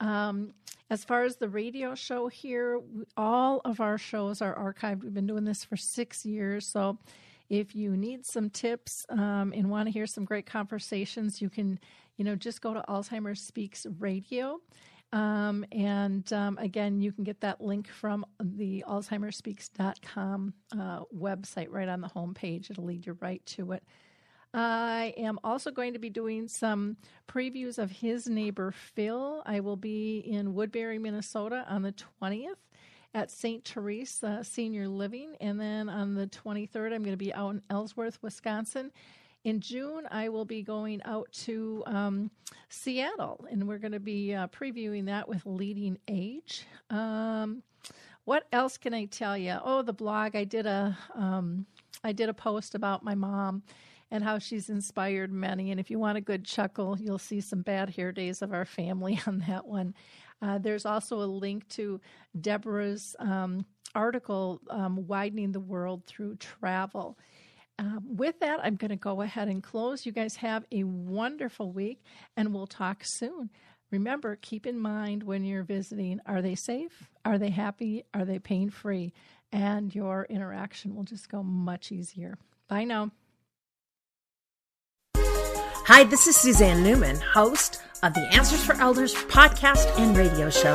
Um, 0.00 0.52
as 0.90 1.04
far 1.04 1.24
as 1.24 1.36
the 1.36 1.48
radio 1.48 1.94
show 1.94 2.28
here, 2.28 2.80
all 3.16 3.60
of 3.64 3.80
our 3.80 3.98
shows 3.98 4.42
are 4.42 4.54
archived. 4.54 5.02
We've 5.02 5.14
been 5.14 5.26
doing 5.26 5.44
this 5.44 5.64
for 5.64 5.76
six 5.76 6.26
years, 6.26 6.66
so 6.66 6.98
if 7.48 7.74
you 7.74 7.96
need 7.96 8.26
some 8.26 8.50
tips 8.50 9.06
um, 9.08 9.52
and 9.54 9.70
want 9.70 9.86
to 9.86 9.92
hear 9.92 10.06
some 10.06 10.24
great 10.24 10.46
conversations, 10.46 11.40
you 11.40 11.50
can, 11.50 11.78
you 12.16 12.24
know, 12.24 12.34
just 12.34 12.60
go 12.60 12.74
to 12.74 12.84
Alzheimer's 12.88 13.40
Speaks 13.40 13.86
Radio. 13.98 14.60
Um, 15.12 15.66
and 15.70 16.30
um, 16.32 16.56
again, 16.58 17.00
you 17.02 17.12
can 17.12 17.24
get 17.24 17.40
that 17.40 17.60
link 17.60 17.88
from 17.88 18.24
the 18.42 18.82
AlzheimersSpeaks.com 18.88 20.54
uh, 20.78 21.00
website 21.14 21.68
right 21.70 21.88
on 21.88 22.00
the 22.00 22.08
homepage. 22.08 22.70
It'll 22.70 22.84
lead 22.84 23.06
you 23.06 23.18
right 23.20 23.44
to 23.46 23.72
it. 23.72 23.82
I 24.54 25.14
am 25.16 25.38
also 25.42 25.70
going 25.70 25.94
to 25.94 25.98
be 25.98 26.10
doing 26.10 26.48
some 26.48 26.96
previews 27.26 27.78
of 27.78 27.90
his 27.90 28.26
neighbor 28.26 28.72
Phil. 28.72 29.42
I 29.46 29.60
will 29.60 29.76
be 29.76 30.18
in 30.18 30.54
Woodbury, 30.54 30.98
Minnesota 30.98 31.64
on 31.68 31.82
the 31.82 31.94
20th 32.22 32.56
at 33.14 33.30
St. 33.30 33.66
Therese 33.66 34.22
Senior 34.42 34.88
Living. 34.88 35.36
And 35.40 35.60
then 35.60 35.88
on 35.88 36.14
the 36.14 36.26
23rd, 36.26 36.94
I'm 36.94 37.02
going 37.02 37.12
to 37.12 37.16
be 37.16 37.32
out 37.32 37.50
in 37.54 37.62
Ellsworth, 37.70 38.22
Wisconsin. 38.22 38.92
In 39.44 39.60
June, 39.60 40.06
I 40.10 40.28
will 40.28 40.44
be 40.44 40.62
going 40.62 41.02
out 41.04 41.30
to 41.44 41.82
um, 41.86 42.30
Seattle, 42.68 43.44
and 43.50 43.66
we're 43.66 43.78
going 43.78 43.92
to 43.92 44.00
be 44.00 44.34
uh, 44.34 44.46
previewing 44.48 45.06
that 45.06 45.28
with 45.28 45.42
LeadingAge. 45.44 46.62
Um, 46.90 47.62
what 48.24 48.46
else 48.52 48.76
can 48.78 48.94
I 48.94 49.06
tell 49.06 49.36
you? 49.36 49.56
Oh, 49.64 49.82
the 49.82 49.92
blog. 49.92 50.36
I 50.36 50.44
did 50.44 50.66
a 50.66 50.96
um, 51.14 51.66
I 52.04 52.12
did 52.12 52.28
a 52.28 52.34
post 52.34 52.76
about 52.76 53.02
my 53.02 53.16
mom 53.16 53.62
and 54.12 54.22
how 54.22 54.38
she's 54.38 54.68
inspired 54.68 55.32
many. 55.32 55.70
And 55.70 55.80
if 55.80 55.90
you 55.90 55.98
want 55.98 56.18
a 56.18 56.20
good 56.20 56.44
chuckle, 56.44 56.96
you'll 57.00 57.18
see 57.18 57.40
some 57.40 57.62
bad 57.62 57.90
hair 57.90 58.12
days 58.12 58.42
of 58.42 58.52
our 58.52 58.64
family 58.64 59.18
on 59.26 59.38
that 59.48 59.66
one. 59.66 59.94
Uh, 60.40 60.58
there's 60.58 60.86
also 60.86 61.22
a 61.22 61.24
link 61.24 61.66
to 61.68 62.00
Deborah's 62.40 63.16
um, 63.18 63.64
article, 63.94 64.60
um, 64.70 65.06
Widening 65.06 65.52
the 65.52 65.60
World 65.60 66.04
Through 66.04 66.36
Travel. 66.36 67.16
Um, 67.78 68.16
with 68.16 68.38
that, 68.40 68.60
I'm 68.62 68.76
going 68.76 68.90
to 68.90 68.96
go 68.96 69.22
ahead 69.22 69.48
and 69.48 69.62
close. 69.62 70.06
You 70.06 70.12
guys 70.12 70.36
have 70.36 70.64
a 70.70 70.84
wonderful 70.84 71.72
week, 71.72 72.02
and 72.36 72.54
we'll 72.54 72.66
talk 72.66 73.02
soon. 73.02 73.50
Remember, 73.90 74.36
keep 74.40 74.66
in 74.66 74.78
mind 74.78 75.22
when 75.22 75.44
you're 75.44 75.62
visiting 75.62 76.20
are 76.26 76.40
they 76.40 76.54
safe? 76.54 77.10
Are 77.24 77.38
they 77.38 77.50
happy? 77.50 78.04
Are 78.14 78.24
they 78.24 78.38
pain 78.38 78.70
free? 78.70 79.12
And 79.52 79.94
your 79.94 80.26
interaction 80.30 80.94
will 80.94 81.04
just 81.04 81.28
go 81.28 81.42
much 81.42 81.92
easier. 81.92 82.38
Bye 82.68 82.84
now. 82.84 83.10
Hi, 85.86 86.04
this 86.04 86.26
is 86.26 86.36
Suzanne 86.36 86.82
Newman, 86.82 87.16
host 87.16 87.82
of 88.02 88.14
the 88.14 88.22
Answers 88.32 88.64
for 88.64 88.74
Elders 88.76 89.14
podcast 89.14 89.98
and 89.98 90.16
radio 90.16 90.48
show. 90.48 90.74